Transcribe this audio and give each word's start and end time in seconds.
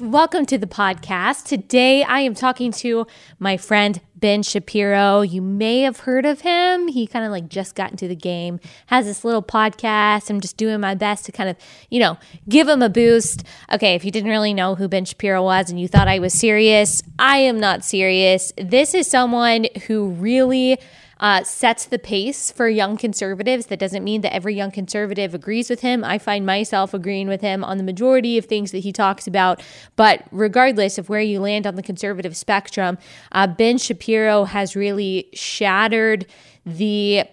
Welcome 0.00 0.44
to 0.46 0.58
the 0.58 0.66
podcast. 0.66 1.44
Today 1.44 2.02
I 2.02 2.18
am 2.18 2.34
talking 2.34 2.72
to 2.72 3.06
my 3.38 3.56
friend 3.56 4.00
Ben 4.16 4.42
Shapiro. 4.42 5.20
You 5.20 5.40
may 5.40 5.82
have 5.82 6.00
heard 6.00 6.26
of 6.26 6.40
him. 6.40 6.88
He 6.88 7.06
kind 7.06 7.24
of 7.24 7.30
like 7.30 7.48
just 7.48 7.76
got 7.76 7.92
into 7.92 8.08
the 8.08 8.16
game, 8.16 8.58
has 8.86 9.06
this 9.06 9.24
little 9.24 9.40
podcast. 9.40 10.30
I'm 10.30 10.40
just 10.40 10.56
doing 10.56 10.80
my 10.80 10.96
best 10.96 11.26
to 11.26 11.32
kind 11.32 11.48
of, 11.48 11.56
you 11.90 12.00
know, 12.00 12.18
give 12.48 12.66
him 12.66 12.82
a 12.82 12.88
boost. 12.88 13.44
Okay, 13.72 13.94
if 13.94 14.04
you 14.04 14.10
didn't 14.10 14.30
really 14.30 14.52
know 14.52 14.74
who 14.74 14.88
Ben 14.88 15.04
Shapiro 15.04 15.44
was 15.44 15.70
and 15.70 15.80
you 15.80 15.86
thought 15.86 16.08
I 16.08 16.18
was 16.18 16.34
serious, 16.34 17.00
I 17.16 17.36
am 17.36 17.60
not 17.60 17.84
serious. 17.84 18.52
This 18.56 18.94
is 18.94 19.06
someone 19.06 19.68
who 19.86 20.08
really 20.08 20.76
uh, 21.20 21.44
sets 21.44 21.86
the 21.86 21.98
pace 21.98 22.50
for 22.50 22.68
young 22.68 22.96
conservatives. 22.96 23.66
That 23.66 23.78
doesn't 23.78 24.04
mean 24.04 24.20
that 24.22 24.34
every 24.34 24.54
young 24.54 24.70
conservative 24.70 25.34
agrees 25.34 25.70
with 25.70 25.80
him. 25.80 26.04
I 26.04 26.18
find 26.18 26.44
myself 26.44 26.94
agreeing 26.94 27.28
with 27.28 27.40
him 27.40 27.64
on 27.64 27.78
the 27.78 27.84
majority 27.84 28.38
of 28.38 28.46
things 28.46 28.72
that 28.72 28.78
he 28.78 28.92
talks 28.92 29.26
about. 29.26 29.62
But 29.96 30.24
regardless 30.30 30.98
of 30.98 31.08
where 31.08 31.20
you 31.20 31.40
land 31.40 31.66
on 31.66 31.74
the 31.76 31.82
conservative 31.82 32.36
spectrum, 32.36 32.98
uh, 33.32 33.46
Ben 33.46 33.78
Shapiro 33.78 34.44
has 34.44 34.76
really 34.76 35.28
shattered 35.32 36.26
the 36.64 37.24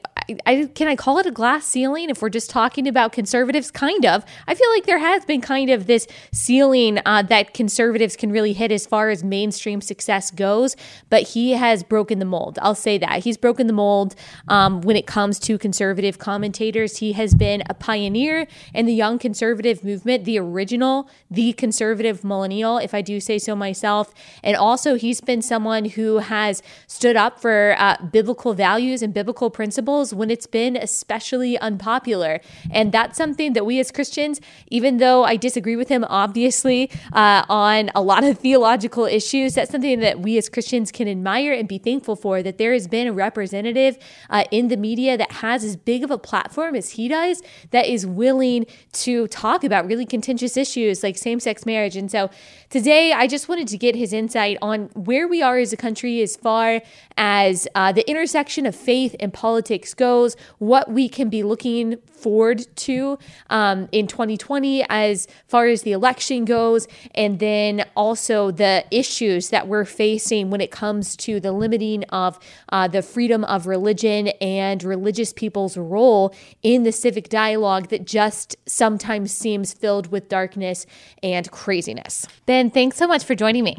I, 0.45 0.69
can 0.75 0.87
I 0.87 0.95
call 0.95 1.17
it 1.17 1.25
a 1.25 1.31
glass 1.31 1.65
ceiling 1.65 2.09
if 2.09 2.21
we're 2.21 2.29
just 2.29 2.49
talking 2.49 2.87
about 2.87 3.11
conservatives? 3.11 3.71
Kind 3.71 4.05
of. 4.05 4.23
I 4.47 4.53
feel 4.53 4.69
like 4.71 4.85
there 4.85 4.99
has 4.99 5.25
been 5.25 5.41
kind 5.41 5.69
of 5.69 5.87
this 5.87 6.07
ceiling 6.31 6.99
uh, 7.05 7.23
that 7.23 7.53
conservatives 7.53 8.15
can 8.15 8.31
really 8.31 8.53
hit 8.53 8.71
as 8.71 8.85
far 8.85 9.09
as 9.09 9.23
mainstream 9.23 9.81
success 9.81 10.31
goes, 10.31 10.75
but 11.09 11.23
he 11.23 11.51
has 11.51 11.83
broken 11.83 12.19
the 12.19 12.25
mold. 12.25 12.59
I'll 12.61 12.75
say 12.75 12.97
that. 12.99 13.23
He's 13.23 13.37
broken 13.37 13.67
the 13.67 13.73
mold 13.73 14.15
um, 14.47 14.81
when 14.81 14.95
it 14.95 15.07
comes 15.07 15.39
to 15.39 15.57
conservative 15.57 16.19
commentators. 16.19 16.97
He 16.97 17.13
has 17.13 17.33
been 17.33 17.63
a 17.69 17.73
pioneer 17.73 18.47
in 18.73 18.85
the 18.85 18.93
young 18.93 19.17
conservative 19.17 19.83
movement, 19.83 20.25
the 20.25 20.37
original, 20.37 21.09
the 21.29 21.53
conservative 21.53 22.23
millennial, 22.23 22.77
if 22.77 22.93
I 22.93 23.01
do 23.01 23.19
say 23.19 23.39
so 23.39 23.55
myself. 23.55 24.13
And 24.43 24.55
also, 24.55 24.95
he's 24.95 25.21
been 25.21 25.41
someone 25.41 25.85
who 25.85 26.19
has 26.19 26.61
stood 26.87 27.15
up 27.15 27.39
for 27.39 27.75
uh, 27.77 27.97
biblical 28.11 28.53
values 28.53 29.01
and 29.01 29.13
biblical 29.13 29.20
principles 29.49 30.13
when 30.13 30.29
it's 30.29 30.47
been 30.47 30.75
especially 30.75 31.57
unpopular. 31.59 32.39
And 32.71 32.91
that's 32.91 33.17
something 33.17 33.53
that 33.53 33.65
we 33.65 33.79
as 33.79 33.91
Christians, 33.91 34.39
even 34.67 34.97
though 34.97 35.23
I 35.23 35.35
disagree 35.35 35.75
with 35.75 35.89
him, 35.89 36.05
obviously, 36.09 36.89
uh, 37.13 37.45
on 37.49 37.91
a 37.95 38.01
lot 38.01 38.23
of 38.23 38.39
theological 38.47 39.05
issues, 39.05 39.55
that's 39.55 39.71
something 39.71 39.99
that 39.99 40.19
we 40.19 40.37
as 40.37 40.49
Christians 40.49 40.91
can 40.91 41.07
admire 41.07 41.53
and 41.53 41.67
be 41.67 41.77
thankful 41.77 42.15
for 42.15 42.41
that 42.43 42.57
there 42.57 42.73
has 42.73 42.87
been 42.87 43.07
a 43.07 43.13
representative 43.13 43.97
uh, 44.29 44.43
in 44.51 44.67
the 44.67 44.77
media 44.77 45.17
that 45.17 45.31
has 45.31 45.63
as 45.63 45.75
big 45.75 46.03
of 46.03 46.11
a 46.11 46.17
platform 46.17 46.75
as 46.75 46.91
he 46.91 47.07
does 47.07 47.41
that 47.71 47.85
is 47.85 48.05
willing 48.05 48.65
to 48.93 49.27
talk 49.27 49.63
about 49.63 49.85
really 49.85 50.05
contentious 50.05 50.57
issues 50.57 51.03
like 51.03 51.17
same 51.17 51.39
sex 51.39 51.65
marriage. 51.65 51.95
And 51.95 52.11
so 52.11 52.29
today, 52.69 53.13
I 53.13 53.27
just 53.27 53.49
wanted 53.49 53.67
to 53.69 53.77
get 53.77 53.95
his 53.95 54.13
insight 54.13 54.57
on 54.61 54.89
where 54.93 55.27
we 55.27 55.41
are 55.41 55.57
as 55.57 55.73
a 55.73 55.77
country 55.77 56.21
as 56.21 56.35
far 56.35 56.81
as 57.17 57.67
uh, 57.75 57.91
the 57.91 58.07
intersection 58.09 58.65
of 58.65 58.75
faith 58.75 59.10
and 59.19 59.33
politics 59.33 59.93
goes, 59.93 60.35
what 60.57 60.91
we 60.91 61.09
can 61.09 61.29
be 61.29 61.43
looking 61.43 61.97
forward 62.05 62.65
to 62.75 63.17
um, 63.49 63.89
in 63.91 64.07
2020 64.07 64.85
as 64.89 65.27
far 65.47 65.67
as 65.67 65.81
the 65.81 65.91
election 65.91 66.45
goes, 66.45 66.87
and 67.15 67.39
then 67.39 67.85
also 67.95 68.51
the 68.51 68.85
issues 68.91 69.49
that 69.49 69.67
we're 69.67 69.85
facing 69.85 70.49
when 70.49 70.61
it 70.61 70.71
comes 70.71 71.15
to 71.15 71.39
the 71.39 71.51
limiting 71.51 72.03
of 72.05 72.39
uh, 72.69 72.87
the 72.87 73.01
freedom 73.01 73.43
of 73.45 73.67
religion 73.67 74.29
and 74.39 74.83
religious 74.83 75.33
people's 75.33 75.77
role 75.77 76.33
in 76.61 76.83
the 76.83 76.91
civic 76.91 77.29
dialogue 77.29 77.89
that 77.89 78.05
just 78.05 78.55
sometimes 78.65 79.31
seems 79.31 79.73
filled 79.73 80.11
with 80.11 80.29
darkness 80.29 80.85
and 81.23 81.49
craziness. 81.51 82.27
Ben, 82.45 82.69
thanks 82.69 82.97
so 82.97 83.07
much 83.07 83.23
for 83.23 83.35
joining 83.35 83.63
me. 83.63 83.77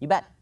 You 0.00 0.08
bet. 0.08 0.33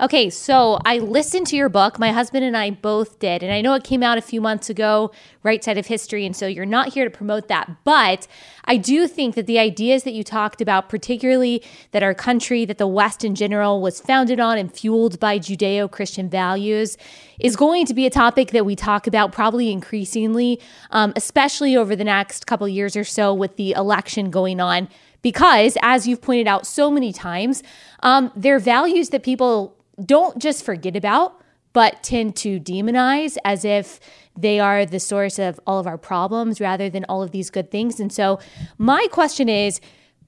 Okay, 0.00 0.30
so 0.30 0.78
I 0.84 0.98
listened 0.98 1.46
to 1.48 1.56
your 1.56 1.68
book. 1.68 1.98
My 1.98 2.10
husband 2.10 2.44
and 2.44 2.56
I 2.56 2.70
both 2.70 3.18
did. 3.18 3.42
And 3.42 3.52
I 3.52 3.60
know 3.60 3.74
it 3.74 3.84
came 3.84 4.02
out 4.02 4.18
a 4.18 4.22
few 4.22 4.40
months 4.40 4.68
ago, 4.68 5.12
Right 5.42 5.62
Side 5.62 5.78
of 5.78 5.86
History. 5.86 6.26
And 6.26 6.34
so 6.34 6.46
you're 6.46 6.66
not 6.66 6.92
here 6.92 7.04
to 7.04 7.10
promote 7.10 7.48
that. 7.48 7.70
But 7.84 8.26
I 8.64 8.76
do 8.76 9.06
think 9.06 9.34
that 9.36 9.46
the 9.46 9.58
ideas 9.58 10.02
that 10.02 10.12
you 10.12 10.24
talked 10.24 10.60
about, 10.60 10.88
particularly 10.88 11.62
that 11.92 12.02
our 12.02 12.14
country, 12.14 12.64
that 12.64 12.78
the 12.78 12.86
West 12.86 13.24
in 13.24 13.34
general 13.34 13.80
was 13.80 14.00
founded 14.00 14.40
on 14.40 14.58
and 14.58 14.72
fueled 14.72 15.20
by 15.20 15.38
Judeo 15.38 15.90
Christian 15.90 16.28
values, 16.28 16.96
is 17.38 17.54
going 17.54 17.86
to 17.86 17.94
be 17.94 18.06
a 18.06 18.10
topic 18.10 18.50
that 18.50 18.66
we 18.66 18.74
talk 18.74 19.06
about 19.06 19.32
probably 19.32 19.70
increasingly, 19.70 20.60
um, 20.90 21.12
especially 21.16 21.76
over 21.76 21.94
the 21.94 22.04
next 22.04 22.46
couple 22.46 22.66
years 22.68 22.96
or 22.96 23.04
so 23.04 23.32
with 23.32 23.56
the 23.56 23.72
election 23.72 24.30
going 24.30 24.60
on 24.60 24.88
because, 25.22 25.78
as 25.82 26.06
you've 26.06 26.20
pointed 26.20 26.46
out 26.46 26.66
so 26.66 26.90
many 26.90 27.12
times, 27.12 27.62
um, 28.02 28.30
they're 28.36 28.58
values 28.58 29.10
that 29.10 29.22
people 29.22 29.76
don't 30.04 30.38
just 30.38 30.64
forget 30.64 30.96
about, 30.96 31.40
but 31.72 32.02
tend 32.02 32.36
to 32.36 32.60
demonize 32.60 33.36
as 33.44 33.64
if 33.64 34.00
they 34.36 34.58
are 34.60 34.84
the 34.84 35.00
source 35.00 35.38
of 35.38 35.60
all 35.66 35.78
of 35.78 35.86
our 35.86 35.98
problems 35.98 36.60
rather 36.60 36.90
than 36.90 37.04
all 37.08 37.22
of 37.22 37.30
these 37.30 37.50
good 37.50 37.70
things. 37.70 38.00
And 38.00 38.12
so, 38.12 38.40
my 38.78 39.06
question 39.10 39.48
is, 39.48 39.80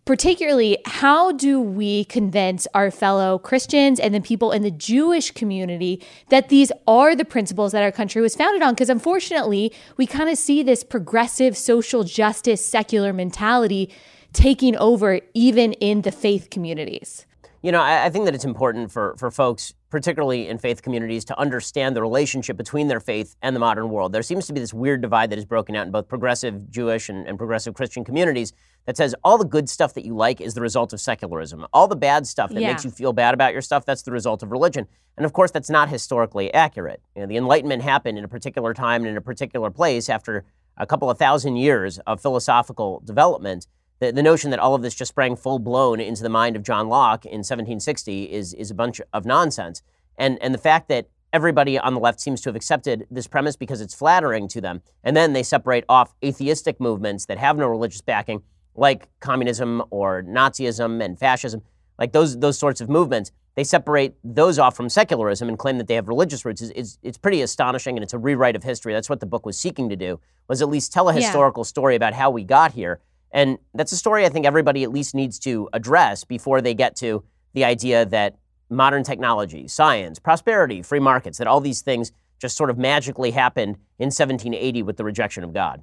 particularly 0.05 0.77
how 0.85 1.33
do 1.33 1.61
we 1.61 2.05
convince 2.05 2.67
our 2.75 2.91
fellow 2.91 3.39
Christians 3.39 3.99
and 3.99 4.15
the 4.15 4.21
people 4.21 4.53
in 4.53 4.63
the 4.63 4.71
Jewish 4.71 5.31
community 5.31 6.03
that 6.29 6.51
these 6.51 6.71
are 6.87 7.17
the 7.17 7.25
principles 7.25 7.73
that 7.73 7.83
our 7.83 7.93
country 7.93 8.21
was 8.21 8.37
founded 8.37 8.63
on? 8.63 8.75
Because 8.75 8.91
unfortunately, 8.91 9.73
we 9.97 10.07
kind 10.07 10.29
of 10.29 10.37
see 10.37 10.63
this 10.63 10.85
progressive 10.85 11.57
social 11.57 12.05
justice 12.05 12.65
secular 12.65 13.13
mentality 13.13 13.91
taking 14.35 14.77
over 14.77 15.21
even 15.33 15.73
in 15.75 16.03
the 16.03 16.13
faith 16.13 16.51
communities. 16.51 17.27
You 17.63 17.73
know, 17.73 17.81
I, 17.81 18.05
I, 18.05 18.11
think 18.11 18.27
that 18.27 18.35
it's 18.35 18.45
important 18.45 18.93
for, 18.93 19.15
for 19.17 19.31
folks, 19.31 19.73
particularly 19.89 20.49
in 20.49 20.59
faith 20.59 20.83
communities, 20.83 21.25
to 21.25 21.39
understand 21.39 21.97
the 21.97 22.03
relationship 22.03 22.59
between 22.59 22.89
their 22.89 23.01
faith 23.01 23.37
and 23.41 23.57
the 23.57 23.61
modern 23.61 23.89
world. 23.89 24.13
There 24.13 24.23
seems 24.23 24.47
to 24.49 24.53
be 24.53 24.61
this 24.61 24.75
weird 24.75 25.01
divide 25.01 25.31
that 25.31 25.39
is 25.39 25.47
broken 25.47 25.75
out 25.75 25.87
in 25.87 25.91
both 25.91 26.07
progressive 26.07 26.71
Jewish 26.71 27.09
and, 27.09 27.27
and 27.27 27.39
progressive 27.39 27.73
Christian 27.73 28.05
communities 28.05 28.53
that 28.85 28.99
says 28.99 29.15
all 29.25 29.39
the 29.39 29.47
good 29.47 29.71
stuff 29.71 29.95
that 29.95 30.05
you 30.05 30.15
like 30.15 30.43
is 30.43 30.53
the 30.53 30.61
result 30.61 30.93
of 30.93 31.01
secularism. 31.01 31.67
All 31.73 31.89
the 31.89 31.97
bad 31.97 32.27
stuff 32.27 32.51
that 32.51 32.61
yeah. 32.61 32.69
makes 32.69 32.85
you 32.85 32.91
feel 32.91 33.15
bad 33.15 33.33
about 33.33 33.55
your 33.55 33.63
stuff, 33.63 33.87
that's 33.87 34.03
the 34.03 34.13
result 34.13 34.43
of 34.43 34.51
religion. 34.51 34.87
And 35.17 35.25
of 35.25 35.33
course, 35.33 35.51
that's 35.51 35.71
not 35.71 35.89
historically 35.89 36.53
accurate. 36.53 37.01
You 37.17 37.23
know, 37.23 37.29
the 37.29 37.39
Enlightenment 37.39 37.83
happened 37.83 38.19
in 38.19 38.25
a 38.25 38.29
particular 38.29 38.75
time 38.75 39.03
and 39.03 39.11
in 39.13 39.17
a 39.17 39.23
particular 39.23 39.71
place 39.71 40.11
after 40.11 40.45
a 40.77 40.87
couple 40.87 41.09
of 41.09 41.17
thousand 41.17 41.57
years 41.57 41.99
of 42.01 42.21
philosophical 42.21 43.01
development 43.07 43.69
the, 44.01 44.13
the 44.13 44.23
notion 44.23 44.51
that 44.51 44.59
all 44.59 44.75
of 44.75 44.83
this 44.83 44.95
just 44.95 45.11
sprang 45.11 45.37
full 45.37 45.59
blown 45.59 46.01
into 46.01 46.23
the 46.23 46.29
mind 46.29 46.57
of 46.57 46.63
John 46.63 46.89
Locke 46.89 47.25
in 47.25 47.39
1760 47.39 48.25
is, 48.25 48.53
is 48.55 48.71
a 48.71 48.75
bunch 48.75 49.01
of 49.13 49.25
nonsense. 49.25 49.83
And, 50.19 50.41
and 50.43 50.53
the 50.53 50.59
fact 50.59 50.89
that 50.89 51.09
everybody 51.33 51.79
on 51.79 51.95
the 51.95 52.01
left 52.01 52.21
seems 52.21 52.41
to 52.43 52.49
have 52.49 52.57
accepted 52.57 53.07
this 53.11 53.27
premise 53.27 53.57
because 53.57 53.81
it's 53.81 53.95
flattering 53.95 54.49
to 54.49 54.61
them, 54.61 54.83
and 55.03 55.17
then 55.17 55.33
they 55.33 55.43
separate 55.43 55.85
off 55.89 56.15
atheistic 56.25 56.81
movements 56.81 57.27
that 57.27 57.39
have 57.39 57.57
no 57.57 57.67
religious 57.67 58.01
backing, 58.01 58.43
like 58.77 59.09
communism 59.21 59.83
or 59.91 60.23
Nazism 60.23 61.05
and 61.05 61.19
fascism, 61.19 61.63
like 61.99 62.13
those, 62.13 62.39
those 62.39 62.59
sorts 62.59 62.81
of 62.81 62.89
movements. 62.89 63.33
They 63.57 63.65
separate 63.65 64.15
those 64.25 64.59
off 64.59 64.77
from 64.77 64.89
secularism 64.89 65.49
and 65.49 65.57
claim 65.57 65.79
that 65.79 65.87
they 65.87 65.95
have 65.95 66.09
religious 66.09 66.45
roots. 66.45 66.61
It's, 66.61 66.73
it's, 66.75 66.99
it's 67.03 67.19
pretty 67.19 67.41
astonishing, 67.41 67.97
and 67.97 68.03
it's 68.03 68.13
a 68.13 68.19
rewrite 68.19 68.57
of 68.57 68.65
history. 68.65 68.93
That's 68.93 69.09
what 69.09 69.21
the 69.21 69.27
book 69.27 69.47
was 69.47 69.59
seeking 69.59 69.89
to 69.91 69.97
do, 69.97 70.21
was 70.49 70.61
at 70.61 70.69
least 70.69 70.93
tell 70.93 71.09
a 71.09 71.13
historical 71.13 71.63
yeah. 71.63 71.69
story 71.69 71.95
about 71.95 72.15
how 72.15 72.31
we 72.31 72.43
got 72.43 72.73
here 72.73 73.01
and 73.35 73.59
that's 73.75 73.91
a 73.91 73.97
story 73.97 74.25
I 74.25 74.29
think 74.29 74.47
everybody 74.47 74.85
at 74.85 74.93
least 74.93 75.15
needs 75.15 75.39
to 75.41 75.69
address 75.73 76.23
before 76.25 76.63
they 76.63 76.73
get 76.73 76.95
to 76.97 77.25
the 77.53 77.65
idea 77.65 78.07
that 78.07 78.37
modern 78.71 79.03
technology, 79.03 79.67
science, 79.69 80.19
prosperity, 80.21 80.83
free 80.83 81.01
markets, 81.01 81.39
that 81.39 81.49
all 81.49 81.61
these 81.61 81.83
things 81.83 82.13
just 82.39 82.57
sort 82.57 82.71
of 82.71 82.79
magically 82.79 83.33
happened 83.33 83.77
in 83.99 84.07
1780 84.07 84.85
with 84.85 84.97
the 84.97 85.05
rejection 85.05 85.43
of 85.43 85.53
God. 85.53 85.83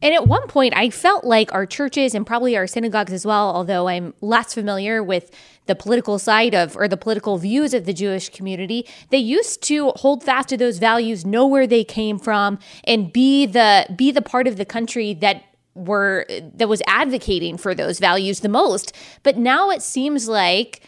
And 0.00 0.14
at 0.14 0.28
one 0.28 0.46
point, 0.46 0.74
I 0.76 0.90
felt 0.90 1.24
like 1.24 1.52
our 1.52 1.66
churches 1.66 2.14
and 2.14 2.24
probably 2.26 2.56
our 2.56 2.68
synagogues 2.68 3.12
as 3.12 3.26
well, 3.26 3.50
although 3.54 3.88
I'm 3.88 4.14
less 4.20 4.54
familiar 4.54 5.02
with 5.02 5.30
the 5.66 5.74
political 5.74 6.18
side 6.18 6.54
of 6.54 6.76
or 6.76 6.86
the 6.86 6.96
political 6.96 7.36
views 7.36 7.74
of 7.74 7.84
the 7.84 7.92
Jewish 7.92 8.28
community, 8.28 8.86
they 9.10 9.18
used 9.18 9.60
to 9.64 9.90
hold 9.96 10.22
fast 10.22 10.48
to 10.50 10.56
those 10.56 10.78
values, 10.78 11.26
know 11.26 11.46
where 11.46 11.66
they 11.66 11.82
came 11.82 12.18
from, 12.18 12.60
and 12.84 13.12
be 13.12 13.44
the 13.44 13.86
be 13.94 14.12
the 14.12 14.22
part 14.22 14.46
of 14.46 14.56
the 14.56 14.64
country 14.64 15.14
that 15.14 15.42
were 15.78 16.26
that 16.54 16.68
was 16.68 16.82
advocating 16.86 17.56
for 17.56 17.74
those 17.74 17.98
values 17.98 18.40
the 18.40 18.48
most. 18.48 18.94
But 19.22 19.36
now 19.36 19.70
it 19.70 19.82
seems 19.82 20.28
like 20.28 20.82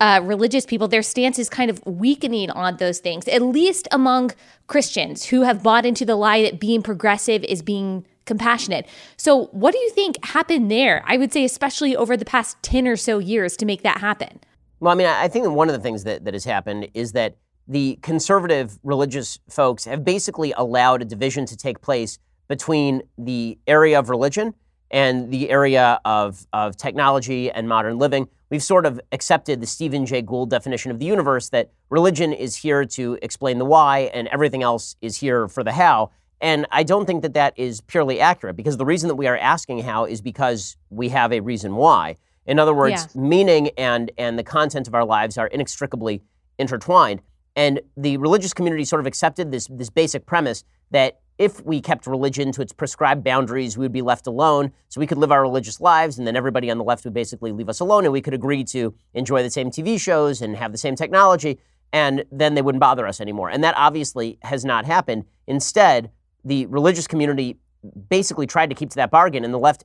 uh, 0.00 0.20
religious 0.22 0.64
people, 0.64 0.88
their 0.88 1.02
stance 1.02 1.38
is 1.38 1.48
kind 1.48 1.70
of 1.70 1.84
weakening 1.86 2.50
on 2.50 2.76
those 2.76 2.98
things, 2.98 3.26
at 3.28 3.42
least 3.42 3.88
among 3.90 4.30
Christians 4.68 5.24
who 5.24 5.42
have 5.42 5.62
bought 5.62 5.84
into 5.84 6.04
the 6.04 6.14
lie 6.14 6.42
that 6.42 6.60
being 6.60 6.82
progressive 6.82 7.42
is 7.44 7.62
being 7.62 8.06
compassionate. 8.26 8.86
So, 9.16 9.46
what 9.46 9.72
do 9.72 9.78
you 9.78 9.90
think 9.90 10.24
happened 10.24 10.70
there? 10.70 11.02
I 11.06 11.16
would 11.16 11.32
say, 11.32 11.44
especially 11.44 11.96
over 11.96 12.16
the 12.16 12.24
past 12.24 12.62
10 12.62 12.86
or 12.86 12.96
so 12.96 13.18
years, 13.18 13.56
to 13.56 13.66
make 13.66 13.82
that 13.82 13.98
happen. 13.98 14.40
Well, 14.78 14.92
I 14.92 14.94
mean, 14.94 15.06
I 15.06 15.28
think 15.28 15.48
one 15.48 15.68
of 15.68 15.74
the 15.74 15.80
things 15.80 16.04
that, 16.04 16.24
that 16.24 16.34
has 16.34 16.44
happened 16.44 16.88
is 16.94 17.12
that 17.12 17.36
the 17.66 17.98
conservative 18.02 18.78
religious 18.84 19.38
folks 19.48 19.84
have 19.86 20.04
basically 20.04 20.52
allowed 20.56 21.02
a 21.02 21.04
division 21.04 21.46
to 21.46 21.56
take 21.56 21.80
place 21.80 22.18
between 22.48 23.02
the 23.18 23.58
area 23.66 23.98
of 23.98 24.08
religion 24.08 24.54
and 24.90 25.32
the 25.32 25.50
area 25.50 26.00
of, 26.04 26.46
of 26.52 26.76
technology 26.76 27.50
and 27.50 27.68
modern 27.68 27.98
living, 27.98 28.28
we've 28.50 28.62
sort 28.62 28.86
of 28.86 29.00
accepted 29.12 29.60
the 29.60 29.66
Stephen 29.66 30.06
Jay 30.06 30.22
Gould 30.22 30.50
definition 30.50 30.90
of 30.90 30.98
the 30.98 31.06
universe 31.06 31.48
that 31.50 31.72
religion 31.90 32.32
is 32.32 32.56
here 32.56 32.84
to 32.84 33.18
explain 33.22 33.58
the 33.58 33.64
why 33.64 34.10
and 34.14 34.28
everything 34.28 34.62
else 34.62 34.96
is 35.00 35.16
here 35.16 35.48
for 35.48 35.64
the 35.64 35.72
how. 35.72 36.10
And 36.40 36.66
I 36.70 36.82
don't 36.82 37.06
think 37.06 37.22
that 37.22 37.34
that 37.34 37.54
is 37.56 37.80
purely 37.80 38.20
accurate 38.20 38.56
because 38.56 38.76
the 38.76 38.84
reason 38.84 39.08
that 39.08 39.14
we 39.14 39.26
are 39.26 39.38
asking 39.38 39.80
how 39.80 40.04
is 40.04 40.20
because 40.20 40.76
we 40.90 41.08
have 41.08 41.32
a 41.32 41.40
reason 41.40 41.76
why. 41.76 42.16
In 42.44 42.58
other 42.58 42.74
words, 42.74 43.08
yeah. 43.14 43.20
meaning 43.20 43.70
and, 43.76 44.10
and 44.18 44.38
the 44.38 44.44
content 44.44 44.86
of 44.86 44.94
our 44.94 45.04
lives 45.04 45.36
are 45.38 45.48
inextricably 45.48 46.22
intertwined. 46.58 47.22
And 47.56 47.80
the 47.96 48.18
religious 48.18 48.52
community 48.52 48.84
sort 48.84 49.00
of 49.00 49.06
accepted 49.06 49.50
this, 49.50 49.66
this 49.70 49.90
basic 49.90 50.26
premise 50.26 50.62
that 50.90 51.20
if 51.38 51.64
we 51.64 51.80
kept 51.80 52.06
religion 52.06 52.50
to 52.52 52.62
its 52.62 52.72
prescribed 52.72 53.22
boundaries, 53.22 53.76
we 53.76 53.84
would 53.84 53.92
be 53.92 54.02
left 54.02 54.26
alone. 54.26 54.72
So 54.88 55.00
we 55.00 55.06
could 55.06 55.18
live 55.18 55.32
our 55.32 55.42
religious 55.42 55.80
lives, 55.80 56.18
and 56.18 56.26
then 56.26 56.36
everybody 56.36 56.70
on 56.70 56.78
the 56.78 56.84
left 56.84 57.04
would 57.04 57.14
basically 57.14 57.52
leave 57.52 57.68
us 57.68 57.80
alone, 57.80 58.04
and 58.04 58.12
we 58.12 58.22
could 58.22 58.34
agree 58.34 58.64
to 58.64 58.94
enjoy 59.14 59.42
the 59.42 59.50
same 59.50 59.70
TV 59.70 60.00
shows 60.00 60.40
and 60.40 60.56
have 60.56 60.72
the 60.72 60.78
same 60.78 60.96
technology, 60.96 61.58
and 61.92 62.24
then 62.32 62.54
they 62.54 62.62
wouldn't 62.62 62.80
bother 62.80 63.06
us 63.06 63.20
anymore. 63.20 63.50
And 63.50 63.62
that 63.64 63.74
obviously 63.76 64.38
has 64.42 64.64
not 64.64 64.86
happened. 64.86 65.24
Instead, 65.46 66.10
the 66.44 66.66
religious 66.66 67.06
community 67.06 67.58
basically 68.08 68.46
tried 68.46 68.70
to 68.70 68.74
keep 68.74 68.90
to 68.90 68.96
that 68.96 69.10
bargain, 69.10 69.44
and 69.44 69.52
the 69.52 69.58
left 69.58 69.84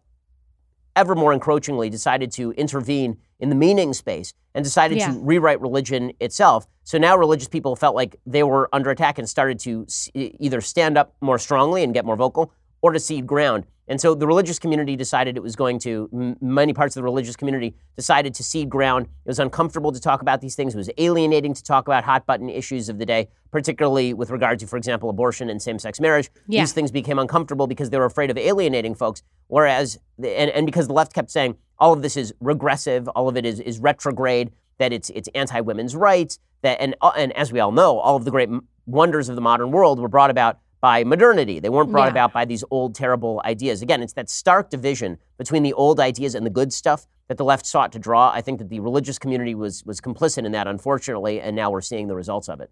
ever 0.95 1.15
more 1.15 1.33
encroachingly 1.33 1.89
decided 1.89 2.31
to 2.33 2.51
intervene 2.53 3.17
in 3.39 3.49
the 3.49 3.55
meaning 3.55 3.93
space 3.93 4.33
and 4.53 4.63
decided 4.63 4.97
yeah. 4.97 5.11
to 5.11 5.19
rewrite 5.19 5.61
religion 5.61 6.11
itself. 6.19 6.67
So 6.83 6.97
now 6.97 7.17
religious 7.17 7.47
people 7.47 7.75
felt 7.75 7.95
like 7.95 8.15
they 8.25 8.43
were 8.43 8.69
under 8.73 8.89
attack 8.89 9.17
and 9.17 9.27
started 9.29 9.59
to 9.61 9.85
either 10.13 10.61
stand 10.61 10.97
up 10.97 11.15
more 11.21 11.39
strongly 11.39 11.83
and 11.83 11.93
get 11.93 12.05
more 12.05 12.15
vocal 12.15 12.53
or 12.81 12.91
to 12.91 12.99
cede 12.99 13.27
ground. 13.27 13.65
And 13.91 13.99
so 13.99 14.15
the 14.15 14.25
religious 14.25 14.57
community 14.57 14.95
decided 14.95 15.35
it 15.35 15.43
was 15.43 15.57
going 15.57 15.77
to, 15.79 16.09
m- 16.13 16.38
many 16.39 16.71
parts 16.71 16.95
of 16.95 17.01
the 17.01 17.03
religious 17.03 17.35
community 17.35 17.75
decided 17.97 18.33
to 18.35 18.41
cede 18.41 18.69
ground. 18.69 19.07
It 19.25 19.27
was 19.27 19.38
uncomfortable 19.38 19.91
to 19.91 19.99
talk 19.99 20.21
about 20.21 20.39
these 20.39 20.55
things. 20.55 20.73
It 20.73 20.77
was 20.77 20.89
alienating 20.97 21.53
to 21.53 21.61
talk 21.61 21.89
about 21.89 22.05
hot 22.05 22.25
button 22.25 22.49
issues 22.49 22.88
of 22.88 22.99
the 22.99 23.05
day, 23.05 23.27
particularly 23.51 24.13
with 24.13 24.29
regard 24.29 24.59
to, 24.59 24.67
for 24.67 24.77
example, 24.77 25.09
abortion 25.09 25.49
and 25.49 25.61
same 25.61 25.77
sex 25.77 25.99
marriage. 25.99 26.29
Yeah. 26.47 26.61
These 26.61 26.71
things 26.71 26.89
became 26.89 27.19
uncomfortable 27.19 27.67
because 27.67 27.89
they 27.89 27.97
were 27.97 28.05
afraid 28.05 28.31
of 28.31 28.38
alienating 28.38 28.95
folks. 28.95 29.23
Whereas, 29.47 29.99
and, 30.19 30.49
and 30.51 30.65
because 30.65 30.87
the 30.87 30.94
left 30.94 31.11
kept 31.11 31.29
saying 31.29 31.57
all 31.77 31.91
of 31.91 32.01
this 32.01 32.15
is 32.15 32.33
regressive, 32.39 33.09
all 33.09 33.27
of 33.27 33.35
it 33.35 33.45
is, 33.45 33.59
is 33.59 33.79
retrograde, 33.79 34.53
that 34.77 34.94
it's, 34.94 35.09
it's 35.09 35.27
anti 35.35 35.59
women's 35.59 35.97
rights, 35.97 36.39
that, 36.61 36.79
and, 36.79 36.95
uh, 37.01 37.11
and 37.17 37.33
as 37.33 37.51
we 37.51 37.59
all 37.59 37.73
know, 37.73 37.99
all 37.99 38.15
of 38.15 38.23
the 38.23 38.31
great 38.31 38.47
wonders 38.85 39.27
of 39.27 39.35
the 39.35 39.41
modern 39.41 39.69
world 39.71 39.99
were 39.99 40.07
brought 40.07 40.29
about 40.29 40.59
by 40.81 41.04
modernity. 41.04 41.60
They 41.60 41.69
weren't 41.69 41.92
brought 41.92 42.06
yeah. 42.06 42.12
about 42.12 42.33
by 42.33 42.45
these 42.45 42.63
old, 42.72 42.95
terrible 42.95 43.42
ideas. 43.45 43.81
Again, 43.81 44.01
it's 44.01 44.13
that 44.13 44.30
stark 44.30 44.69
division 44.69 45.18
between 45.38 45.63
the 45.63 45.74
old 45.74 46.00
ideas 46.00 46.36
and 46.36 46.45
the 46.45 46.50
good 46.50 46.74
stuff 46.74 47.06
that 47.28 47.38
the 47.38 47.45
left 47.45 47.66
sought 47.66 47.92
to 47.94 48.00
draw. 48.00 48.31
I 48.31 48.42
think 48.42 48.60
that 48.60 48.69
the 48.69 48.80
religious 48.80 49.18
community 49.19 49.56
was, 49.56 49.86
was 49.86 50.01
complicit 50.01 50.45
in 50.45 50.51
that, 50.51 50.68
unfortunately, 50.68 51.39
and 51.39 51.56
now 51.56 51.69
we're 51.69 51.81
seeing 51.81 52.07
the 52.07 52.16
results 52.16 52.50
of 52.50 52.60
it. 52.60 52.72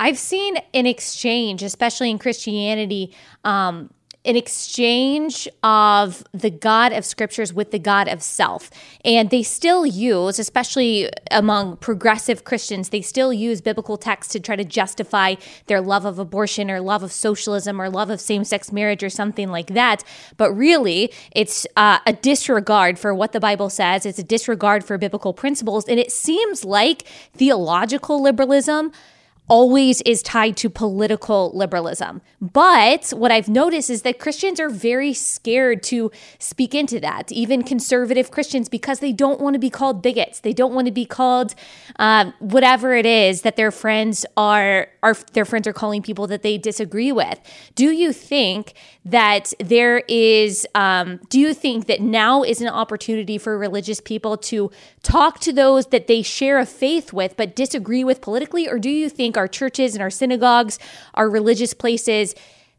I've 0.00 0.18
seen 0.18 0.56
an 0.72 0.86
exchange, 0.86 1.62
especially 1.62 2.10
in 2.10 2.18
Christianity, 2.18 3.14
um, 3.44 3.90
an 4.24 4.36
exchange 4.36 5.48
of 5.62 6.22
the 6.32 6.50
God 6.50 6.92
of 6.92 7.04
scriptures 7.04 7.52
with 7.52 7.72
the 7.72 7.78
God 7.78 8.06
of 8.06 8.22
self. 8.22 8.70
And 9.04 9.30
they 9.30 9.42
still 9.42 9.84
use, 9.84 10.38
especially 10.38 11.10
among 11.30 11.78
progressive 11.78 12.44
Christians, 12.44 12.90
they 12.90 13.02
still 13.02 13.32
use 13.32 13.60
biblical 13.60 13.96
texts 13.96 14.32
to 14.34 14.40
try 14.40 14.54
to 14.54 14.64
justify 14.64 15.34
their 15.66 15.80
love 15.80 16.04
of 16.04 16.18
abortion 16.18 16.70
or 16.70 16.80
love 16.80 17.02
of 17.02 17.10
socialism 17.10 17.80
or 17.80 17.90
love 17.90 18.10
of 18.10 18.20
same 18.20 18.44
sex 18.44 18.70
marriage 18.70 19.02
or 19.02 19.10
something 19.10 19.48
like 19.48 19.68
that. 19.68 20.04
But 20.36 20.52
really, 20.52 21.12
it's 21.32 21.66
uh, 21.76 21.98
a 22.06 22.12
disregard 22.12 22.98
for 22.98 23.14
what 23.14 23.32
the 23.32 23.40
Bible 23.40 23.70
says, 23.70 24.06
it's 24.06 24.20
a 24.20 24.24
disregard 24.24 24.84
for 24.84 24.98
biblical 24.98 25.32
principles. 25.32 25.84
And 25.88 25.98
it 25.98 26.12
seems 26.12 26.64
like 26.64 27.02
theological 27.34 28.22
liberalism 28.22 28.92
always 29.48 30.00
is 30.02 30.22
tied 30.22 30.56
to 30.56 30.70
political 30.70 31.50
liberalism. 31.54 32.22
But 32.40 33.10
what 33.10 33.32
I've 33.32 33.48
noticed 33.48 33.90
is 33.90 34.02
that 34.02 34.18
Christians 34.18 34.60
are 34.60 34.70
very 34.70 35.12
scared 35.12 35.82
to 35.84 36.10
speak 36.38 36.74
into 36.74 37.00
that, 37.00 37.30
even 37.32 37.62
conservative 37.62 38.30
Christians, 38.30 38.68
because 38.68 39.00
they 39.00 39.12
don't 39.12 39.40
want 39.40 39.54
to 39.54 39.60
be 39.60 39.70
called 39.70 40.00
bigots. 40.02 40.40
They 40.40 40.52
don't 40.52 40.72
want 40.72 40.86
to 40.86 40.92
be 40.92 41.04
called 41.04 41.54
uh, 41.98 42.30
whatever 42.38 42.94
it 42.94 43.04
is 43.04 43.42
that 43.42 43.56
their 43.56 43.70
friends 43.70 44.24
are, 44.36 44.88
are 45.02 45.14
their 45.32 45.44
friends 45.44 45.66
are 45.66 45.72
calling 45.72 46.02
people 46.02 46.26
that 46.28 46.42
they 46.42 46.56
disagree 46.56 47.12
with. 47.12 47.40
Do 47.74 47.90
you 47.90 48.12
think 48.12 48.74
that 49.04 49.52
there 49.58 49.98
is? 50.08 50.66
Um, 50.74 51.20
do 51.28 51.38
you 51.38 51.52
think 51.52 51.86
that 51.86 52.00
now 52.00 52.42
is 52.42 52.60
an 52.60 52.68
opportunity 52.68 53.38
for 53.38 53.58
religious 53.58 54.00
people 54.00 54.36
to 54.36 54.70
talk 55.02 55.40
to 55.40 55.52
those 55.52 55.86
that 55.86 56.06
they 56.06 56.22
share 56.22 56.58
a 56.58 56.66
faith 56.66 57.12
with 57.12 57.36
but 57.36 57.56
disagree 57.56 58.04
with 58.04 58.20
politically, 58.20 58.68
or 58.68 58.78
do 58.78 58.88
you 58.88 59.08
think? 59.08 59.36
Our 59.42 59.48
churches 59.48 59.94
and 59.94 60.02
our 60.02 60.10
synagogues, 60.10 60.78
our 61.14 61.28
religious 61.28 61.74
places 61.74 62.34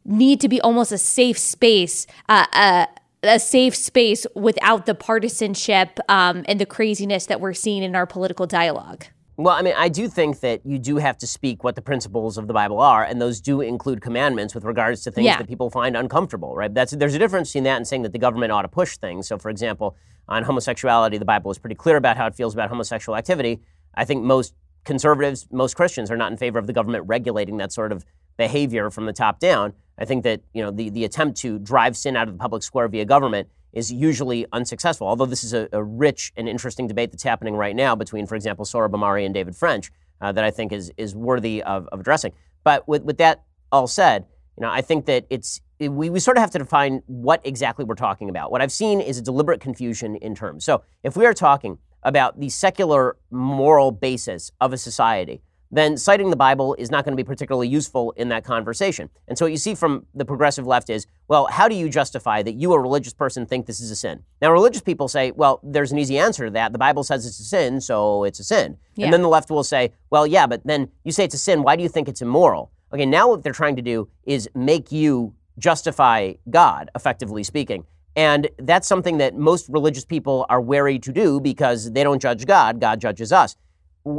need 0.06 0.40
to 0.40 0.48
be 0.48 0.62
almost 0.62 0.92
a 0.94 0.98
safe 0.98 1.38
space, 1.38 2.08
uh, 2.30 2.46
uh, 2.54 2.86
a 3.24 3.40
safe 3.40 3.76
space 3.76 4.26
without 4.34 4.86
the 4.86 4.96
partisanship 4.96 6.00
um, 6.08 6.46
and 6.48 6.60
the 6.60 6.66
craziness 6.66 7.26
that 7.26 7.42
we're 7.42 7.54
seeing 7.54 7.84
in 7.84 7.96
our 7.96 8.06
political 8.06 8.48
dialogue. 8.48 9.06
Well, 9.36 9.56
I 9.56 9.62
mean, 9.62 9.74
I 9.76 9.90
do 9.90 10.08
think 10.08 10.42
that 10.42 10.62
you 10.64 10.78
do 10.78 10.98
have 10.98 11.18
to 11.18 11.28
speak 11.28 11.64
what 11.64 11.76
the 11.76 11.82
principles 11.82 12.38
of 12.38 12.48
the 12.48 12.54
Bible 12.54 12.80
are, 12.80 13.04
and 13.04 13.20
those 13.20 13.42
do 13.42 13.62
include 13.62 14.00
commandments 14.00 14.54
with 14.54 14.64
regards 14.64 15.02
to 15.04 15.12
things 15.12 15.26
yeah. 15.26 15.38
that 15.38 15.48
people 15.48 15.70
find 15.70 15.98
uncomfortable, 15.98 16.56
right? 16.56 16.72
That's 16.72 16.92
there's 16.92 17.16
a 17.16 17.20
difference 17.20 17.50
between 17.50 17.64
that 17.64 17.78
and 17.78 17.88
saying 17.88 18.04
that 18.04 18.14
the 18.14 18.20
government 18.20 18.52
ought 18.52 18.62
to 18.62 18.68
push 18.68 18.98
things. 18.98 19.28
So, 19.28 19.38
for 19.38 19.50
example, 19.50 19.98
on 20.30 20.44
homosexuality, 20.44 21.18
the 21.18 21.26
Bible 21.26 21.50
is 21.50 21.58
pretty 21.58 21.76
clear 21.76 21.98
about 21.98 22.16
how 22.16 22.28
it 22.28 22.36
feels 22.36 22.54
about 22.54 22.70
homosexual 22.70 23.18
activity. 23.18 23.62
I 23.96 24.06
think 24.06 24.24
most 24.24 24.54
conservatives, 24.84 25.48
most 25.52 25.76
Christians 25.76 26.12
are 26.12 26.18
not 26.18 26.32
in 26.32 26.38
favor 26.38 26.60
of 26.60 26.68
the 26.68 26.74
government 26.74 27.06
regulating 27.08 27.58
that 27.58 27.72
sort 27.72 27.92
of 27.92 28.06
behavior 28.38 28.90
from 28.90 29.06
the 29.06 29.14
top 29.14 29.40
down. 29.40 29.74
I 29.98 30.06
think 30.06 30.24
that 30.24 30.42
you 30.54 30.62
know 30.62 30.72
the, 30.72 30.90
the 30.90 31.06
attempt 31.06 31.38
to 31.42 31.60
drive 31.60 31.96
sin 31.96 32.16
out 32.16 32.28
of 32.28 32.34
the 32.34 32.40
public 32.40 32.64
square 32.64 32.88
via 32.88 33.06
government 33.06 33.50
is 33.74 33.92
usually 33.92 34.46
unsuccessful. 34.52 35.08
Although 35.08 35.26
this 35.26 35.44
is 35.44 35.54
a, 35.54 35.68
a 35.72 35.84
rich 35.84 36.32
and 36.36 36.48
interesting 36.48 36.88
debate 36.88 37.12
that's 37.12 37.24
happening 37.24 37.56
right 37.56 37.76
now 37.76 37.96
between, 37.96 38.26
for 38.26 38.36
example, 38.36 38.66
Sohrab 38.66 38.92
Ahmari 38.92 39.26
and 39.26 39.34
David 39.34 39.56
French, 39.56 39.92
uh, 40.22 40.32
that 40.32 40.44
I 40.44 40.52
think 40.52 40.72
is 40.72 40.92
is 40.98 41.16
worthy 41.16 41.62
of, 41.64 41.88
of 41.92 42.00
addressing. 42.00 42.34
But 42.64 42.88
with, 42.88 43.04
with 43.04 43.18
that 43.18 43.44
all 43.72 43.88
said, 43.88 44.26
you 44.58 44.62
know, 44.62 44.70
I 44.70 44.82
think 44.82 45.06
that 45.06 45.26
it's 45.30 45.62
we, 45.80 46.10
we 46.10 46.20
sort 46.20 46.38
of 46.38 46.42
have 46.42 46.52
to 46.52 46.60
define 46.60 47.02
what 47.08 47.42
exactly 47.46 47.84
we're 47.86 47.96
talking 47.96 48.30
about. 48.30 48.52
What 48.52 48.62
I've 48.62 48.72
seen 48.72 49.02
is 49.02 49.18
a 49.18 49.22
deliberate 49.22 49.60
confusion 49.60 50.16
in 50.16 50.34
terms. 50.36 50.64
So 50.64 50.84
if 51.04 51.18
we 51.18 51.26
are 51.26 51.34
talking 51.34 51.78
about 52.04 52.40
the 52.40 52.50
secular 52.50 53.18
moral 53.32 53.92
basis 53.92 54.52
of 54.62 54.74
a 54.74 54.78
society, 54.78 55.42
then 55.72 55.98
citing 55.98 56.30
the 56.30 56.36
Bible 56.36 56.76
is 56.76 56.92
not 56.92 57.04
going 57.04 57.14
to 57.14 57.24
be 57.24 57.26
particularly 57.26 57.68
useful 57.68 58.12
in 58.12 58.30
that 58.30 58.44
conversation. 58.44 59.10
And 59.28 59.36
so 59.36 59.46
what 59.46 59.52
you 59.52 59.58
see 59.58 59.74
from 59.74 60.06
the 60.14 60.24
progressive 60.24 60.68
left 60.68 60.88
is, 60.92 61.08
well, 61.28 61.48
how 61.48 61.68
do 61.68 61.74
you 61.74 61.90
justify 61.90 62.44
that 62.44 62.54
you, 62.54 62.74
a 62.74 62.80
religious 62.80 63.14
person, 63.14 63.48
think 63.48 63.66
this 63.66 63.80
is 63.80 63.90
a 63.90 63.96
sin? 63.96 64.22
Now, 64.40 64.52
religious 64.52 64.84
people 64.84 65.08
say, 65.08 65.32
well, 65.32 65.60
there's 65.64 65.92
an 65.92 65.98
easy 65.98 66.20
answer 66.20 66.46
to 66.46 66.52
that. 66.52 66.74
The 66.74 66.78
Bible 66.78 67.04
says 67.04 67.26
it's 67.26 67.40
a 67.40 67.44
sin, 67.44 67.82
so 67.82 68.24
it's 68.24 68.40
a 68.40 68.44
sin. 68.44 68.78
Yeah. 68.96 69.06
And 69.06 69.14
then 69.14 69.24
the 69.24 69.30
left 69.30 69.50
will 69.50 69.64
say, 69.64 69.94
well, 70.12 70.28
yeah, 70.28 70.46
but 70.46 70.62
then 70.64 70.92
you 71.04 71.12
say 71.12 71.24
it's 71.24 71.34
a 71.34 71.40
sin. 71.40 71.64
Why 71.64 71.76
do 71.76 71.82
you 71.82 71.90
think 71.90 72.08
it's 72.08 72.22
immoral? 72.22 72.72
Okay, 72.94 73.08
now 73.08 73.30
what 73.30 73.42
they're 73.42 73.52
trying 73.52 73.76
to 73.78 73.82
do 73.82 74.08
is 74.26 74.48
make 74.54 74.92
you 74.92 75.34
justify 75.58 76.34
God, 76.52 76.92
effectively 76.96 77.44
speaking. 77.44 77.86
And 78.16 78.48
that's 78.60 78.88
something 78.88 79.18
that 79.18 79.36
most 79.36 79.70
religious 79.70 80.06
people 80.06 80.46
are 80.50 80.62
wary 80.62 81.00
to 81.00 81.12
do 81.12 81.40
because 81.40 81.92
they 81.92 82.04
don't 82.04 82.22
judge 82.22 82.46
God, 82.46 82.80
God 82.80 83.02
judges 83.02 83.32
us. 83.32 83.56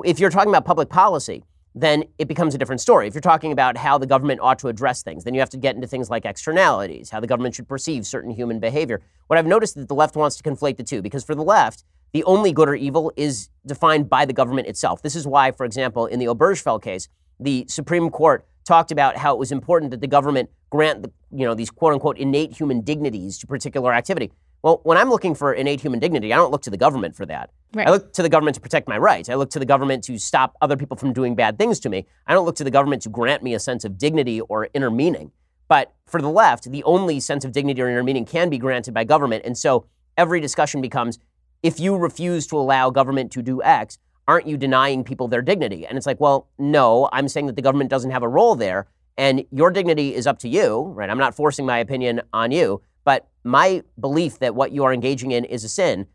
If 0.05 0.19
you're 0.19 0.31
talking 0.31 0.51
about 0.51 0.65
public 0.65 0.89
policy, 0.89 1.45
then 1.77 2.05
it 2.19 2.29
becomes 2.29 2.55
a 2.55 2.59
different 2.59 2.81
story. 2.81 3.09
If 3.09 3.15
you're 3.15 3.21
talking 3.21 3.51
about 3.51 3.77
how 3.77 3.99
the 3.99 4.07
government 4.07 4.41
ought 4.41 4.59
to 4.61 4.69
address 4.69 5.03
things, 5.03 5.25
then 5.25 5.35
you 5.35 5.41
have 5.41 5.51
to 5.51 5.57
get 5.57 5.75
into 5.75 5.89
things 5.89 6.09
like 6.09 6.25
externalities, 6.25 7.11
how 7.11 7.21
the 7.21 7.27
government 7.27 7.55
should 7.55 7.69
perceive 7.69 8.07
certain 8.07 8.31
human 8.31 8.61
behavior. 8.61 9.03
What 9.27 9.39
I've 9.39 9.47
noticed 9.47 9.77
is 9.77 9.83
that 9.83 9.89
the 9.89 9.95
left 9.95 10.15
wants 10.15 10.37
to 10.37 10.43
conflate 10.43 10.77
the 10.77 10.85
two, 10.85 11.03
because 11.03 11.25
for 11.25 11.35
the 11.35 11.43
left, 11.43 11.85
the 12.13 12.23
only 12.25 12.53
good 12.53 12.69
or 12.69 12.77
evil 12.77 13.13
is 13.17 13.49
defined 13.67 14.09
by 14.09 14.25
the 14.25 14.33
government 14.33 14.69
itself. 14.69 15.03
This 15.03 15.17
is 15.17 15.27
why, 15.27 15.51
for 15.51 15.67
example, 15.67 16.07
in 16.07 16.21
the 16.21 16.27
Obergefell 16.27 16.81
case, 16.81 17.09
the 17.41 17.67
Supreme 17.69 18.09
Court 18.09 18.47
talked 18.64 18.90
about 18.90 19.16
how 19.16 19.35
it 19.35 19.38
was 19.38 19.52
important 19.52 19.90
that 19.90 20.00
the 20.00 20.06
government 20.06 20.50
grant 20.71 21.02
the, 21.02 21.12
you 21.30 21.44
know 21.44 21.54
these 21.54 21.71
quote 21.71 21.92
unquote 21.92 22.18
innate 22.18 22.56
human 22.56 22.80
dignities 22.80 23.38
to 23.38 23.47
particular 23.47 23.92
activity. 23.92 24.33
Well, 24.62 24.80
when 24.85 24.97
I'm 24.97 25.11
looking 25.11 25.35
for 25.35 25.52
innate 25.52 25.83
human 25.83 26.00
dignity, 26.00 26.33
I 26.33 26.37
don't 26.37 26.50
look 26.50 26.62
to 26.62 26.71
the 26.71 26.78
government 26.78 27.14
for 27.14 27.26
that. 27.26 27.50
Right. 27.75 27.87
I 27.87 27.90
look 27.90 28.14
to 28.14 28.23
the 28.23 28.30
government 28.30 28.54
to 28.54 28.62
protect 28.62 28.88
my 28.88 28.97
rights. 28.97 29.28
I 29.28 29.35
look 29.35 29.50
to 29.50 29.59
the 29.59 29.66
government 29.66 30.04
to 30.04 30.18
stop 30.18 30.56
other 30.62 30.76
people 30.76 30.97
from 30.97 31.12
doing 31.12 31.35
bad 31.35 31.59
things 31.59 31.78
to 31.80 31.90
me. 31.90 32.06
I 32.26 32.33
don't 32.33 32.47
look 32.47 32.56
to 32.56 32.64
the 32.64 32.71
government 32.71 33.02
to 33.02 33.11
grant 33.11 33.42
me 33.42 33.52
a 33.52 33.59
sense 33.59 33.85
of 33.85 33.99
dignity 33.99 34.40
or 34.40 34.68
inner 34.73 34.90
meaning. 34.90 35.33
But 35.68 35.92
for 36.06 36.23
the 36.23 36.30
left, 36.30 36.71
the 36.71 36.83
only 36.85 37.21
sense 37.21 37.44
of 37.44 37.52
dignity 37.52 37.83
or 37.83 37.88
inner 37.88 38.02
meaning 38.02 38.25
can 38.25 38.49
be 38.49 38.56
granted 38.56 38.94
by 38.94 39.04
government. 39.04 39.44
And 39.44 39.59
so 39.59 39.87
every 40.16 40.40
discussion 40.40 40.80
becomes 40.80 41.18
if 41.62 41.80
you 41.80 41.97
refuse 41.97 42.47
to 42.47 42.56
allow 42.56 42.90
government 42.90 43.33
to 43.33 43.42
do 43.42 43.62
X, 43.62 43.99
aren't 44.26 44.47
you 44.47 44.57
denying 44.57 45.04
people 45.04 45.28
their 45.28 45.43
dignity? 45.43 45.87
And 45.87 45.97
it's 45.97 46.07
like, 46.07 46.21
well, 46.21 46.49
no, 46.59 47.09
I'm 47.12 47.28
saying 47.28 47.47
that 47.47 47.57
the 47.57 47.62
government 47.62 47.90
doesn't 47.90 48.11
have 48.11 48.23
a 48.23 48.28
role 48.28 48.54
there. 48.54 48.88
And 49.16 49.45
your 49.50 49.71
dignity 49.71 50.14
is 50.14 50.26
up 50.26 50.38
to 50.40 50.49
you, 50.49 50.93
right? 50.95 51.09
I'm 51.09 51.19
not 51.19 51.35
forcing 51.35 51.66
my 51.66 51.78
opinion 51.78 52.23
on 52.33 52.50
you. 52.50 52.83
But 53.04 53.28
my 53.45 53.83
belief 54.00 54.38
that 54.38 54.54
what 54.54 54.73
you 54.73 54.85
are 54.85 54.93
engaging 54.93 55.31
in 55.31 55.45
is 55.45 55.62
a 55.62 55.69
sin 55.69 56.07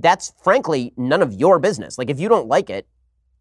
that's 0.00 0.32
frankly 0.42 0.92
none 0.96 1.22
of 1.22 1.32
your 1.32 1.58
business. 1.58 1.98
Like 1.98 2.10
if 2.10 2.18
you 2.18 2.28
don't 2.28 2.48
like 2.48 2.70
it, 2.70 2.86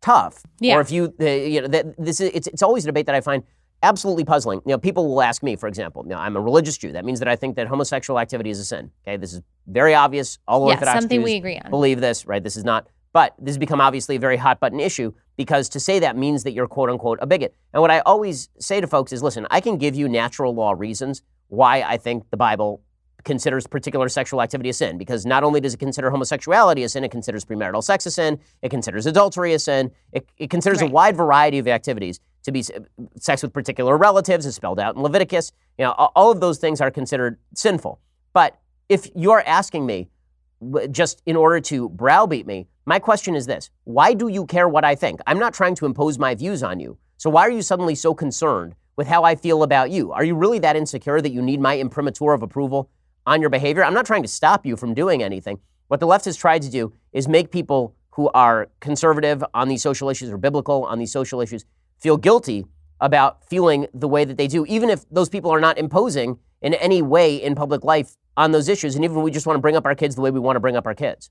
tough. 0.01 0.43
Yeah. 0.60 0.77
Or 0.77 0.82
if 0.82 0.91
you, 0.91 1.13
uh, 1.20 1.25
you 1.25 1.62
know, 1.62 1.67
that, 1.67 1.98
this 1.98 2.20
is 2.20 2.32
it's, 2.34 2.48
it's 2.48 2.63
always 2.63 2.84
a 2.84 2.88
debate 2.88 3.05
that 3.08 3.15
I 3.15 3.22
find 3.22 3.43
absolutely 3.82 4.25
puzzling. 4.25 4.62
You 4.65 4.74
know, 4.74 4.77
people 4.77 5.08
will 5.08 5.22
ask 5.22 5.43
me, 5.43 5.55
for 5.55 5.67
example, 5.67 6.03
you 6.03 6.10
know, 6.10 6.17
I'm 6.17 6.36
a 6.36 6.41
religious 6.41 6.77
Jew. 6.77 6.91
That 6.91 7.05
means 7.05 7.20
that 7.20 7.27
I 7.27 7.36
think 7.36 7.55
that 7.55 7.67
homosexual 7.67 8.20
activity 8.20 8.50
is 8.50 8.60
a 8.60 8.65
sin. 8.65 8.91
Okay, 9.05 9.17
this 9.17 9.34
is 9.34 9.41
very 9.67 9.96
obvious. 9.96 10.39
All 10.48 10.67
Yeah, 10.67 10.75
Orthodox 10.75 11.00
something 11.00 11.22
Jews 11.22 11.25
we 11.25 11.36
agree 11.36 11.58
on. 11.58 11.70
believe 11.70 12.01
this, 12.01 12.25
right? 12.25 12.43
This 12.43 12.55
is 12.55 12.63
not. 12.63 12.88
But 13.13 13.36
this 13.39 13.51
has 13.53 13.58
become 13.60 13.79
obviously 13.79 14.15
a 14.15 14.20
very 14.20 14.38
hot 14.38 14.60
button 14.60 14.79
issue 14.79 15.13
because 15.38 15.70
to 15.70 15.79
say 15.79 16.00
that 16.00 16.17
means 16.17 16.43
that 16.43 16.51
you're 16.51 16.67
quote 16.67 16.89
unquote 16.89 17.20
a 17.22 17.27
bigot. 17.27 17.55
And 17.72 17.82
what 17.82 17.91
I 17.91 18.00
always 18.00 18.50
say 18.60 18.82
to 18.82 18.88
folks 18.88 19.13
is, 19.13 19.22
listen, 19.24 19.48
I 19.51 19.62
can 19.62 19.77
give 19.77 19.96
you 19.96 20.10
natural 20.10 20.53
law 20.53 20.74
reasons 20.75 21.22
why 21.48 21.84
I 21.84 21.98
think 21.98 22.29
the 22.32 22.38
Bible 22.38 22.82
considers 23.24 23.65
particular 23.67 24.10
sexual 24.10 24.41
activity 24.41 24.70
a 24.70 24.74
sin 24.74 24.98
because 24.98 25.25
not 25.25 25.43
only 25.43 25.62
does 25.62 25.74
it 25.74 25.79
consider 25.79 26.10
homosexuality 26.10 26.84
a 26.84 26.89
sin, 26.89 27.03
it 27.03 27.12
considers 27.12 27.46
premarital 27.46 27.82
sex 27.84 28.05
a 28.05 28.12
sin, 28.12 28.38
it 28.62 28.70
considers 28.70 29.05
adultery 29.05 29.53
a 29.53 29.60
sin, 29.60 29.91
it, 30.12 30.27
it 30.38 30.50
considers 30.50 30.82
Right. 30.82 30.89
a 30.89 30.93
wide 30.93 31.15
variety 31.15 31.60
of 31.60 31.67
activities 31.67 32.20
to 32.43 32.51
be 32.51 32.63
sex 33.17 33.41
with 33.43 33.53
particular 33.53 33.96
relatives 33.98 34.46
is 34.46 34.55
spelled 34.55 34.79
out 34.79 34.96
in 34.96 35.01
Leviticus. 35.01 35.53
You 35.77 35.86
know, 35.86 35.91
all 35.91 36.32
of 36.32 36.41
those 36.41 36.58
things 36.58 36.82
are 36.82 36.91
considered 36.91 37.38
sinful. 37.55 38.00
But 38.34 38.60
if 38.89 39.10
you're 39.15 39.43
asking 39.46 39.86
me 39.86 40.10
just 40.91 41.22
in 41.25 41.36
order 41.38 41.62
to 41.62 41.89
browbeat 41.89 42.46
me, 42.46 42.67
my 42.86 43.00
question 43.00 43.36
is 43.36 43.46
this: 43.46 43.70
Why 43.86 44.13
do 44.13 44.28
you 44.28 44.46
care 44.46 44.68
what 44.68 44.84
I 44.84 44.96
think? 44.96 45.20
I'm 45.25 45.40
not 45.40 45.54
trying 45.54 45.75
to 45.75 45.86
impose 45.86 46.20
my 46.20 46.36
views 46.36 46.63
on 46.63 46.80
you. 46.80 46.98
So 47.18 47.30
why 47.30 47.42
are 47.42 47.52
you 47.52 47.62
suddenly 47.62 47.96
so 47.96 48.13
concerned 48.13 48.75
with 48.98 49.08
how 49.08 49.24
I 49.24 49.36
feel 49.36 49.63
about 49.63 49.92
you? 49.92 50.12
Are 50.12 50.24
you 50.24 50.36
really 50.36 50.60
that 50.60 50.75
insecure 50.75 51.22
that 51.22 51.32
you 51.32 51.42
need 51.42 51.60
my 51.60 51.78
imprimatur 51.78 52.34
of 52.34 52.44
approval 52.44 52.90
on 53.25 53.40
your 53.40 53.50
behavior? 53.50 53.84
I'm 53.84 53.94
not 53.94 54.06
trying 54.06 54.24
to 54.24 54.28
stop 54.28 54.66
you 54.66 54.75
from 54.75 54.94
doing 54.94 55.24
anything. 55.24 55.60
What 55.88 56.00
the 56.00 56.08
left 56.08 56.25
has 56.25 56.36
tried 56.36 56.62
to 56.63 56.70
do 56.70 56.94
is 57.13 57.28
make 57.28 57.52
people 57.52 57.96
who 58.12 58.30
are 58.34 58.70
conservative 58.80 59.44
on 59.54 59.70
these 59.70 59.82
social 59.82 60.10
issues 60.10 60.30
or 60.30 60.38
biblical 60.38 60.86
on 60.86 61.00
these 61.00 61.12
social 61.12 61.40
issues 61.42 61.66
feel 62.00 62.18
guilty 62.18 62.66
about 63.00 63.48
feeling 63.48 63.88
the 63.94 64.08
way 64.08 64.25
that 64.25 64.38
they 64.38 64.48
do, 64.48 64.66
even 64.66 64.90
if 64.90 65.08
those 65.10 65.30
people 65.30 65.52
are 65.52 65.62
not 65.62 65.78
imposing 65.78 66.38
in 66.62 66.74
any 66.75 67.02
way 67.02 67.36
in 67.36 67.56
public 67.56 67.84
life 67.84 68.18
on 68.38 68.52
those 68.52 68.70
issues. 68.70 68.96
And 68.96 69.04
even 69.04 69.22
we 69.22 69.32
just 69.32 69.46
want 69.46 69.58
to 69.58 69.62
bring 69.62 69.75
up 69.75 69.86
our 69.86 69.96
kids 69.96 70.16
the 70.16 70.22
way 70.22 70.32
we 70.32 70.40
want 70.40 70.56
to 70.56 70.60
bring 70.60 70.75
up 70.75 70.86
our 70.86 70.96
kids. 70.96 71.30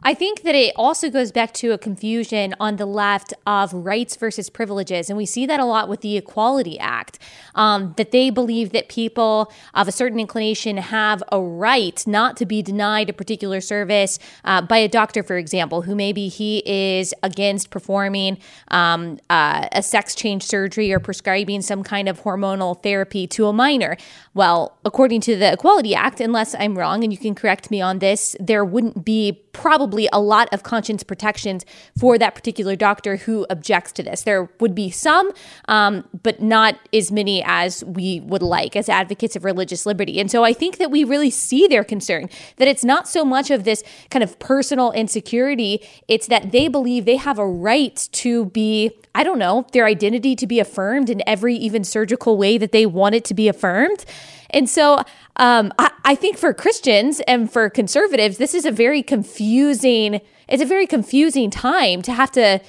I 0.00 0.14
think 0.14 0.42
that 0.42 0.54
it 0.54 0.72
also 0.76 1.10
goes 1.10 1.32
back 1.32 1.52
to 1.54 1.72
a 1.72 1.78
confusion 1.78 2.54
on 2.60 2.76
the 2.76 2.86
left 2.86 3.34
of 3.48 3.72
rights 3.74 4.14
versus 4.14 4.48
privileges. 4.48 5.10
And 5.10 5.16
we 5.16 5.26
see 5.26 5.44
that 5.46 5.58
a 5.58 5.64
lot 5.64 5.88
with 5.88 6.02
the 6.02 6.16
Equality 6.16 6.78
Act, 6.78 7.18
um, 7.56 7.94
that 7.96 8.12
they 8.12 8.30
believe 8.30 8.70
that 8.70 8.88
people 8.88 9.52
of 9.74 9.88
a 9.88 9.92
certain 9.92 10.20
inclination 10.20 10.76
have 10.76 11.20
a 11.32 11.40
right 11.40 12.06
not 12.06 12.36
to 12.36 12.46
be 12.46 12.62
denied 12.62 13.10
a 13.10 13.12
particular 13.12 13.60
service 13.60 14.20
uh, 14.44 14.62
by 14.62 14.76
a 14.76 14.86
doctor, 14.86 15.24
for 15.24 15.36
example, 15.36 15.82
who 15.82 15.96
maybe 15.96 16.28
he 16.28 16.62
is 16.64 17.12
against 17.24 17.70
performing 17.70 18.38
um, 18.68 19.18
uh, 19.30 19.66
a 19.72 19.82
sex 19.82 20.14
change 20.14 20.44
surgery 20.44 20.92
or 20.92 21.00
prescribing 21.00 21.60
some 21.60 21.82
kind 21.82 22.08
of 22.08 22.22
hormonal 22.22 22.80
therapy 22.84 23.26
to 23.26 23.48
a 23.48 23.52
minor. 23.52 23.96
Well, 24.32 24.78
according 24.84 25.22
to 25.22 25.34
the 25.34 25.54
Equality 25.54 25.96
Act, 25.96 26.20
unless 26.20 26.37
I'm 26.58 26.78
wrong, 26.78 27.04
and 27.04 27.12
you 27.12 27.18
can 27.18 27.34
correct 27.34 27.70
me 27.70 27.80
on 27.80 27.98
this, 27.98 28.36
there 28.40 28.64
wouldn't 28.64 29.04
be 29.04 29.44
probably 29.52 30.08
a 30.12 30.20
lot 30.20 30.48
of 30.52 30.62
conscience 30.62 31.02
protections 31.02 31.64
for 31.98 32.16
that 32.16 32.34
particular 32.34 32.76
doctor 32.76 33.16
who 33.16 33.44
objects 33.50 33.90
to 33.92 34.02
this. 34.04 34.22
There 34.22 34.48
would 34.60 34.74
be 34.74 34.88
some, 34.90 35.32
um, 35.66 36.04
but 36.22 36.40
not 36.40 36.78
as 36.92 37.10
many 37.10 37.42
as 37.44 37.82
we 37.84 38.20
would 38.20 38.42
like 38.42 38.76
as 38.76 38.88
advocates 38.88 39.34
of 39.34 39.44
religious 39.44 39.84
liberty. 39.84 40.20
And 40.20 40.30
so 40.30 40.44
I 40.44 40.52
think 40.52 40.78
that 40.78 40.92
we 40.92 41.02
really 41.02 41.30
see 41.30 41.66
their 41.66 41.82
concern 41.82 42.30
that 42.56 42.68
it's 42.68 42.84
not 42.84 43.08
so 43.08 43.24
much 43.24 43.50
of 43.50 43.64
this 43.64 43.82
kind 44.10 44.22
of 44.22 44.38
personal 44.38 44.92
insecurity, 44.92 45.84
it's 46.06 46.28
that 46.28 46.52
they 46.52 46.68
believe 46.68 47.04
they 47.04 47.16
have 47.16 47.38
a 47.38 47.46
right 47.46 48.08
to 48.12 48.46
be, 48.46 48.92
I 49.14 49.24
don't 49.24 49.38
know, 49.38 49.66
their 49.72 49.86
identity 49.86 50.36
to 50.36 50.46
be 50.46 50.60
affirmed 50.60 51.10
in 51.10 51.20
every 51.26 51.56
even 51.56 51.82
surgical 51.82 52.36
way 52.36 52.58
that 52.58 52.70
they 52.70 52.86
want 52.86 53.16
it 53.16 53.24
to 53.26 53.34
be 53.34 53.48
affirmed. 53.48 54.04
And 54.50 54.68
so 54.68 55.02
um, 55.36 55.72
I, 55.78 55.90
I 56.04 56.14
think 56.14 56.38
for 56.38 56.52
Christians 56.54 57.20
and 57.20 57.50
for 57.50 57.68
conservatives, 57.70 58.38
this 58.38 58.54
is 58.54 58.64
a 58.64 58.70
very 58.70 59.02
confusing. 59.02 60.20
It's 60.48 60.62
a 60.62 60.66
very 60.66 60.86
confusing 60.86 61.50
time 61.50 62.02
to 62.02 62.12
have 62.12 62.32
to 62.32 62.60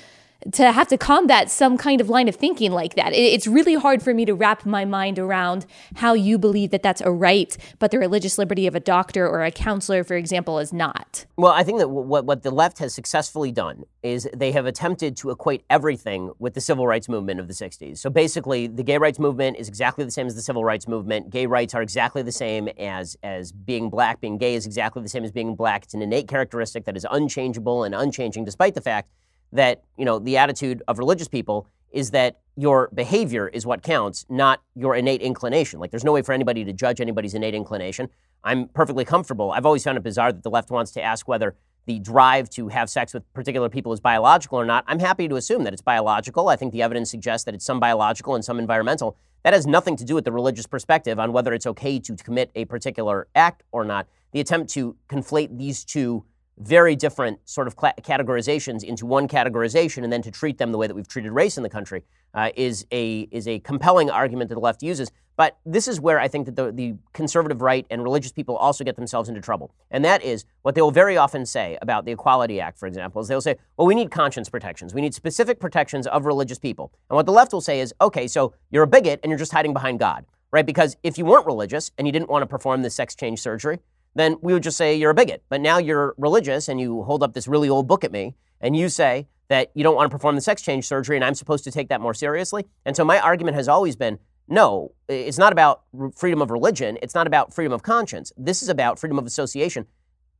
to 0.51 0.71
have 0.71 0.87
to 0.87 0.97
combat 0.97 1.49
some 1.49 1.77
kind 1.77 1.99
of 1.99 2.09
line 2.09 2.27
of 2.27 2.35
thinking 2.35 2.71
like 2.71 2.95
that. 2.95 3.13
It's 3.13 3.47
really 3.47 3.75
hard 3.75 4.01
for 4.01 4.13
me 4.13 4.25
to 4.25 4.33
wrap 4.33 4.65
my 4.65 4.85
mind 4.85 5.19
around 5.19 5.65
how 5.95 6.13
you 6.13 6.37
believe 6.37 6.71
that 6.71 6.81
that's 6.81 7.01
a 7.01 7.11
right, 7.11 7.55
but 7.77 7.91
the 7.91 7.99
religious 7.99 8.37
liberty 8.37 8.65
of 8.65 8.75
a 8.75 8.79
doctor 8.79 9.27
or 9.27 9.43
a 9.43 9.51
counselor, 9.51 10.03
for 10.03 10.15
example, 10.15 10.59
is 10.59 10.71
not. 10.71 11.25
Well, 11.37 11.51
I 11.51 11.63
think 11.63 11.79
that 11.79 11.89
what, 11.89 12.25
what 12.25 12.43
the 12.43 12.51
left 12.51 12.79
has 12.79 12.93
successfully 12.93 13.51
done 13.51 13.83
is 14.01 14.29
they 14.33 14.51
have 14.53 14.65
attempted 14.65 15.17
to 15.17 15.29
equate 15.29 15.65
everything 15.69 16.31
with 16.39 16.53
the 16.53 16.61
civil 16.61 16.87
rights 16.87 17.09
movement 17.09 17.39
of 17.39 17.47
the 17.47 17.53
60s. 17.53 17.97
So 17.97 18.09
basically, 18.09 18.67
the 18.67 18.83
gay 18.83 18.97
rights 18.97 19.19
movement 19.19 19.57
is 19.57 19.67
exactly 19.67 20.05
the 20.05 20.11
same 20.11 20.27
as 20.27 20.35
the 20.35 20.41
civil 20.41 20.63
rights 20.63 20.87
movement. 20.87 21.29
Gay 21.29 21.45
rights 21.45 21.75
are 21.75 21.81
exactly 21.81 22.21
the 22.21 22.31
same 22.31 22.69
as, 22.79 23.17
as 23.23 23.51
being 23.51 23.89
black. 23.89 24.21
Being 24.21 24.37
gay 24.37 24.55
is 24.55 24.65
exactly 24.65 25.01
the 25.01 25.09
same 25.09 25.25
as 25.25 25.31
being 25.31 25.55
black. 25.55 25.83
It's 25.83 25.93
an 25.93 26.01
innate 26.01 26.29
characteristic 26.29 26.85
that 26.85 26.95
is 26.95 27.05
unchangeable 27.11 27.83
and 27.83 27.93
unchanging, 27.93 28.45
despite 28.45 28.75
the 28.75 28.81
fact 28.81 29.09
that 29.51 29.83
you 29.97 30.05
know 30.05 30.19
the 30.19 30.37
attitude 30.37 30.81
of 30.87 30.99
religious 30.99 31.27
people 31.27 31.67
is 31.91 32.11
that 32.11 32.39
your 32.55 32.89
behavior 32.93 33.47
is 33.47 33.65
what 33.65 33.81
counts, 33.81 34.25
not 34.29 34.61
your 34.75 34.95
innate 34.95 35.21
inclination. 35.21 35.79
Like 35.79 35.91
there's 35.91 36.03
no 36.03 36.11
way 36.11 36.21
for 36.21 36.33
anybody 36.33 36.65
to 36.65 36.73
judge 36.73 36.99
anybody's 36.99 37.33
innate 37.33 37.55
inclination. 37.55 38.09
I'm 38.43 38.67
perfectly 38.67 39.05
comfortable. 39.05 39.51
I've 39.51 39.65
always 39.65 39.83
found 39.83 39.97
it 39.97 40.03
bizarre 40.03 40.31
that 40.31 40.43
the 40.43 40.49
left 40.49 40.69
wants 40.69 40.91
to 40.91 41.01
ask 41.01 41.27
whether 41.27 41.55
the 41.85 41.99
drive 41.99 42.49
to 42.51 42.67
have 42.67 42.89
sex 42.89 43.13
with 43.13 43.31
particular 43.33 43.69
people 43.69 43.93
is 43.93 43.99
biological 43.99 44.59
or 44.59 44.65
not. 44.65 44.83
I'm 44.87 44.99
happy 44.99 45.27
to 45.27 45.35
assume 45.37 45.63
that 45.63 45.73
it's 45.73 45.81
biological. 45.81 46.49
I 46.49 46.55
think 46.55 46.71
the 46.71 46.81
evidence 46.81 47.09
suggests 47.09 47.45
that 47.45 47.55
it's 47.55 47.65
some 47.65 47.79
biological 47.79 48.35
and 48.35 48.45
some 48.45 48.59
environmental. 48.59 49.17
That 49.43 49.53
has 49.53 49.65
nothing 49.65 49.95
to 49.95 50.03
do 50.03 50.15
with 50.15 50.25
the 50.25 50.31
religious 50.31 50.67
perspective 50.67 51.17
on 51.17 51.31
whether 51.31 51.53
it's 51.53 51.65
okay 51.65 51.97
to 51.99 52.15
commit 52.15 52.51
a 52.55 52.65
particular 52.65 53.27
act 53.33 53.63
or 53.71 53.85
not. 53.85 54.05
The 54.33 54.41
attempt 54.41 54.69
to 54.73 54.97
conflate 55.09 55.57
these 55.57 55.83
two 55.83 56.25
very 56.59 56.95
different 56.95 57.39
sort 57.45 57.67
of 57.67 57.75
categorizations 57.77 58.83
into 58.83 59.05
one 59.05 59.27
categorization 59.27 60.03
and 60.03 60.11
then 60.11 60.21
to 60.21 60.31
treat 60.31 60.57
them 60.57 60.71
the 60.71 60.77
way 60.77 60.87
that 60.87 60.93
we've 60.93 61.07
treated 61.07 61.31
race 61.31 61.57
in 61.57 61.63
the 61.63 61.69
country 61.69 62.03
uh, 62.33 62.49
is 62.55 62.85
a 62.91 63.27
is 63.31 63.47
a 63.47 63.59
compelling 63.59 64.09
argument 64.09 64.49
that 64.49 64.55
the 64.55 64.61
left 64.61 64.83
uses. 64.83 65.11
But 65.37 65.57
this 65.65 65.87
is 65.87 66.01
where 66.01 66.19
I 66.19 66.27
think 66.27 66.47
that 66.47 66.57
the, 66.57 66.69
the 66.69 66.95
conservative 67.13 67.61
right 67.61 67.85
and 67.89 68.03
religious 68.03 68.33
people 68.33 68.57
also 68.57 68.83
get 68.83 68.97
themselves 68.97 69.29
into 69.29 69.39
trouble. 69.39 69.73
And 69.89 70.03
that 70.03 70.21
is 70.21 70.43
what 70.63 70.75
they 70.75 70.81
will 70.81 70.91
very 70.91 71.15
often 71.15 71.45
say 71.45 71.77
about 71.81 72.03
the 72.03 72.11
Equality 72.11 72.59
Act, 72.59 72.77
for 72.77 72.87
example, 72.87 73.21
is 73.21 73.29
they'll 73.29 73.39
say, 73.39 73.55
well, 73.77 73.87
we 73.87 73.95
need 73.95 74.11
conscience 74.11 74.49
protections. 74.49 74.93
We 74.93 74.99
need 74.99 75.13
specific 75.13 75.61
protections 75.61 76.07
of 76.07 76.25
religious 76.25 76.59
people. 76.59 76.91
And 77.09 77.15
what 77.15 77.25
the 77.25 77.31
left 77.31 77.53
will 77.53 77.61
say 77.61 77.79
is, 77.79 77.93
okay, 78.01 78.27
so 78.27 78.53
you're 78.69 78.83
a 78.83 78.87
bigot 78.87 79.21
and 79.23 79.29
you're 79.29 79.39
just 79.39 79.53
hiding 79.53 79.71
behind 79.71 79.97
God, 79.97 80.25
right? 80.51 80.65
Because 80.65 80.97
if 81.03 81.17
you 81.17 81.23
weren't 81.23 81.45
religious 81.45 81.89
and 81.97 82.05
you 82.05 82.11
didn't 82.11 82.29
want 82.29 82.41
to 82.41 82.45
perform 82.45 82.81
this 82.81 82.95
sex 82.95 83.15
change 83.15 83.39
surgery, 83.39 83.79
then 84.15 84.37
we 84.41 84.53
would 84.53 84.63
just 84.63 84.77
say 84.77 84.95
you're 84.95 85.11
a 85.11 85.15
bigot. 85.15 85.43
But 85.49 85.61
now 85.61 85.77
you're 85.77 86.15
religious 86.17 86.67
and 86.67 86.79
you 86.79 87.03
hold 87.03 87.23
up 87.23 87.33
this 87.33 87.47
really 87.47 87.69
old 87.69 87.87
book 87.87 88.03
at 88.03 88.11
me 88.11 88.35
and 88.61 88.75
you 88.75 88.89
say 88.89 89.27
that 89.47 89.71
you 89.73 89.83
don't 89.83 89.95
want 89.95 90.09
to 90.09 90.15
perform 90.15 90.35
the 90.35 90.41
sex 90.41 90.61
change 90.61 90.85
surgery 90.85 91.15
and 91.15 91.25
I'm 91.25 91.35
supposed 91.35 91.63
to 91.63 91.71
take 91.71 91.89
that 91.89 92.01
more 92.01 92.13
seriously. 92.13 92.65
And 92.85 92.95
so 92.95 93.03
my 93.03 93.19
argument 93.19 93.55
has 93.55 93.67
always 93.67 93.95
been 93.95 94.19
no, 94.51 94.93
it's 95.07 95.37
not 95.37 95.53
about 95.53 95.83
freedom 96.15 96.41
of 96.41 96.49
religion. 96.49 96.97
It's 97.03 97.13
not 97.13 97.27
about 97.27 97.53
freedom 97.53 97.71
of 97.71 97.83
conscience. 97.83 98.33
This 98.35 98.63
is 98.63 98.69
about 98.69 98.97
freedom 98.97 99.19
of 99.19 99.27
association. 99.27 99.85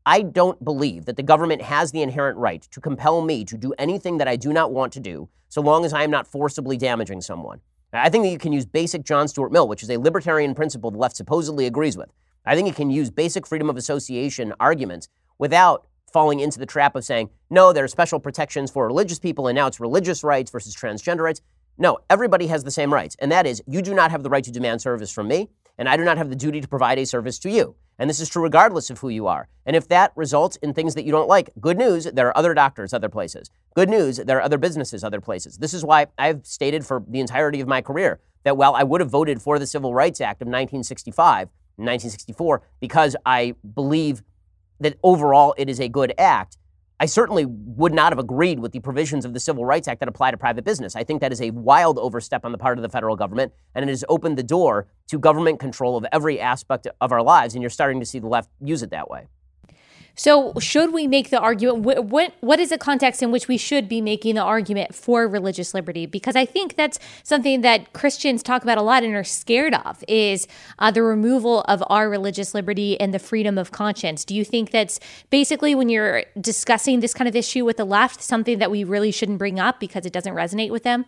I 0.03 0.23
don't 0.23 0.63
believe 0.65 1.05
that 1.05 1.15
the 1.15 1.23
government 1.23 1.61
has 1.61 1.91
the 1.91 2.01
inherent 2.01 2.38
right 2.39 2.61
to 2.71 2.81
compel 2.81 3.21
me 3.21 3.45
to 3.45 3.55
do 3.55 3.73
anything 3.77 4.17
that 4.17 4.27
I 4.27 4.35
do 4.35 4.51
not 4.51 4.71
want 4.71 4.93
to 4.93 4.99
do 4.99 5.29
so 5.47 5.61
long 5.61 5.85
as 5.85 5.93
I 5.93 6.03
am 6.03 6.09
not 6.09 6.25
forcibly 6.25 6.75
damaging 6.77 7.21
someone. 7.21 7.61
I 7.93 8.09
think 8.09 8.23
that 8.23 8.29
you 8.29 8.38
can 8.38 8.53
use 8.53 8.65
basic 8.65 9.03
John 9.03 9.27
Stuart 9.27 9.51
Mill, 9.51 9.67
which 9.67 9.83
is 9.83 9.89
a 9.89 9.97
libertarian 9.97 10.55
principle 10.55 10.91
the 10.91 10.97
left 10.97 11.15
supposedly 11.15 11.65
agrees 11.65 11.97
with. 11.97 12.11
I 12.46 12.55
think 12.55 12.67
you 12.67 12.74
can 12.74 12.89
use 12.89 13.10
basic 13.10 13.46
freedom 13.46 13.69
of 13.69 13.77
association 13.77 14.53
arguments 14.60 15.08
without 15.38 15.86
falling 16.12 16.39
into 16.39 16.60
the 16.60 16.65
trap 16.65 16.96
of 16.96 17.05
saying, 17.05 17.29
no, 17.50 17.72
there 17.72 17.84
are 17.84 17.89
special 17.89 18.19
protections 18.19 18.72
for 18.72 18.88
religious 18.88 19.19
people 19.19 19.48
and 19.48 19.55
now 19.55 19.67
it's 19.67 19.79
religious 19.79 20.24
rights 20.24 20.51
versus 20.51 20.75
transgender 20.75 21.22
rights. 21.22 21.41
No, 21.77 22.00
everybody 22.10 22.48
has 22.48 22.63
the 22.63 22.72
same 22.72 22.93
rights. 22.93 23.15
And 23.19 23.31
that 23.31 23.48
is, 23.48 23.63
you 23.65 23.81
do 23.81 23.93
not 23.93 24.12
have 24.12 24.24
the 24.24 24.29
right 24.29 24.43
to 24.43 24.51
demand 24.51 24.81
service 24.81 25.12
from 25.12 25.29
me, 25.29 25.48
and 25.77 25.88
I 25.88 25.96
do 25.96 26.03
not 26.03 26.17
have 26.17 26.29
the 26.29 26.36
duty 26.36 26.60
to 26.60 26.67
provide 26.67 27.00
a 27.00 27.05
service 27.05 27.39
to 27.39 27.50
you. 27.50 27.75
And 27.98 28.10
this 28.10 28.19
is 28.19 28.27
true 28.27 28.43
regardless 28.43 28.89
of 28.89 29.00
who 29.00 29.08
you 29.08 29.27
are. 29.27 29.48
And 29.65 29.77
if 29.77 29.88
that 29.88 30.12
results 30.15 30.58
in 30.58 30.74
things 30.74 30.96
that 30.96 31.05
you 31.05 31.12
don't 31.12 31.29
like, 31.29 31.51
good 31.62 31.77
news, 31.77 32.03
there 32.05 32.27
are 32.27 32.38
other 32.38 32.53
doctors 32.53 32.93
other 32.93 33.08
places. 33.08 33.50
Good 33.75 33.89
news, 33.89 34.17
there 34.17 34.38
are 34.38 34.41
other 34.41 34.58
businesses 34.58 35.05
other 35.05 35.22
places. 35.22 35.58
This 35.58 35.74
is 35.74 35.86
why 35.86 36.08
I've 36.17 36.46
stated 36.46 36.86
for 36.86 37.01
the 37.08 37.22
entirety 37.22 37.62
of 37.62 37.67
my 37.67 37.81
career 37.81 38.19
that 38.43 38.58
while 38.58 38.75
I 38.75 38.84
would 38.84 39.00
have 39.00 39.10
voted 39.10 39.41
for 39.41 39.58
the 39.58 39.67
Civil 39.67 39.93
Rights 39.93 40.19
Act 40.19 40.41
of 40.41 40.48
1965, 40.48 41.50
1964, 41.86 42.62
because 42.79 43.15
I 43.25 43.55
believe 43.74 44.24
that 44.79 44.98
overall 45.03 45.53
it 45.57 45.69
is 45.69 45.79
a 45.79 45.89
good 45.89 46.13
act, 46.17 46.57
I 47.01 47.05
certainly 47.05 47.45
would 47.45 47.93
not 47.93 48.12
have 48.12 48.19
agreed 48.19 48.59
with 48.59 48.74
the 48.74 48.81
provisions 48.81 49.24
of 49.24 49.33
the 49.33 49.39
Civil 49.39 49.65
Rights 49.65 49.88
Act 49.88 50.01
that 50.01 50.09
apply 50.09 50.31
to 50.31 50.38
private 50.38 50.65
business. 50.65 50.98
I 50.98 51.05
think 51.05 51.21
that 51.21 51.31
is 51.31 51.41
a 51.41 51.51
wild 51.51 51.98
overstep 51.98 52.43
on 52.43 52.51
the 52.51 52.57
part 52.57 52.77
of 52.77 52.81
the 52.81 52.89
federal 52.89 53.15
government, 53.15 53.53
and 53.74 53.83
it 53.83 53.89
has 53.89 54.03
opened 54.09 54.38
the 54.38 54.43
door 54.43 54.88
to 55.07 55.17
government 55.17 55.59
control 55.59 55.95
of 55.95 56.05
every 56.12 56.41
aspect 56.41 56.88
of 57.00 57.12
our 57.13 57.21
lives, 57.21 57.53
and 57.53 57.63
you're 57.63 57.69
starting 57.69 58.01
to 58.01 58.05
see 58.05 58.19
the 58.19 58.27
left 58.27 58.50
use 58.59 58.83
it 58.83 58.89
that 58.89 59.09
way. 59.09 59.27
So, 60.19 60.51
should 60.59 60.91
we 60.91 61.07
make 61.07 61.29
the 61.29 61.39
argument? 61.39 61.85
What, 62.11 62.35
what, 62.41 62.59
is 62.59 62.71
the 62.71 62.77
context 62.77 63.23
in 63.23 63.31
which 63.31 63.47
we 63.47 63.55
should 63.55 63.88
be 63.88 64.01
making 64.01 64.35
the 64.35 64.41
argument 64.41 64.93
for 64.93 65.25
religious 65.29 65.73
liberty? 65.73 66.05
Because 66.05 66.35
I 66.35 66.43
think 66.43 66.75
that's 66.75 66.99
something 67.23 67.61
that 67.61 67.93
Christians 67.93 68.43
talk 68.43 68.61
about 68.61 68.77
a 68.77 68.81
lot 68.81 69.03
and 69.03 69.15
are 69.15 69.23
scared 69.23 69.75
of 69.75 70.03
is 70.09 70.45
uh, 70.77 70.91
the 70.91 71.03
removal 71.03 71.61
of 71.69 71.81
our 71.89 72.09
religious 72.09 72.53
liberty 72.53 72.99
and 72.99 73.13
the 73.13 73.19
freedom 73.19 73.57
of 73.57 73.71
conscience. 73.71 74.25
Do 74.25 74.35
you 74.35 74.43
think 74.43 74.71
that's 74.71 74.99
basically 75.29 75.73
when 75.73 75.88
you're 75.88 76.25
discussing 76.41 76.99
this 76.99 77.13
kind 77.13 77.29
of 77.29 77.35
issue 77.38 77.63
with 77.63 77.77
the 77.77 77.85
left, 77.85 78.21
something 78.21 78.59
that 78.59 78.69
we 78.69 78.83
really 78.83 79.11
shouldn't 79.11 79.38
bring 79.38 79.57
up 79.57 79.79
because 79.79 80.05
it 80.05 80.11
doesn't 80.11 80.33
resonate 80.33 80.69
with 80.69 80.83
them? 80.83 81.05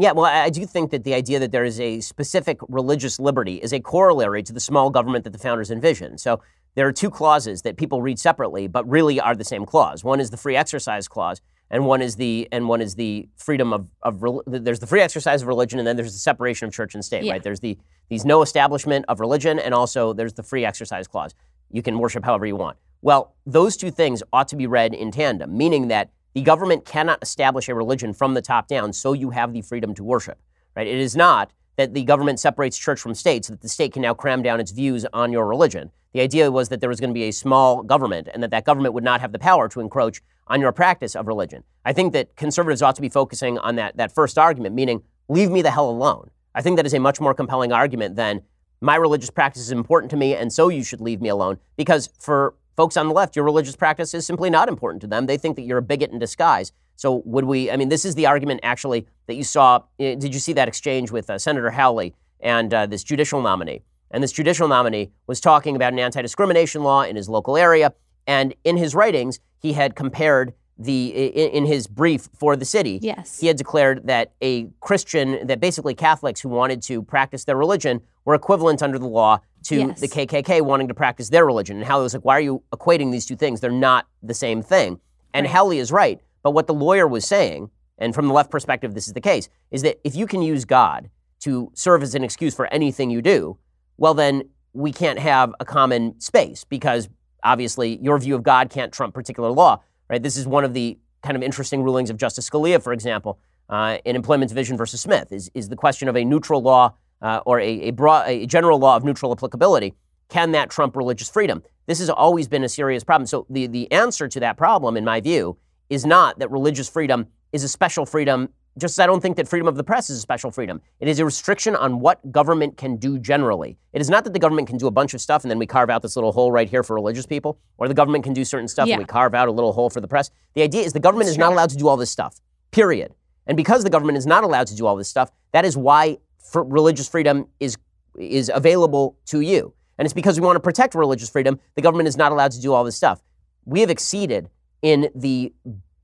Yeah, 0.00 0.12
well, 0.12 0.26
I 0.26 0.48
do 0.48 0.64
think 0.64 0.92
that 0.92 1.02
the 1.02 1.14
idea 1.14 1.40
that 1.40 1.50
there 1.50 1.64
is 1.64 1.80
a 1.80 1.98
specific 2.02 2.58
religious 2.68 3.18
liberty 3.18 3.56
is 3.56 3.72
a 3.72 3.80
corollary 3.80 4.44
to 4.44 4.52
the 4.52 4.60
small 4.60 4.90
government 4.90 5.24
that 5.24 5.30
the 5.30 5.40
founders 5.40 5.72
envisioned. 5.72 6.20
So 6.20 6.40
there 6.78 6.86
are 6.86 6.92
two 6.92 7.10
clauses 7.10 7.62
that 7.62 7.76
people 7.76 8.02
read 8.02 8.20
separately, 8.20 8.68
but 8.68 8.88
really 8.88 9.18
are 9.18 9.34
the 9.34 9.42
same 9.42 9.66
clause. 9.66 10.04
One 10.04 10.20
is 10.20 10.30
the 10.30 10.36
free 10.36 10.54
exercise 10.54 11.08
clause, 11.08 11.40
and 11.72 11.86
one 11.86 12.00
is 12.00 12.14
the 12.14 12.46
and 12.52 12.68
one 12.68 12.80
is 12.80 12.94
the 12.94 13.28
freedom 13.34 13.72
of, 13.72 13.88
of 14.02 14.24
there's 14.46 14.78
the 14.78 14.86
free 14.86 15.00
exercise 15.00 15.42
of 15.42 15.48
religion, 15.48 15.80
and 15.80 15.88
then 15.88 15.96
there's 15.96 16.12
the 16.12 16.20
separation 16.20 16.68
of 16.68 16.72
church 16.72 16.94
and 16.94 17.04
state. 17.04 17.24
Yeah. 17.24 17.32
Right? 17.32 17.42
There's 17.42 17.58
the 17.58 17.76
these 18.08 18.24
no 18.24 18.42
establishment 18.42 19.06
of 19.08 19.18
religion, 19.18 19.58
and 19.58 19.74
also 19.74 20.12
there's 20.12 20.34
the 20.34 20.44
free 20.44 20.64
exercise 20.64 21.08
clause. 21.08 21.34
You 21.68 21.82
can 21.82 21.98
worship 21.98 22.24
however 22.24 22.46
you 22.46 22.54
want. 22.54 22.76
Well, 23.02 23.34
those 23.44 23.76
two 23.76 23.90
things 23.90 24.22
ought 24.32 24.46
to 24.46 24.54
be 24.54 24.68
read 24.68 24.94
in 24.94 25.10
tandem, 25.10 25.58
meaning 25.58 25.88
that 25.88 26.12
the 26.32 26.42
government 26.42 26.84
cannot 26.84 27.18
establish 27.20 27.68
a 27.68 27.74
religion 27.74 28.14
from 28.14 28.34
the 28.34 28.40
top 28.40 28.68
down, 28.68 28.92
so 28.92 29.14
you 29.14 29.30
have 29.30 29.52
the 29.52 29.62
freedom 29.62 29.94
to 29.94 30.04
worship. 30.04 30.38
Right? 30.76 30.86
It 30.86 31.00
is 31.00 31.16
not 31.16 31.50
that 31.74 31.92
the 31.92 32.04
government 32.04 32.38
separates 32.38 32.78
church 32.78 33.00
from 33.00 33.16
state 33.16 33.46
so 33.46 33.54
that 33.54 33.62
the 33.62 33.68
state 33.68 33.94
can 33.94 34.02
now 34.02 34.14
cram 34.14 34.42
down 34.42 34.60
its 34.60 34.70
views 34.70 35.04
on 35.12 35.32
your 35.32 35.44
religion. 35.44 35.90
The 36.14 36.20
idea 36.20 36.50
was 36.50 36.68
that 36.70 36.80
there 36.80 36.88
was 36.88 37.00
going 37.00 37.10
to 37.10 37.14
be 37.14 37.24
a 37.24 37.32
small 37.32 37.82
government 37.82 38.28
and 38.32 38.42
that 38.42 38.50
that 38.50 38.64
government 38.64 38.94
would 38.94 39.04
not 39.04 39.20
have 39.20 39.32
the 39.32 39.38
power 39.38 39.68
to 39.68 39.80
encroach 39.80 40.22
on 40.46 40.60
your 40.60 40.72
practice 40.72 41.14
of 41.14 41.26
religion. 41.26 41.62
I 41.84 41.92
think 41.92 42.12
that 42.14 42.34
conservatives 42.36 42.80
ought 42.80 42.96
to 42.96 43.02
be 43.02 43.10
focusing 43.10 43.58
on 43.58 43.76
that, 43.76 43.96
that 43.98 44.14
first 44.14 44.38
argument, 44.38 44.74
meaning, 44.74 45.02
leave 45.28 45.50
me 45.50 45.60
the 45.60 45.70
hell 45.70 45.90
alone. 45.90 46.30
I 46.54 46.62
think 46.62 46.76
that 46.76 46.86
is 46.86 46.94
a 46.94 46.98
much 46.98 47.20
more 47.20 47.34
compelling 47.34 47.72
argument 47.72 48.16
than 48.16 48.42
my 48.80 48.96
religious 48.96 49.30
practice 49.30 49.62
is 49.62 49.70
important 49.70 50.10
to 50.10 50.16
me 50.16 50.34
and 50.34 50.52
so 50.52 50.68
you 50.68 50.82
should 50.82 51.00
leave 51.00 51.20
me 51.20 51.28
alone. 51.28 51.58
Because 51.76 52.08
for 52.18 52.54
folks 52.76 52.96
on 52.96 53.08
the 53.08 53.14
left, 53.14 53.36
your 53.36 53.44
religious 53.44 53.76
practice 53.76 54.14
is 54.14 54.26
simply 54.26 54.48
not 54.48 54.68
important 54.68 55.00
to 55.02 55.06
them. 55.06 55.26
They 55.26 55.36
think 55.36 55.56
that 55.56 55.62
you're 55.62 55.78
a 55.78 55.82
bigot 55.82 56.10
in 56.10 56.18
disguise. 56.18 56.72
So 56.96 57.22
would 57.26 57.44
we? 57.44 57.70
I 57.70 57.76
mean, 57.76 57.90
this 57.90 58.04
is 58.04 58.14
the 58.14 58.26
argument 58.26 58.60
actually 58.62 59.06
that 59.26 59.34
you 59.34 59.44
saw. 59.44 59.82
Eh, 60.00 60.14
did 60.16 60.34
you 60.34 60.40
see 60.40 60.52
that 60.54 60.66
exchange 60.66 61.10
with 61.10 61.30
uh, 61.30 61.38
Senator 61.38 61.70
Hawley 61.70 62.14
and 62.40 62.72
uh, 62.74 62.86
this 62.86 63.04
judicial 63.04 63.40
nominee? 63.40 63.82
And 64.10 64.22
this 64.22 64.32
judicial 64.32 64.68
nominee 64.68 65.10
was 65.26 65.40
talking 65.40 65.76
about 65.76 65.92
an 65.92 65.98
anti-discrimination 65.98 66.82
law 66.82 67.02
in 67.02 67.16
his 67.16 67.28
local 67.28 67.56
area, 67.56 67.92
and 68.26 68.54
in 68.64 68.76
his 68.76 68.94
writings, 68.94 69.40
he 69.58 69.72
had 69.72 69.94
compared 69.94 70.54
the 70.78 71.08
in, 71.08 71.66
his 71.66 71.88
brief 71.88 72.28
for 72.38 72.54
the 72.54 72.64
city. 72.64 73.00
Yes, 73.02 73.40
he 73.40 73.48
had 73.48 73.56
declared 73.56 74.06
that 74.06 74.32
a 74.40 74.68
Christian, 74.80 75.46
that 75.48 75.60
basically 75.60 75.94
Catholics 75.94 76.40
who 76.40 76.48
wanted 76.48 76.82
to 76.82 77.02
practice 77.02 77.44
their 77.44 77.56
religion 77.56 78.00
were 78.24 78.34
equivalent 78.34 78.80
under 78.82 78.98
the 78.98 79.08
law 79.08 79.40
to 79.64 79.76
yes. 79.76 80.00
the 80.00 80.06
KKK 80.06 80.62
wanting 80.62 80.86
to 80.86 80.94
practice 80.94 81.30
their 81.30 81.44
religion. 81.44 81.78
And 81.78 81.84
Hawley 81.84 82.04
was 82.04 82.14
like, 82.14 82.24
"Why 82.24 82.36
are 82.36 82.40
you 82.40 82.62
equating 82.72 83.10
these 83.10 83.26
two 83.26 83.34
things? 83.34 83.60
They're 83.60 83.72
not 83.72 84.06
the 84.22 84.34
same 84.34 84.62
thing." 84.62 85.00
And 85.34 85.46
right. 85.46 85.52
Hawley 85.52 85.78
is 85.78 85.90
right. 85.90 86.20
But 86.44 86.52
what 86.52 86.68
the 86.68 86.74
lawyer 86.74 87.08
was 87.08 87.26
saying, 87.26 87.70
and 87.98 88.14
from 88.14 88.28
the 88.28 88.32
left 88.32 88.50
perspective, 88.50 88.94
this 88.94 89.08
is 89.08 89.14
the 89.14 89.20
case, 89.20 89.48
is 89.72 89.82
that 89.82 89.98
if 90.04 90.14
you 90.14 90.26
can 90.28 90.42
use 90.42 90.64
God 90.64 91.10
to 91.40 91.72
serve 91.74 92.02
as 92.04 92.14
an 92.14 92.22
excuse 92.22 92.54
for 92.54 92.66
anything 92.66 93.10
you 93.10 93.20
do, 93.20 93.58
well, 93.98 94.14
then 94.14 94.44
we 94.72 94.92
can't 94.92 95.18
have 95.18 95.52
a 95.60 95.64
common 95.64 96.18
space 96.20 96.64
because 96.64 97.08
obviously 97.42 97.98
your 98.00 98.18
view 98.18 98.34
of 98.34 98.42
God 98.42 98.70
can't 98.70 98.92
trump 98.92 99.14
particular 99.14 99.50
law, 99.50 99.82
right? 100.08 100.22
This 100.22 100.36
is 100.36 100.46
one 100.46 100.64
of 100.64 100.72
the 100.72 100.98
kind 101.22 101.36
of 101.36 101.42
interesting 101.42 101.82
rulings 101.82 102.10
of 102.10 102.16
Justice 102.16 102.48
Scalia, 102.48 102.82
for 102.82 102.92
example, 102.92 103.38
uh, 103.68 103.98
in 104.04 104.16
Employment 104.16 104.48
Division 104.48 104.76
versus 104.76 105.00
Smith, 105.00 105.32
is, 105.32 105.50
is 105.54 105.68
the 105.68 105.76
question 105.76 106.08
of 106.08 106.16
a 106.16 106.24
neutral 106.24 106.62
law 106.62 106.94
uh, 107.20 107.40
or 107.44 107.60
a, 107.60 107.68
a, 107.82 107.90
broad, 107.90 108.28
a 108.28 108.46
general 108.46 108.78
law 108.78 108.96
of 108.96 109.04
neutral 109.04 109.32
applicability. 109.32 109.94
Can 110.28 110.52
that 110.52 110.70
trump 110.70 110.96
religious 110.96 111.28
freedom? 111.28 111.62
This 111.86 111.98
has 111.98 112.10
always 112.10 112.48
been 112.48 112.62
a 112.62 112.68
serious 112.68 113.02
problem. 113.02 113.26
So 113.26 113.46
the, 113.50 113.66
the 113.66 113.90
answer 113.90 114.28
to 114.28 114.40
that 114.40 114.56
problem, 114.56 114.96
in 114.96 115.04
my 115.04 115.20
view, 115.20 115.56
is 115.90 116.04
not 116.04 116.38
that 116.38 116.50
religious 116.50 116.88
freedom 116.88 117.26
is 117.52 117.64
a 117.64 117.68
special 117.68 118.04
freedom, 118.04 118.50
just 118.78 118.94
as 118.94 118.98
I 119.00 119.06
don't 119.06 119.20
think 119.20 119.36
that 119.36 119.48
freedom 119.48 119.68
of 119.68 119.76
the 119.76 119.84
press 119.84 120.10
is 120.10 120.18
a 120.18 120.20
special 120.20 120.50
freedom. 120.50 120.80
It 121.00 121.08
is 121.08 121.18
a 121.18 121.24
restriction 121.24 121.74
on 121.76 122.00
what 122.00 122.32
government 122.32 122.76
can 122.76 122.96
do 122.96 123.18
generally. 123.18 123.78
It 123.92 124.00
is 124.00 124.08
not 124.08 124.24
that 124.24 124.32
the 124.32 124.38
government 124.38 124.68
can 124.68 124.78
do 124.78 124.86
a 124.86 124.90
bunch 124.90 125.14
of 125.14 125.20
stuff 125.20 125.44
and 125.44 125.50
then 125.50 125.58
we 125.58 125.66
carve 125.66 125.90
out 125.90 126.02
this 126.02 126.16
little 126.16 126.32
hole 126.32 126.52
right 126.52 126.68
here 126.68 126.82
for 126.82 126.94
religious 126.94 127.26
people, 127.26 127.58
or 127.76 127.88
the 127.88 127.94
government 127.94 128.24
can 128.24 128.32
do 128.32 128.44
certain 128.44 128.68
stuff 128.68 128.88
yeah. 128.88 128.94
and 128.94 129.02
we 129.02 129.06
carve 129.06 129.34
out 129.34 129.48
a 129.48 129.52
little 129.52 129.72
hole 129.72 129.90
for 129.90 130.00
the 130.00 130.08
press. 130.08 130.30
The 130.54 130.62
idea 130.62 130.82
is 130.82 130.92
the 130.92 131.00
government 131.00 131.26
That's 131.26 131.34
is 131.34 131.38
not 131.38 131.52
allowed 131.52 131.70
to 131.70 131.76
do 131.76 131.88
all 131.88 131.96
this 131.96 132.10
stuff, 132.10 132.40
period. 132.70 133.14
And 133.46 133.56
because 133.56 133.82
the 133.82 133.90
government 133.90 134.18
is 134.18 134.26
not 134.26 134.44
allowed 134.44 134.66
to 134.68 134.76
do 134.76 134.86
all 134.86 134.96
this 134.96 135.08
stuff, 135.08 135.30
that 135.52 135.64
is 135.64 135.76
why 135.76 136.18
religious 136.54 137.08
freedom 137.08 137.46
is, 137.60 137.76
is 138.18 138.50
available 138.54 139.16
to 139.26 139.40
you. 139.40 139.74
And 139.96 140.06
it's 140.06 140.14
because 140.14 140.38
we 140.38 140.46
want 140.46 140.56
to 140.56 140.60
protect 140.60 140.94
religious 140.94 141.28
freedom, 141.28 141.58
the 141.74 141.82
government 141.82 142.08
is 142.08 142.16
not 142.16 142.30
allowed 142.30 142.52
to 142.52 142.60
do 142.60 142.72
all 142.72 142.84
this 142.84 142.96
stuff. 142.96 143.22
We 143.64 143.80
have 143.80 143.90
exceeded 143.90 144.48
in 144.82 145.10
the 145.14 145.52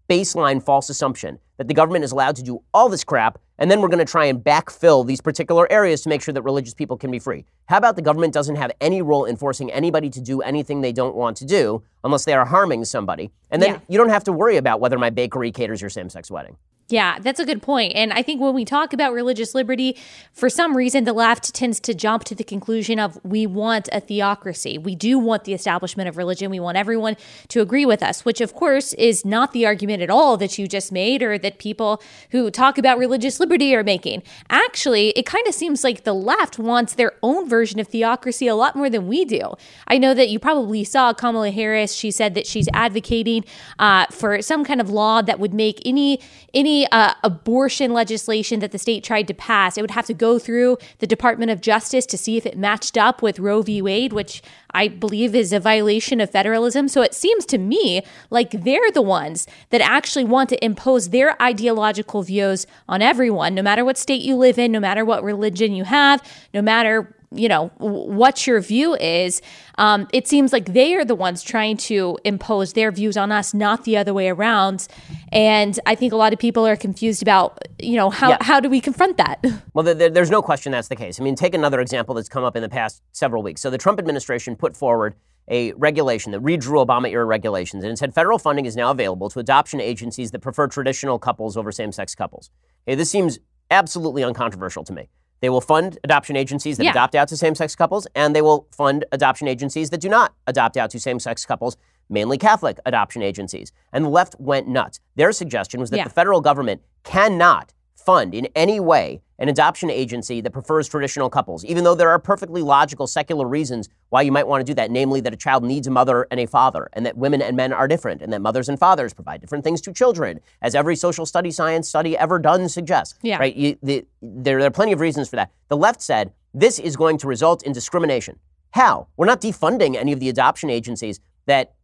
baseline 0.08 0.62
false 0.62 0.90
assumption 0.90 1.38
that 1.56 1.68
the 1.68 1.74
government 1.74 2.04
is 2.04 2.12
allowed 2.12 2.36
to 2.36 2.42
do 2.42 2.62
all 2.72 2.88
this 2.88 3.04
crap, 3.04 3.38
and 3.58 3.70
then 3.70 3.80
we're 3.80 3.88
going 3.88 4.04
to 4.04 4.10
try 4.10 4.24
and 4.24 4.40
backfill 4.40 5.06
these 5.06 5.20
particular 5.20 5.70
areas 5.70 6.02
to 6.02 6.08
make 6.08 6.22
sure 6.22 6.34
that 6.34 6.42
religious 6.42 6.74
people 6.74 6.96
can 6.96 7.10
be 7.10 7.18
free. 7.18 7.44
How 7.66 7.78
about 7.78 7.96
the 7.96 8.02
government 8.02 8.34
doesn't 8.34 8.56
have 8.56 8.72
any 8.80 9.02
role 9.02 9.24
in 9.24 9.36
forcing 9.36 9.70
anybody 9.70 10.10
to 10.10 10.20
do 10.20 10.40
anything 10.42 10.80
they 10.80 10.92
don't 10.92 11.14
want 11.14 11.36
to 11.38 11.44
do 11.44 11.82
unless 12.02 12.24
they 12.24 12.34
are 12.34 12.44
harming 12.44 12.84
somebody? 12.84 13.30
And 13.50 13.62
then 13.62 13.74
yeah. 13.74 13.80
you 13.88 13.98
don't 13.98 14.08
have 14.08 14.24
to 14.24 14.32
worry 14.32 14.56
about 14.56 14.80
whether 14.80 14.98
my 14.98 15.10
bakery 15.10 15.52
caters 15.52 15.80
your 15.80 15.90
same 15.90 16.08
sex 16.08 16.30
wedding. 16.30 16.56
Yeah, 16.90 17.18
that's 17.18 17.40
a 17.40 17.46
good 17.46 17.62
point. 17.62 17.94
And 17.94 18.12
I 18.12 18.20
think 18.20 18.42
when 18.42 18.52
we 18.52 18.66
talk 18.66 18.92
about 18.92 19.14
religious 19.14 19.54
liberty, 19.54 19.96
for 20.34 20.50
some 20.50 20.76
reason, 20.76 21.04
the 21.04 21.14
left 21.14 21.54
tends 21.54 21.80
to 21.80 21.94
jump 21.94 22.24
to 22.24 22.34
the 22.34 22.44
conclusion 22.44 22.98
of 22.98 23.18
we 23.24 23.46
want 23.46 23.88
a 23.90 24.00
theocracy. 24.00 24.76
We 24.76 24.94
do 24.94 25.18
want 25.18 25.44
the 25.44 25.54
establishment 25.54 26.10
of 26.10 26.18
religion. 26.18 26.50
We 26.50 26.60
want 26.60 26.76
everyone 26.76 27.16
to 27.48 27.62
agree 27.62 27.86
with 27.86 28.02
us, 28.02 28.26
which, 28.26 28.42
of 28.42 28.52
course, 28.52 28.92
is 28.94 29.24
not 29.24 29.52
the 29.52 29.64
argument 29.64 30.02
at 30.02 30.10
all 30.10 30.36
that 30.36 30.58
you 30.58 30.68
just 30.68 30.92
made 30.92 31.22
or 31.22 31.38
that 31.38 31.58
people 31.58 32.02
who 32.32 32.50
talk 32.50 32.76
about 32.76 32.98
religious 32.98 33.40
liberty 33.40 33.74
are 33.74 33.82
making. 33.82 34.22
Actually, 34.50 35.08
it 35.10 35.24
kind 35.24 35.46
of 35.46 35.54
seems 35.54 35.84
like 35.84 36.04
the 36.04 36.12
left 36.12 36.58
wants 36.58 36.94
their 36.94 37.12
own 37.22 37.48
version 37.48 37.80
of 37.80 37.88
theocracy 37.88 38.46
a 38.46 38.54
lot 38.54 38.76
more 38.76 38.90
than 38.90 39.08
we 39.08 39.24
do. 39.24 39.54
I 39.88 39.96
know 39.96 40.12
that 40.12 40.28
you 40.28 40.38
probably 40.38 40.84
saw 40.84 41.14
Kamala 41.14 41.50
Harris. 41.50 41.94
She 41.94 42.10
said 42.10 42.34
that 42.34 42.46
she's 42.46 42.68
advocating 42.74 43.46
uh, 43.78 44.04
for 44.10 44.42
some 44.42 44.66
kind 44.66 44.82
of 44.82 44.90
law 44.90 45.22
that 45.22 45.40
would 45.40 45.54
make 45.54 45.80
any 45.86 46.20
any 46.52 46.73
uh, 46.90 47.14
abortion 47.22 47.92
legislation 47.92 48.60
that 48.60 48.72
the 48.72 48.78
state 48.78 49.04
tried 49.04 49.28
to 49.28 49.34
pass, 49.34 49.78
it 49.78 49.80
would 49.80 49.92
have 49.92 50.06
to 50.06 50.14
go 50.14 50.38
through 50.38 50.78
the 50.98 51.06
Department 51.06 51.50
of 51.50 51.60
Justice 51.60 52.06
to 52.06 52.18
see 52.18 52.36
if 52.36 52.44
it 52.46 52.58
matched 52.58 52.96
up 52.96 53.22
with 53.22 53.38
Roe 53.38 53.62
v. 53.62 53.80
Wade, 53.80 54.12
which 54.12 54.42
I 54.72 54.88
believe 54.88 55.34
is 55.34 55.52
a 55.52 55.60
violation 55.60 56.20
of 56.20 56.30
federalism. 56.30 56.88
So 56.88 57.00
it 57.02 57.14
seems 57.14 57.46
to 57.46 57.58
me 57.58 58.02
like 58.30 58.50
they're 58.50 58.90
the 58.90 59.02
ones 59.02 59.46
that 59.70 59.80
actually 59.80 60.24
want 60.24 60.48
to 60.50 60.64
impose 60.64 61.10
their 61.10 61.40
ideological 61.40 62.22
views 62.22 62.66
on 62.88 63.00
everyone, 63.00 63.54
no 63.54 63.62
matter 63.62 63.84
what 63.84 63.96
state 63.96 64.22
you 64.22 64.36
live 64.36 64.58
in, 64.58 64.72
no 64.72 64.80
matter 64.80 65.04
what 65.04 65.22
religion 65.22 65.72
you 65.72 65.84
have, 65.84 66.22
no 66.52 66.60
matter 66.60 67.14
you 67.34 67.48
know 67.48 67.68
what 67.78 68.46
your 68.46 68.60
view 68.60 68.94
is 68.94 69.42
um, 69.76 70.06
it 70.12 70.28
seems 70.28 70.52
like 70.52 70.72
they 70.72 70.94
are 70.94 71.04
the 71.04 71.14
ones 71.14 71.42
trying 71.42 71.76
to 71.76 72.16
impose 72.24 72.72
their 72.74 72.90
views 72.90 73.16
on 73.16 73.32
us 73.32 73.52
not 73.52 73.84
the 73.84 73.96
other 73.96 74.14
way 74.14 74.28
around 74.28 74.86
and 75.34 75.78
i 75.84 75.94
think 75.94 76.12
a 76.12 76.16
lot 76.16 76.32
of 76.32 76.38
people 76.38 76.66
are 76.66 76.76
confused 76.76 77.20
about 77.20 77.58
you 77.78 77.96
know 77.96 78.08
how, 78.08 78.30
yeah. 78.30 78.38
how 78.40 78.60
do 78.60 78.70
we 78.70 78.80
confront 78.80 79.16
that 79.16 79.44
well 79.74 79.84
there, 79.84 80.08
there's 80.08 80.30
no 80.30 80.40
question 80.40 80.72
that's 80.72 80.88
the 80.88 80.96
case 80.96 81.20
i 81.20 81.22
mean 81.22 81.34
take 81.34 81.54
another 81.54 81.80
example 81.80 82.14
that's 82.14 82.28
come 82.28 82.44
up 82.44 82.56
in 82.56 82.62
the 82.62 82.68
past 82.68 83.02
several 83.12 83.42
weeks 83.42 83.60
so 83.60 83.68
the 83.68 83.78
trump 83.78 83.98
administration 83.98 84.56
put 84.56 84.76
forward 84.76 85.14
a 85.48 85.72
regulation 85.72 86.32
that 86.32 86.42
redrew 86.42 86.84
Obama 86.84 87.10
era 87.10 87.24
regulations, 87.24 87.84
and 87.84 87.92
it 87.92 87.98
said 87.98 88.14
federal 88.14 88.38
funding 88.38 88.64
is 88.64 88.76
now 88.76 88.90
available 88.90 89.28
to 89.30 89.38
adoption 89.38 89.80
agencies 89.80 90.30
that 90.30 90.40
prefer 90.40 90.66
traditional 90.66 91.18
couples 91.18 91.56
over 91.56 91.70
same 91.70 91.92
sex 91.92 92.14
couples. 92.14 92.50
Okay, 92.88 92.94
this 92.94 93.10
seems 93.10 93.38
absolutely 93.70 94.24
uncontroversial 94.24 94.84
to 94.84 94.92
me. 94.92 95.08
They 95.40 95.50
will 95.50 95.60
fund 95.60 95.98
adoption 96.04 96.36
agencies 96.36 96.78
that 96.78 96.84
yeah. 96.84 96.92
adopt 96.92 97.14
out 97.14 97.28
to 97.28 97.36
same 97.36 97.54
sex 97.54 97.76
couples, 97.76 98.06
and 98.14 98.34
they 98.34 98.40
will 98.40 98.66
fund 98.70 99.04
adoption 99.12 99.46
agencies 99.46 99.90
that 99.90 100.00
do 100.00 100.08
not 100.08 100.32
adopt 100.46 100.76
out 100.76 100.90
to 100.90 101.00
same 101.00 101.18
sex 101.18 101.44
couples, 101.44 101.76
mainly 102.08 102.38
Catholic 102.38 102.78
adoption 102.86 103.22
agencies. 103.22 103.72
And 103.92 104.04
the 104.04 104.08
left 104.08 104.36
went 104.38 104.68
nuts. 104.68 105.00
Their 105.16 105.32
suggestion 105.32 105.80
was 105.80 105.90
that 105.90 105.98
yeah. 105.98 106.04
the 106.04 106.10
federal 106.10 106.40
government 106.40 106.82
cannot 107.02 107.72
fund 107.96 108.34
in 108.34 108.46
any 108.54 108.80
way 108.80 109.20
an 109.38 109.48
adoption 109.48 109.90
agency 109.90 110.40
that 110.40 110.50
prefers 110.50 110.88
traditional 110.88 111.28
couples, 111.28 111.64
even 111.64 111.82
though 111.82 111.94
there 111.94 112.10
are 112.10 112.18
perfectly 112.18 112.62
logical 112.62 113.06
secular 113.06 113.48
reasons 113.48 113.88
why 114.10 114.22
you 114.22 114.30
might 114.30 114.46
want 114.46 114.60
to 114.60 114.64
do 114.64 114.74
that, 114.74 114.90
namely 114.90 115.20
that 115.20 115.32
a 115.32 115.36
child 115.36 115.64
needs 115.64 115.86
a 115.86 115.90
mother 115.90 116.26
and 116.30 116.38
a 116.38 116.46
father, 116.46 116.88
and 116.92 117.04
that 117.04 117.16
women 117.16 117.42
and 117.42 117.56
men 117.56 117.72
are 117.72 117.88
different, 117.88 118.22
and 118.22 118.32
that 118.32 118.40
mothers 118.40 118.68
and 118.68 118.78
fathers 118.78 119.12
provide 119.12 119.40
different 119.40 119.64
things 119.64 119.80
to 119.80 119.92
children, 119.92 120.38
as 120.62 120.74
every 120.74 120.94
social 120.94 121.26
study 121.26 121.50
science 121.50 121.88
study 121.88 122.16
ever 122.16 122.38
done 122.38 122.68
suggests. 122.68 123.18
Yeah. 123.22 123.38
Right? 123.38 123.56
You, 123.56 123.76
the, 123.82 124.06
there, 124.22 124.58
there 124.58 124.68
are 124.68 124.70
plenty 124.70 124.92
of 124.92 125.00
reasons 125.00 125.28
for 125.28 125.36
that. 125.36 125.50
The 125.68 125.76
left 125.76 126.00
said 126.00 126.32
this 126.52 126.78
is 126.78 126.94
going 126.94 127.18
to 127.18 127.26
result 127.26 127.64
in 127.64 127.72
discrimination. 127.72 128.38
How? 128.70 129.08
We're 129.16 129.26
not 129.26 129.40
defunding 129.40 129.96
any 129.96 130.12
of 130.12 130.20
the 130.20 130.28
adoption 130.28 130.70
agencies 130.70 131.20
that 131.46 131.74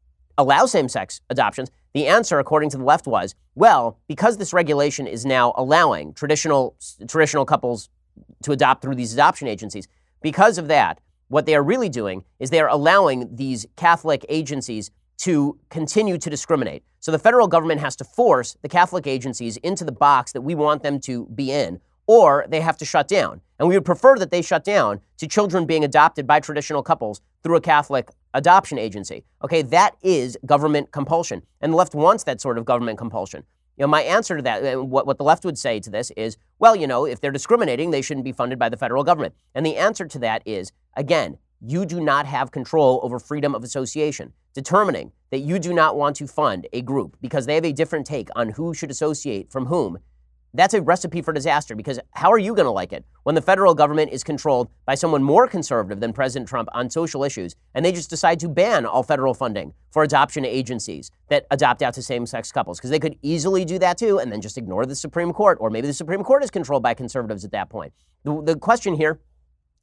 allow 0.41 0.67
same 0.67 0.89
sex 0.89 1.21
adoptions? 1.31 1.71
The 1.95 2.07
answer, 2.07 2.39
according 2.39 2.71
to 2.71 2.77
the 2.77 2.85
left, 2.85 3.07
was 3.07 3.35
well, 3.55 3.99
because 4.09 4.37
this 4.37 4.53
regulation 4.53 5.07
is 5.07 5.27
now 5.27 5.53
allowing 5.57 6.15
traditional, 6.15 6.77
traditional 7.07 7.45
couples 7.45 7.89
to 8.43 8.53
adopt 8.53 8.83
through 8.83 8.95
these 8.95 9.13
adoption 9.13 9.49
agencies, 9.49 9.87
because 10.23 10.59
of 10.59 10.69
that, 10.69 11.01
what 11.29 11.47
they 11.47 11.55
are 11.55 11.63
really 11.63 11.89
doing 11.89 12.25
is 12.39 12.51
they 12.51 12.61
are 12.61 12.69
allowing 12.69 13.37
these 13.37 13.67
Catholic 13.77 14.25
agencies 14.29 14.91
to 15.19 15.59
continue 15.69 16.19
to 16.19 16.31
discriminate. 16.31 16.83
So 17.01 17.13
the 17.13 17.19
federal 17.19 17.47
government 17.47 17.81
has 17.81 17.95
to 17.97 18.05
force 18.05 18.57
the 18.63 18.69
Catholic 18.69 19.07
agencies 19.07 19.57
into 19.59 19.85
the 19.85 19.93
box 19.93 20.33
that 20.33 20.41
we 20.41 20.55
want 20.55 20.83
them 20.83 20.99
to 21.01 21.27
be 21.27 21.53
in, 21.53 21.81
or 22.07 22.47
they 22.49 22.61
have 22.61 22.77
to 22.79 22.85
shut 22.85 23.07
down. 23.07 23.41
And 23.61 23.69
we 23.69 23.77
would 23.77 23.85
prefer 23.85 24.17
that 24.17 24.31
they 24.31 24.41
shut 24.41 24.65
down 24.65 25.03
to 25.19 25.29
children 25.29 25.67
being 25.67 25.85
adopted 25.85 26.27
by 26.27 26.41
traditional 26.41 26.83
couples 26.83 27.21
through 27.43 27.57
a 27.57 27.61
Catholic 27.61 28.09
adoption 28.33 28.79
agency. 28.79 29.23
Okay, 29.45 29.61
that 29.61 29.97
is 30.03 30.39
government 30.47 30.93
compulsion. 30.93 31.43
And 31.61 31.75
the 31.75 31.77
left 31.77 31.95
wants 31.95 32.25
that 32.25 32.41
sort 32.41 32.57
of 32.57 32.65
government 32.65 32.97
compulsion. 32.97 33.45
You 33.77 33.83
know, 33.83 33.89
my 33.89 34.01
answer 34.01 34.39
to 34.39 34.43
that, 34.43 34.65
uh, 34.65 34.83
what, 34.83 35.07
what 35.07 35.19
the 35.19 35.25
left 35.25 35.45
would 35.45 35.59
say 35.59 35.79
to 35.79 35.91
this 35.91 36.11
is, 36.17 36.39
well, 36.59 36.75
you 36.75 36.87
know, 36.87 37.05
if 37.05 37.21
they're 37.21 37.31
discriminating, 37.31 37.91
they 37.91 38.01
shouldn't 38.01 38.25
be 38.25 38.33
funded 38.33 38.59
by 38.59 38.71
the 38.71 38.79
federal 38.79 39.05
government. 39.05 39.35
And 39.55 39.65
the 39.65 39.77
answer 39.77 40.07
to 40.07 40.19
that 40.21 40.43
is, 40.47 40.73
again, 40.97 41.37
you 41.61 41.85
do 41.85 42.01
not 42.01 42.25
have 42.25 42.53
control 42.53 42.99
over 43.03 43.19
freedom 43.19 43.55
of 43.55 43.63
association. 43.63 44.33
Determining 44.55 45.13
that 45.31 45.41
you 45.41 45.59
do 45.59 45.75
not 45.75 45.97
want 45.97 46.17
to 46.17 46.27
fund 46.27 46.67
a 46.73 46.81
group 46.81 47.17
because 47.21 47.45
they 47.45 47.57
have 47.57 47.65
a 47.67 47.73
different 47.73 48.07
take 48.07 48.29
on 48.35 48.49
who 48.51 48.73
should 48.73 48.91
associate 48.91 49.53
from 49.53 49.67
whom 49.67 49.99
that's 50.55 50.75
a 50.75 50.83
recipe 50.83 51.23
for 51.23 51.33
disaster 51.33 51.75
because 51.75 52.01
how 52.13 52.31
are 52.33 52.39
you 52.39 52.55
going 52.55 52.67
to 52.67 52.73
like 52.73 52.93
it 52.93 53.05
when 53.23 53.35
the 53.35 53.43
federal 53.43 53.75
government 53.75 54.11
is 54.13 54.25
controlled 54.25 54.69
by 54.85 54.95
someone 54.95 55.23
more 55.23 55.47
conservative 55.47 56.01
than 56.01 56.13
President 56.13 56.49
Trump 56.49 56.69
on 56.73 56.91
social 56.91 57.23
issues 57.23 57.55
and 57.75 57.85
they 57.85 57.93
just 57.93 58.11
decide 58.11 58.41
to 58.41 58.49
ban 58.49 58.85
all 58.85 59.03
federal 59.03 59.33
funding 59.35 59.73
for 59.91 60.03
adoption 60.03 60.45
agencies 60.45 61.11
that 61.29 61.47
adopt 61.51 61.83
out 61.83 61.95
to 61.95 62.03
same 62.03 62.27
sex 62.27 62.51
couples? 62.51 62.79
Because 62.79 62.91
they 62.91 62.99
could 62.99 63.17
easily 63.23 63.65
do 63.65 63.79
that 63.79 63.97
too 63.97 64.19
and 64.19 64.33
then 64.33 64.41
just 64.41 64.59
ignore 64.59 64.87
the 64.87 64.97
Supreme 64.97 65.33
Court, 65.33 65.59
or 65.61 65.71
maybe 65.71 65.87
the 65.87 65.95
Supreme 65.95 66.25
Court 66.25 66.43
is 66.43 66.51
controlled 66.51 66.83
by 66.83 66.95
conservatives 66.95 67.45
at 67.45 67.53
that 67.53 67.71
point. 67.71 67.93
The, 68.25 68.43
the 68.43 68.57
question 68.57 68.95
here, 68.95 69.21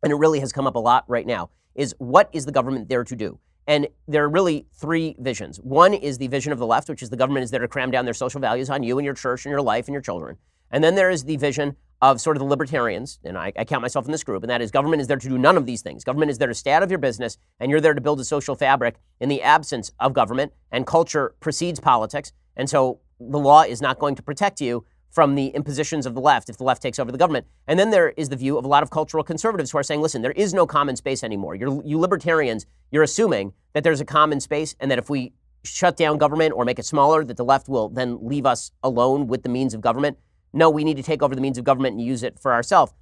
and 0.03 0.11
it 0.11 0.15
really 0.15 0.39
has 0.39 0.51
come 0.51 0.67
up 0.67 0.75
a 0.75 0.79
lot 0.79 1.05
right 1.07 1.25
now, 1.25 1.49
is 1.75 1.95
what 1.99 2.29
is 2.33 2.45
the 2.45 2.51
government 2.51 2.89
there 2.89 3.03
to 3.03 3.15
do? 3.15 3.39
And 3.67 3.87
there 4.07 4.23
are 4.23 4.29
really 4.29 4.65
three 4.73 5.15
visions. 5.19 5.57
One 5.57 5.93
is 5.93 6.17
the 6.17 6.27
vision 6.27 6.53
of 6.53 6.59
the 6.59 6.65
left, 6.65 6.87
which 6.87 7.03
is 7.03 7.09
the 7.09 7.17
government 7.17 7.43
is 7.43 7.51
there 7.51 7.59
to 7.59 7.67
cram 7.67 7.91
down 7.91 8.05
their 8.05 8.13
social 8.13 8.39
values 8.39 8.69
on 8.69 8.81
you 8.81 8.97
and 8.97 9.05
your 9.05 9.13
church 9.13 9.45
and 9.45 9.51
your 9.51 9.61
life 9.61 9.87
and 9.87 9.93
your 9.93 10.01
children. 10.01 10.37
And 10.71 10.83
then 10.83 10.95
there 10.95 11.09
is 11.09 11.23
the 11.23 11.37
vision 11.37 11.75
of 12.01 12.21
sort 12.21 12.37
of 12.37 12.39
the 12.39 12.45
libertarians, 12.45 13.19
and 13.23 13.37
I, 13.37 13.51
I, 13.57 13.65
count 13.65 13.81
myself 13.81 14.05
in 14.05 14.11
this 14.11 14.23
group, 14.23 14.43
and 14.43 14.49
that 14.51 14.61
is 14.61 14.69
government 14.69 15.01
is 15.01 15.07
there 15.07 15.17
to 15.17 15.29
do 15.29 15.37
none 15.37 15.57
of 15.57 15.65
these 15.65 15.81
things. 15.81 16.03
Government 16.03 16.29
is 16.29 16.37
there 16.37 16.47
to 16.47 16.53
stay 16.53 16.71
out 16.71 16.83
of 16.83 16.91
your 16.91 16.99
business, 16.99 17.37
and 17.59 17.71
you're 17.71 17.81
there 17.81 17.95
to 17.95 18.01
build 18.01 18.19
a 18.19 18.23
social 18.23 18.55
fabric 18.55 18.97
in 19.19 19.29
the 19.29 19.41
absence 19.41 19.91
of 19.99 20.13
government, 20.13 20.53
and 20.71 20.85
culture 20.85 21.33
precedes 21.39 21.79
politics. 21.79 22.33
And 22.55 22.69
so 22.69 22.99
the 23.19 23.39
law 23.39 23.63
is 23.63 23.81
not 23.81 23.97
going 23.97 24.15
to 24.15 24.21
protect 24.21 24.61
you 24.61 24.85
from 25.09 25.33
the 25.33 25.47
impositions 25.47 26.05
of 26.05 26.13
the 26.13 26.21
left 26.21 26.49
if 26.49 26.57
the 26.57 26.63
left 26.63 26.81
takes 26.81 26.99
over 26.99 27.11
the 27.11 27.17
government. 27.17 27.47
And 27.65 27.79
then 27.79 27.89
there 27.89 28.09
is 28.09 28.29
the 28.29 28.35
view 28.35 28.57
of 28.57 28.65
a 28.65 28.67
lot 28.67 28.83
of 28.83 28.91
cultural 28.91 29.23
conservatives 29.23 29.71
who 29.71 29.79
are 29.79 29.83
saying, 29.83 30.01
listen, 30.01 30.21
there 30.21 30.31
is 30.33 30.53
no 30.53 30.67
common 30.67 30.95
space 30.95 31.23
anymore. 31.23 31.55
You're, 31.55 31.81
you 31.83 31.97
libertarians, 31.97 32.67
you're 32.91 33.03
assuming 33.03 33.53
that 33.73 33.83
there's 33.83 34.01
a 34.01 34.05
common 34.05 34.39
space 34.39 34.75
and 34.79 34.91
that 34.91 34.99
if 34.99 35.09
we 35.09 35.33
shut 35.63 35.97
down 35.97 36.19
government 36.19 36.53
or 36.55 36.65
make 36.65 36.77
it 36.77 36.85
smaller, 36.85 37.23
that 37.23 37.37
the 37.37 37.45
left 37.45 37.67
will 37.67 37.89
then 37.89 38.19
leave 38.21 38.45
us 38.45 38.71
alone 38.83 39.25
with 39.25 39.41
the 39.41 39.49
means 39.49 39.73
of 39.73 39.81
government 39.81 40.17
no, 40.53 40.69
we 40.69 40.83
need 40.83 40.97
to 40.97 41.03
take 41.03 41.21
over 41.21 41.35
the 41.35 41.41
means 41.41 41.57
of 41.57 41.63
government 41.63 41.95
and 41.97 42.05
use 42.05 42.23
it 42.23 42.39
for 42.39 42.53
ourselves. 42.53 42.93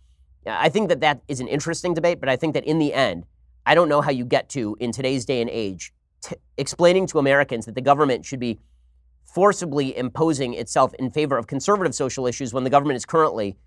I 0.45 0.69
think 0.69 0.89
that 0.89 0.99
that 1.01 1.21
is 1.27 1.39
an 1.39 1.47
interesting 1.47 1.93
debate, 1.93 2.19
but 2.19 2.29
I 2.29 2.35
think 2.35 2.53
that 2.53 2.65
in 2.65 2.77
the 2.79 2.93
end, 2.93 3.25
I 3.65 3.73
don't 3.73 3.89
know 3.89 4.01
how 4.01 4.11
you 4.11 4.25
get 4.25 4.49
to, 4.49 4.77
in 4.79 4.91
today's 4.91 5.25
day 5.25 5.41
and 5.41 5.49
age, 5.49 5.91
t- 6.21 6.35
explaining 6.57 7.07
to 7.07 7.19
Americans 7.19 7.65
that 7.65 7.75
the 7.75 7.81
government 7.81 8.25
should 8.25 8.39
be 8.39 8.59
forcibly 9.23 9.97
imposing 9.97 10.53
itself 10.53 10.93
in 10.95 11.09
favor 11.09 11.37
of 11.37 11.47
conservative 11.47 11.95
social 11.95 12.27
issues 12.27 12.53
when 12.53 12.63
the 12.63 12.69
government 12.69 12.95
is 12.95 13.05
currently, 13.05 13.57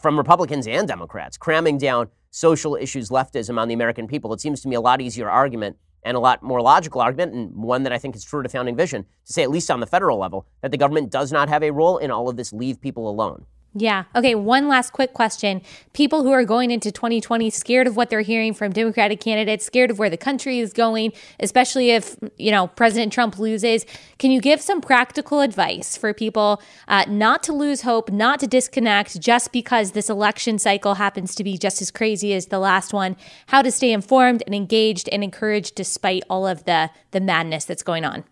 from 0.00 0.18
Republicans 0.18 0.66
and 0.66 0.86
Democrats, 0.86 1.36
cramming 1.38 1.78
down 1.78 2.08
social 2.30 2.76
issues 2.76 3.08
leftism 3.08 3.58
on 3.58 3.68
the 3.68 3.74
American 3.74 4.06
people. 4.06 4.32
It 4.32 4.40
seems 4.40 4.60
to 4.62 4.68
me 4.68 4.76
a 4.76 4.80
lot 4.80 5.00
easier 5.00 5.30
argument 5.30 5.76
and 6.02 6.16
a 6.16 6.20
lot 6.20 6.42
more 6.42 6.60
logical 6.60 7.00
argument, 7.00 7.34
and 7.34 7.54
one 7.54 7.82
that 7.84 7.92
I 7.92 7.98
think 7.98 8.16
is 8.16 8.24
true 8.24 8.42
to 8.42 8.48
founding 8.48 8.76
vision, 8.76 9.04
to 9.26 9.32
say, 9.32 9.42
at 9.42 9.50
least 9.50 9.70
on 9.70 9.80
the 9.80 9.86
federal 9.86 10.18
level, 10.18 10.46
that 10.60 10.70
the 10.70 10.76
government 10.76 11.10
does 11.10 11.32
not 11.32 11.48
have 11.48 11.62
a 11.62 11.70
role 11.70 11.98
in 11.98 12.10
all 12.10 12.28
of 12.28 12.36
this, 12.36 12.52
leave 12.52 12.80
people 12.80 13.08
alone. 13.08 13.46
Yeah. 13.74 14.04
Okay. 14.14 14.34
One 14.34 14.68
last 14.68 14.92
quick 14.92 15.14
question. 15.14 15.62
People 15.94 16.22
who 16.22 16.30
are 16.30 16.44
going 16.44 16.70
into 16.70 16.92
2020 16.92 17.48
scared 17.48 17.86
of 17.86 17.96
what 17.96 18.10
they're 18.10 18.20
hearing 18.20 18.52
from 18.52 18.70
Democratic 18.70 19.20
candidates, 19.20 19.64
scared 19.64 19.90
of 19.90 19.98
where 19.98 20.10
the 20.10 20.18
country 20.18 20.58
is 20.58 20.74
going, 20.74 21.12
especially 21.40 21.90
if, 21.90 22.16
you 22.36 22.50
know, 22.50 22.66
President 22.66 23.14
Trump 23.14 23.38
loses. 23.38 23.86
Can 24.18 24.30
you 24.30 24.42
give 24.42 24.60
some 24.60 24.82
practical 24.82 25.40
advice 25.40 25.96
for 25.96 26.12
people 26.12 26.60
uh, 26.86 27.06
not 27.08 27.42
to 27.44 27.54
lose 27.54 27.80
hope, 27.80 28.10
not 28.10 28.40
to 28.40 28.46
disconnect 28.46 29.18
just 29.18 29.52
because 29.52 29.92
this 29.92 30.10
election 30.10 30.58
cycle 30.58 30.94
happens 30.94 31.34
to 31.34 31.42
be 31.42 31.56
just 31.56 31.80
as 31.80 31.90
crazy 31.90 32.34
as 32.34 32.46
the 32.46 32.58
last 32.58 32.92
one? 32.92 33.16
How 33.46 33.62
to 33.62 33.70
stay 33.70 33.92
informed 33.92 34.42
and 34.44 34.54
engaged 34.54 35.08
and 35.08 35.24
encouraged 35.24 35.76
despite 35.76 36.24
all 36.28 36.46
of 36.46 36.64
the, 36.64 36.90
the 37.12 37.20
madness 37.20 37.64
that's 37.64 37.82
going 37.82 38.04
on? 38.04 38.24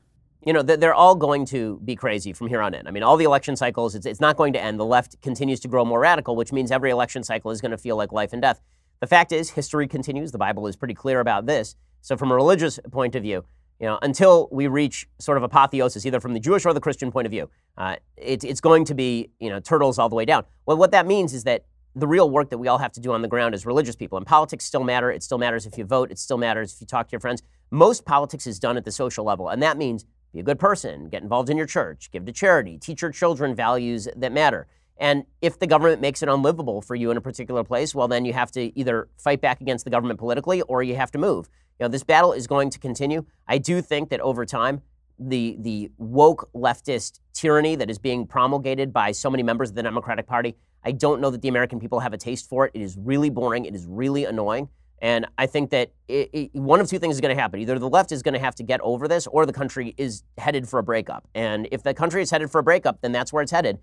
You 0.44 0.52
know, 0.52 0.62
they're 0.62 0.94
all 0.94 1.14
going 1.14 1.44
to 1.46 1.80
be 1.84 1.94
crazy 1.94 2.32
from 2.32 2.48
here 2.48 2.62
on 2.62 2.72
in. 2.72 2.86
I 2.86 2.90
mean, 2.90 3.02
all 3.02 3.16
the 3.16 3.24
election 3.24 3.56
cycles, 3.56 3.94
it's, 3.94 4.06
it's 4.06 4.20
not 4.20 4.36
going 4.36 4.54
to 4.54 4.60
end. 4.60 4.80
The 4.80 4.84
left 4.84 5.20
continues 5.20 5.60
to 5.60 5.68
grow 5.68 5.84
more 5.84 6.00
radical, 6.00 6.34
which 6.34 6.52
means 6.52 6.70
every 6.70 6.90
election 6.90 7.22
cycle 7.22 7.50
is 7.50 7.60
going 7.60 7.72
to 7.72 7.78
feel 7.78 7.96
like 7.96 8.10
life 8.10 8.32
and 8.32 8.40
death. 8.40 8.60
The 9.00 9.06
fact 9.06 9.32
is, 9.32 9.50
history 9.50 9.86
continues. 9.86 10.32
The 10.32 10.38
Bible 10.38 10.66
is 10.66 10.76
pretty 10.76 10.94
clear 10.94 11.20
about 11.20 11.46
this. 11.46 11.74
So, 12.00 12.16
from 12.16 12.30
a 12.30 12.34
religious 12.34 12.78
point 12.90 13.14
of 13.14 13.22
view, 13.22 13.44
you 13.78 13.86
know, 13.86 13.98
until 14.02 14.48
we 14.50 14.66
reach 14.66 15.06
sort 15.18 15.38
of 15.38 15.42
apotheosis, 15.42 16.04
either 16.04 16.20
from 16.20 16.34
the 16.34 16.40
Jewish 16.40 16.64
or 16.64 16.74
the 16.74 16.80
Christian 16.80 17.10
point 17.10 17.26
of 17.26 17.30
view, 17.30 17.50
uh, 17.78 17.96
it, 18.16 18.44
it's 18.44 18.60
going 18.60 18.84
to 18.86 18.94
be, 18.94 19.30
you 19.40 19.48
know, 19.48 19.60
turtles 19.60 19.98
all 19.98 20.08
the 20.08 20.16
way 20.16 20.24
down. 20.24 20.44
Well, 20.66 20.76
what 20.76 20.90
that 20.92 21.06
means 21.06 21.32
is 21.32 21.44
that 21.44 21.64
the 21.94 22.06
real 22.06 22.30
work 22.30 22.50
that 22.50 22.58
we 22.58 22.68
all 22.68 22.78
have 22.78 22.92
to 22.92 23.00
do 23.00 23.12
on 23.12 23.22
the 23.22 23.28
ground 23.28 23.54
as 23.54 23.66
religious 23.66 23.96
people, 23.96 24.16
and 24.16 24.26
politics 24.26 24.64
still 24.64 24.84
matter. 24.84 25.10
It 25.10 25.22
still 25.22 25.38
matters 25.38 25.66
if 25.66 25.76
you 25.76 25.84
vote. 25.84 26.10
It 26.10 26.18
still 26.18 26.38
matters 26.38 26.74
if 26.74 26.80
you 26.80 26.86
talk 26.86 27.08
to 27.08 27.12
your 27.12 27.20
friends. 27.20 27.42
Most 27.70 28.04
politics 28.04 28.46
is 28.46 28.58
done 28.58 28.76
at 28.76 28.84
the 28.84 28.92
social 28.92 29.24
level, 29.24 29.48
and 29.48 29.62
that 29.62 29.76
means 29.76 30.04
be 30.32 30.40
a 30.40 30.42
good 30.42 30.58
person, 30.58 31.08
get 31.08 31.22
involved 31.22 31.50
in 31.50 31.56
your 31.56 31.66
church, 31.66 32.10
give 32.10 32.24
to 32.26 32.32
charity, 32.32 32.78
teach 32.78 33.02
your 33.02 33.10
children 33.10 33.54
values 33.54 34.08
that 34.16 34.32
matter. 34.32 34.66
And 34.98 35.24
if 35.40 35.58
the 35.58 35.66
government 35.66 36.00
makes 36.02 36.22
it 36.22 36.28
unlivable 36.28 36.82
for 36.82 36.94
you 36.94 37.10
in 37.10 37.16
a 37.16 37.20
particular 37.20 37.64
place, 37.64 37.94
well, 37.94 38.06
then 38.06 38.24
you 38.24 38.34
have 38.34 38.52
to 38.52 38.78
either 38.78 39.08
fight 39.16 39.40
back 39.40 39.60
against 39.60 39.84
the 39.84 39.90
government 39.90 40.18
politically 40.18 40.60
or 40.62 40.82
you 40.82 40.94
have 40.94 41.10
to 41.12 41.18
move. 41.18 41.48
You 41.78 41.84
know, 41.84 41.88
this 41.88 42.04
battle 42.04 42.34
is 42.34 42.46
going 42.46 42.68
to 42.70 42.78
continue. 42.78 43.24
I 43.48 43.56
do 43.58 43.80
think 43.80 44.10
that 44.10 44.20
over 44.20 44.44
time, 44.44 44.82
the, 45.18 45.56
the 45.58 45.90
woke 45.96 46.50
leftist 46.54 47.20
tyranny 47.32 47.76
that 47.76 47.90
is 47.90 47.98
being 47.98 48.26
promulgated 48.26 48.92
by 48.92 49.12
so 49.12 49.30
many 49.30 49.42
members 49.42 49.70
of 49.70 49.74
the 49.74 49.82
Democratic 49.82 50.26
Party, 50.26 50.54
I 50.84 50.92
don't 50.92 51.20
know 51.20 51.30
that 51.30 51.42
the 51.42 51.48
American 51.48 51.80
people 51.80 52.00
have 52.00 52.12
a 52.12 52.18
taste 52.18 52.48
for 52.48 52.66
it. 52.66 52.72
It 52.74 52.82
is 52.82 52.96
really 52.98 53.30
boring. 53.30 53.64
It 53.64 53.74
is 53.74 53.86
really 53.86 54.26
annoying. 54.26 54.68
And 55.00 55.26
I 55.38 55.46
think 55.46 55.70
that 55.70 55.92
it, 56.08 56.30
it, 56.32 56.54
one 56.54 56.80
of 56.80 56.88
two 56.88 56.98
things 56.98 57.14
is 57.14 57.20
going 57.20 57.34
to 57.34 57.40
happen. 57.40 57.60
Either 57.60 57.78
the 57.78 57.88
left 57.88 58.12
is 58.12 58.22
going 58.22 58.34
to 58.34 58.40
have 58.40 58.54
to 58.56 58.62
get 58.62 58.80
over 58.82 59.08
this, 59.08 59.26
or 59.26 59.46
the 59.46 59.52
country 59.52 59.94
is 59.96 60.22
headed 60.36 60.68
for 60.68 60.78
a 60.78 60.82
breakup. 60.82 61.26
And 61.34 61.68
if 61.72 61.82
the 61.82 61.94
country 61.94 62.22
is 62.22 62.30
headed 62.30 62.50
for 62.50 62.58
a 62.58 62.62
breakup, 62.62 63.00
then 63.00 63.12
that's 63.12 63.32
where 63.32 63.42
it's 63.42 63.52
headed. 63.52 63.78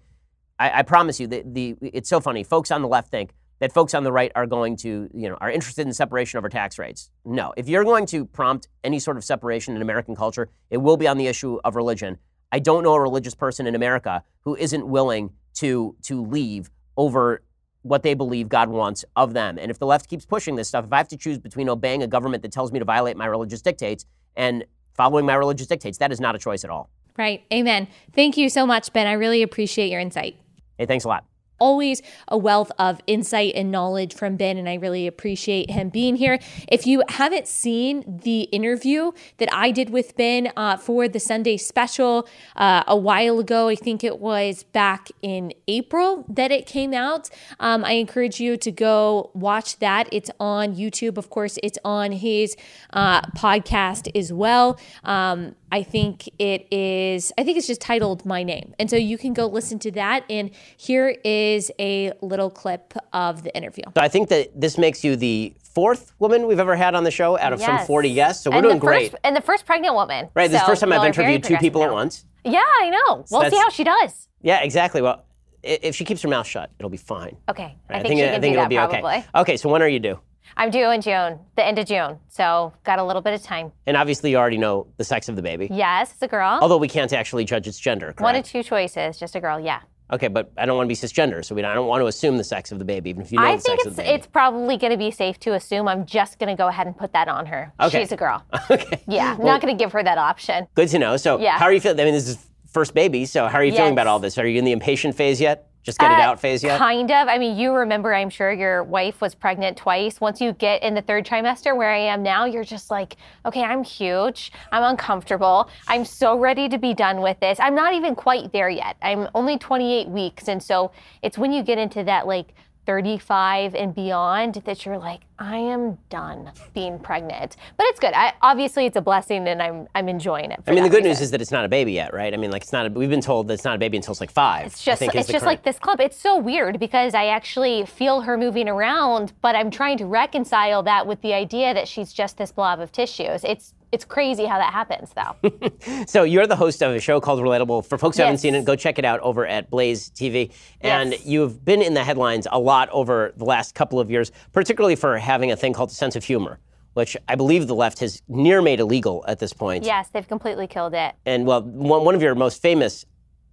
I, 0.60 0.80
I 0.80 0.82
promise 0.84 1.20
you, 1.20 1.28
that 1.28 1.54
the, 1.54 1.76
it's 1.82 2.10
so 2.10 2.20
funny. 2.20 2.44
Folks 2.44 2.70
on 2.72 2.82
the 2.82 2.88
left 2.88 3.10
think 3.10 3.32
that 3.60 3.74
folks 3.74 3.96
on 3.96 4.04
the 4.04 4.12
right 4.12 4.32
are 4.36 4.46
going 4.46 4.76
to, 4.78 5.10
you 5.14 5.30
know, 5.30 5.38
are 5.42 5.50
interested 5.50 5.88
in 5.88 5.94
separation 5.94 6.38
over 6.38 6.50
tax 6.50 6.78
rates. 6.78 7.10
No. 7.26 7.54
If 7.58 7.68
you're 7.68 7.84
going 7.84 8.06
to 8.08 8.26
prompt 8.26 8.68
any 8.84 9.00
sort 9.00 9.18
of 9.18 9.24
separation 9.24 9.76
in 9.76 9.82
American 9.82 10.16
culture, 10.16 10.50
it 10.70 10.78
will 10.78 10.98
be 10.98 11.08
on 11.08 11.18
the 11.18 11.26
issue 11.26 11.60
of 11.64 11.76
religion. 11.76 12.20
I 12.52 12.60
don't 12.60 12.84
know 12.84 12.94
a 12.94 13.02
religious 13.02 13.34
person 13.34 13.66
in 13.66 13.74
America 13.74 14.24
who 14.42 14.56
isn't 14.56 14.88
willing 14.88 15.32
to 15.56 15.96
to 16.04 16.24
leave 16.24 16.70
over 16.96 17.42
what 17.82 18.04
they 18.04 18.14
believe 18.14 18.50
God 18.50 18.70
wants 18.70 19.06
of 19.16 19.34
them. 19.34 19.58
And 19.60 19.72
if 19.72 19.80
the 19.80 19.86
left 19.86 20.10
keeps 20.10 20.26
pushing 20.26 20.56
this 20.56 20.68
stuff, 20.68 20.86
if 20.86 20.94
I 20.94 20.98
have 20.98 21.08
to 21.10 21.18
choose 21.18 21.38
between 21.38 21.70
obeying 21.70 22.04
a 22.04 22.08
government 22.08 22.44
that 22.44 22.52
tells 22.52 22.72
me 22.72 22.80
to 22.80 22.86
violate 22.86 23.18
my 23.18 23.26
religious 23.26 23.62
dictates 23.62 24.06
and 24.36 24.66
following 24.96 25.26
my 25.26 25.36
religious 25.36 25.68
dictates, 25.68 25.98
that 26.00 26.12
is 26.12 26.20
not 26.20 26.36
a 26.36 26.40
choice 26.40 26.64
at 26.64 26.70
all. 26.70 26.90
Right. 27.18 27.44
Amen. 27.52 27.88
Thank 28.14 28.38
you 28.38 28.50
so 28.50 28.66
much, 28.66 28.94
Ben. 28.94 29.08
I 29.08 29.14
really 29.14 29.42
appreciate 29.42 29.90
your 29.90 30.00
insight. 30.00 30.38
Hey, 30.78 30.86
thanks 30.86 31.06
a 31.06 31.08
lot 31.08 31.26
always 31.60 32.02
a 32.28 32.38
wealth 32.38 32.72
of 32.80 33.00
insight 33.08 33.54
and 33.56 33.72
knowledge 33.72 34.14
from 34.14 34.36
Ben, 34.36 34.58
and 34.58 34.68
I 34.68 34.76
really 34.76 35.08
appreciate 35.08 35.72
him 35.72 35.90
being 35.90 36.16
here. 36.16 36.40
If 36.68 36.86
you 36.88 37.04
haven't 37.10 37.48
seen 37.48 38.20
the 38.24 38.42
interview 38.44 39.12
that 39.38 39.50
I 39.54 39.72
did 39.72 39.90
with 39.90 40.16
Ben 40.18 40.52
uh, 40.56 40.78
for 40.78 41.08
the 41.08 41.20
Sunday 41.20 41.58
special 41.58 42.28
uh, 42.56 42.84
a 42.88 42.98
while 42.98 43.40
ago, 43.40 43.68
I 43.68 43.76
think 43.76 44.04
it 44.04 44.20
was 44.20 44.64
back 44.64 45.10
in 45.22 45.54
April 45.68 46.26
that 46.30 46.52
it 46.52 46.66
came 46.66 46.94
out, 46.94 47.30
um, 47.60 47.84
I 47.86 47.94
encourage 47.94 48.40
you 48.40 48.58
to 48.58 48.72
go 48.72 49.32
watch 49.34 49.80
that. 49.80 50.08
It's 50.12 50.32
on 50.40 50.76
YouTube. 50.76 51.18
Of 51.18 51.30
course, 51.30 51.58
it's 51.64 51.80
on 51.84 52.12
his 52.12 52.56
uh, 52.94 53.22
podcast 53.32 54.10
as 54.16 54.32
well. 54.32 54.80
Um, 55.04 55.56
I 55.72 55.84
think 55.84 56.30
it 56.40 56.66
is, 56.72 57.34
I 57.38 57.44
think 57.44 57.58
it's 57.58 57.68
just 57.68 57.82
titled 57.82 58.26
My 58.26 58.42
Name. 58.44 58.74
And 58.80 58.90
so 58.90 58.96
you 58.96 59.18
can 59.18 59.34
go 59.34 59.48
listen 59.48 59.80
to 59.80 59.92
that. 59.92 60.24
And 60.30 60.52
here 60.78 61.18
is 61.26 61.47
a 61.80 62.12
little 62.22 62.50
clip 62.50 62.94
of 63.14 63.44
the 63.44 63.56
interview. 63.56 63.84
So 63.96 64.02
I 64.02 64.08
think 64.08 64.30
that 64.30 64.60
this 64.60 64.78
makes 64.78 65.04
you 65.04 65.16
the 65.16 65.54
fourth 65.64 66.14
woman 66.20 66.48
we've 66.48 66.60
ever 66.60 66.76
had 66.76 66.96
on 66.96 67.04
the 67.04 67.12
show 67.12 67.38
out 67.38 67.54
of 67.54 67.62
some 67.62 67.80
40 67.86 68.14
guests. 68.14 68.44
So 68.44 68.50
we're 68.52 68.58
and 68.58 68.64
doing 68.64 68.76
the 68.80 68.86
great. 68.86 69.14
And 69.24 69.36
the 69.36 69.42
first 69.42 69.66
pregnant 69.66 69.94
woman. 69.96 70.30
right. 70.34 70.50
This 70.50 70.60
is 70.62 70.62
So 70.62 70.66
the 70.66 70.72
first 70.72 70.82
time 70.82 70.92
I've 70.92 70.98
y'all 70.98 71.06
are 71.10 71.14
very 71.14 71.36
interviewed 71.36 71.44
two 71.44 71.58
people 71.64 71.84
at 71.84 71.92
once. 71.92 72.26
Yeah, 72.44 72.64
I 72.82 72.90
know. 72.90 73.26
we'll 73.30 73.50
see 73.50 73.58
how 73.58 73.70
she 73.70 73.84
does. 73.84 74.28
Yeah, 74.42 74.62
exactly. 74.62 75.02
Well, 75.02 75.26
if 75.64 75.96
she 75.96 76.06
keeps 76.06 76.22
her 76.22 76.30
mouth 76.30 76.48
shut, 76.48 76.72
it'll 76.80 76.90
be 76.90 76.98
fine. 76.98 77.36
Okay, 77.50 77.76
Right? 77.90 78.00
I 78.00 78.04
think, 78.04 78.20
she 78.20 78.24
it- 78.24 78.26
can 78.28 78.36
I 78.36 78.40
think 78.40 78.54
do 78.56 78.60
it'll 78.60 78.64
that 78.64 78.70
be 78.70 78.76
probably. 78.78 79.18
okay. 79.20 79.26
Okay, 79.36 79.58
so 79.58 79.70
when 79.70 79.82
are 79.82 79.88
you 79.90 80.00
due? 80.00 80.20
I'm 80.56 80.72
due 80.72 80.90
in 80.92 81.02
June, 81.02 81.40
the 81.56 81.66
end 81.66 81.78
of 81.78 81.86
June, 81.86 82.20
so 82.30 82.74
got 82.86 83.00
a 83.00 83.04
little 83.04 83.22
bit 83.22 83.34
of 83.34 83.44
time. 83.44 83.72
And 83.86 83.98
obviously, 83.98 84.32
you 84.32 84.38
already 84.38 84.58
know 84.58 84.88
the 84.98 85.04
sex 85.04 85.28
of 85.30 85.36
the 85.36 85.42
baby. 85.42 85.68
Yes, 85.70 86.14
it's 86.14 86.22
a 86.22 86.28
girl. 86.28 86.58
Although 86.62 86.78
we 86.78 86.88
can't 86.88 87.12
actually 87.14 87.44
judge 87.44 87.68
its 87.68 87.78
gender, 87.80 88.08
correct? 88.08 88.22
One 88.22 88.36
of 88.36 88.46
two 88.46 88.64
choices, 88.64 89.20
just 89.20 89.36
a 89.36 89.40
girl. 89.42 89.60
Yeah. 89.60 89.82
Okay, 90.12 90.30
but 90.30 90.52
I 90.58 90.66
don't 90.66 90.78
want 90.78 90.88
to 90.88 90.90
be 90.90 90.96
cisgender, 90.96 91.44
so 91.44 91.54
we 91.54 91.62
don't, 91.62 91.72
I 91.72 91.74
don't 91.74 91.88
want 91.88 92.02
to 92.02 92.08
assume 92.08 92.38
the 92.38 92.44
sex 92.44 92.72
of 92.72 92.80
the 92.80 92.86
baby, 92.86 93.10
even 93.10 93.24
if 93.24 93.32
you 93.32 93.40
know 93.40 93.46
I 93.46 93.58
the 93.58 93.62
think 93.62 93.80
sex 93.82 93.82
it's 93.82 93.88
of 93.88 93.96
the 93.98 94.04
baby. 94.04 94.16
it's 94.16 94.28
probably 94.28 94.78
going 94.78 94.92
to 94.92 94.98
be 94.98 95.12
safe 95.12 95.38
to 95.42 95.54
assume. 95.54 95.88
I'm 95.88 96.06
just 96.06 96.40
going 96.40 96.48
to 96.48 96.56
go 96.58 96.68
ahead 96.70 96.88
and 96.88 96.98
put 96.98 97.12
that 97.14 97.28
on 97.28 97.46
her. 97.48 97.74
Okay. 97.80 98.00
She's 98.02 98.14
a 98.14 98.16
girl. 98.18 98.42
okay. 98.72 99.02
Yeah, 99.08 99.36
I'm 99.38 99.46
not 99.46 99.62
going 99.62 99.78
to 99.78 99.84
give 99.84 99.92
her 99.92 100.02
that 100.02 100.18
option. 100.18 100.68
Good 100.76 100.88
to 100.90 101.00
know. 101.00 101.18
So, 101.18 101.40
Yeah. 101.40 101.58
how 101.60 101.66
are 101.66 101.74
you 101.74 101.82
feeling? 101.82 102.00
I 102.00 102.06
mean, 102.06 102.14
this 102.14 102.30
is 102.30 102.38
first 102.72 102.94
baby, 102.94 103.26
so 103.26 103.48
how 103.48 103.58
are 103.58 103.64
you 103.66 103.72
feeling 103.74 103.94
about 103.94 104.08
all 104.08 104.20
this? 104.20 104.38
Are 104.38 104.48
you 104.48 104.60
in 104.60 104.66
the 104.66 104.72
impatient 104.72 105.16
phase 105.16 105.42
yet? 105.42 105.67
Just 105.88 106.00
get 106.00 106.12
it 106.12 106.20
Uh, 106.20 106.24
out 106.24 106.38
phase 106.38 106.62
yet? 106.66 106.78
Kind 106.78 107.10
of. 107.12 107.30
I 107.30 107.38
mean, 107.38 107.58
you 107.58 107.74
remember, 107.74 108.14
I'm 108.14 108.30
sure 108.30 108.52
your 108.52 108.84
wife 108.84 109.22
was 109.22 109.34
pregnant 109.34 109.78
twice. 109.78 110.20
Once 110.20 110.42
you 110.42 110.52
get 110.52 110.84
in 110.84 110.94
the 110.94 111.02
third 111.02 111.26
trimester, 111.26 111.78
where 111.78 111.90
I 111.90 112.00
am 112.00 112.22
now, 112.22 112.44
you're 112.44 112.66
just 112.66 112.92
like, 112.92 113.16
okay, 113.46 113.64
I'm 113.64 113.86
huge. 113.86 114.52
I'm 114.74 114.84
uncomfortable. 114.84 115.70
I'm 115.88 116.04
so 116.04 116.38
ready 116.38 116.68
to 116.68 116.78
be 116.78 116.94
done 116.94 117.22
with 117.22 117.40
this. 117.40 117.58
I'm 117.62 117.74
not 117.74 117.94
even 117.94 118.16
quite 118.16 118.52
there 118.52 118.68
yet. 118.70 118.98
I'm 119.02 119.30
only 119.34 119.58
28 119.58 120.10
weeks. 120.10 120.50
And 120.50 120.62
so 120.62 120.92
it's 121.22 121.38
when 121.38 121.54
you 121.54 121.64
get 121.64 121.78
into 121.78 122.04
that 122.04 122.28
like 122.28 122.54
35 122.88 123.76
and 123.76 123.94
beyond 123.94 124.56
that 124.66 124.86
you're 124.86 124.98
like, 124.98 125.20
I 125.38 125.58
am 125.58 125.98
done 126.10 126.52
being 126.74 126.98
pregnant. 126.98 127.58
But 127.76 127.86
it's 127.90 128.00
good. 128.00 128.14
I, 128.16 128.34
obviously, 128.42 128.86
it's 128.86 128.96
a 128.96 129.02
blessing 129.02 129.46
and 129.50 129.62
I'm, 129.62 129.88
I'm 129.94 130.08
enjoying 130.08 130.52
it. 130.52 130.62
I 130.66 130.72
mean, 130.72 130.84
the 130.84 130.90
good 130.90 131.04
news 131.04 131.20
is 131.20 131.30
that 131.32 131.42
it's 131.42 131.52
not 131.52 131.66
a 131.66 131.68
baby 131.68 131.92
yet, 131.92 132.14
right? 132.14 132.34
I 132.34 132.38
mean, 132.38 132.50
like 132.50 132.64
it's 132.64 132.72
not. 132.72 132.88
A, 132.88 132.90
we've 132.90 133.10
been 133.10 133.22
told 133.22 133.50
that 133.50 133.56
it's 133.56 133.66
not 133.66 133.76
a 133.76 133.78
baby 133.78 133.98
until 133.98 134.14
it's 134.14 134.22
like 134.22 134.32
five. 134.32 134.68
It's 134.68 134.82
just 134.82 135.02
it's 135.02 135.28
just 135.28 135.46
like 135.46 135.64
this 135.64 135.78
clump. 135.78 136.00
It's 136.00 136.18
so 136.18 136.40
weird 136.40 136.80
because 136.80 137.14
I 137.14 137.28
actually 137.28 137.86
feel 137.86 138.22
her 138.22 138.38
moving 138.38 138.70
around, 138.70 139.34
but 139.42 139.54
I'm 139.54 139.70
trying 139.70 139.98
to 139.98 140.06
reconcile 140.06 140.82
that 140.84 141.06
with 141.06 141.22
the 141.22 141.34
idea 141.34 141.74
that 141.74 141.90
she's 141.90 142.14
just 142.14 142.38
this 142.38 142.54
blob 142.54 142.80
of 142.80 142.94
tissues. 142.94 143.44
It's 143.44 143.74
it's 143.92 144.06
crazy 144.06 144.46
how 144.46 144.58
that 144.58 144.74
happens 144.74 145.12
though. 145.16 146.06
So 146.08 146.24
you're 146.24 146.48
the 146.48 146.56
host 146.56 146.82
of 146.84 146.94
a 146.94 147.00
show 147.00 147.20
called 147.22 147.40
Relatable. 147.40 147.86
For 147.86 147.98
folks 147.98 148.18
who 148.18 148.24
haven't 148.24 148.40
seen 148.40 148.56
it, 148.56 148.66
go 148.66 148.76
check 148.76 149.00
it 149.00 149.06
out 149.06 149.20
over 149.22 149.46
at 149.48 149.70
Blaze 149.70 150.10
TV. 150.12 150.52
And 150.82 151.12
Yes. 151.14 151.26
you've 151.26 151.64
been 151.64 151.82
in 151.82 151.94
the 151.94 152.04
headlines 152.04 152.48
a 152.52 152.60
lot 152.60 152.90
over 152.90 153.34
the 153.38 153.46
last 153.46 153.76
couple 153.76 154.00
of 154.00 154.10
years, 154.12 154.32
particularly 154.52 154.96
for 154.96 155.18
having 155.18 155.52
a 155.52 155.56
thing 155.56 155.74
called 155.74 155.90
a 155.92 155.94
sense 155.94 156.16
of 156.16 156.24
humor, 156.24 156.60
which 156.94 157.16
I 157.28 157.36
believe 157.36 157.68
the 157.68 157.76
left 157.76 158.00
has 158.00 158.22
near 158.28 158.62
made 158.62 158.80
illegal 158.80 159.24
at 159.28 159.40
this 159.40 159.54
point. 159.54 159.86
yes, 159.86 160.10
they've 160.10 160.28
completely 160.28 160.68
killed 160.68 160.94
it. 160.94 161.16
And 161.26 161.46
well, 161.48 161.62
one, 161.62 162.04
one 162.04 162.16
of 162.16 162.22
your 162.22 162.36
most 162.36 162.62
famous 162.62 163.06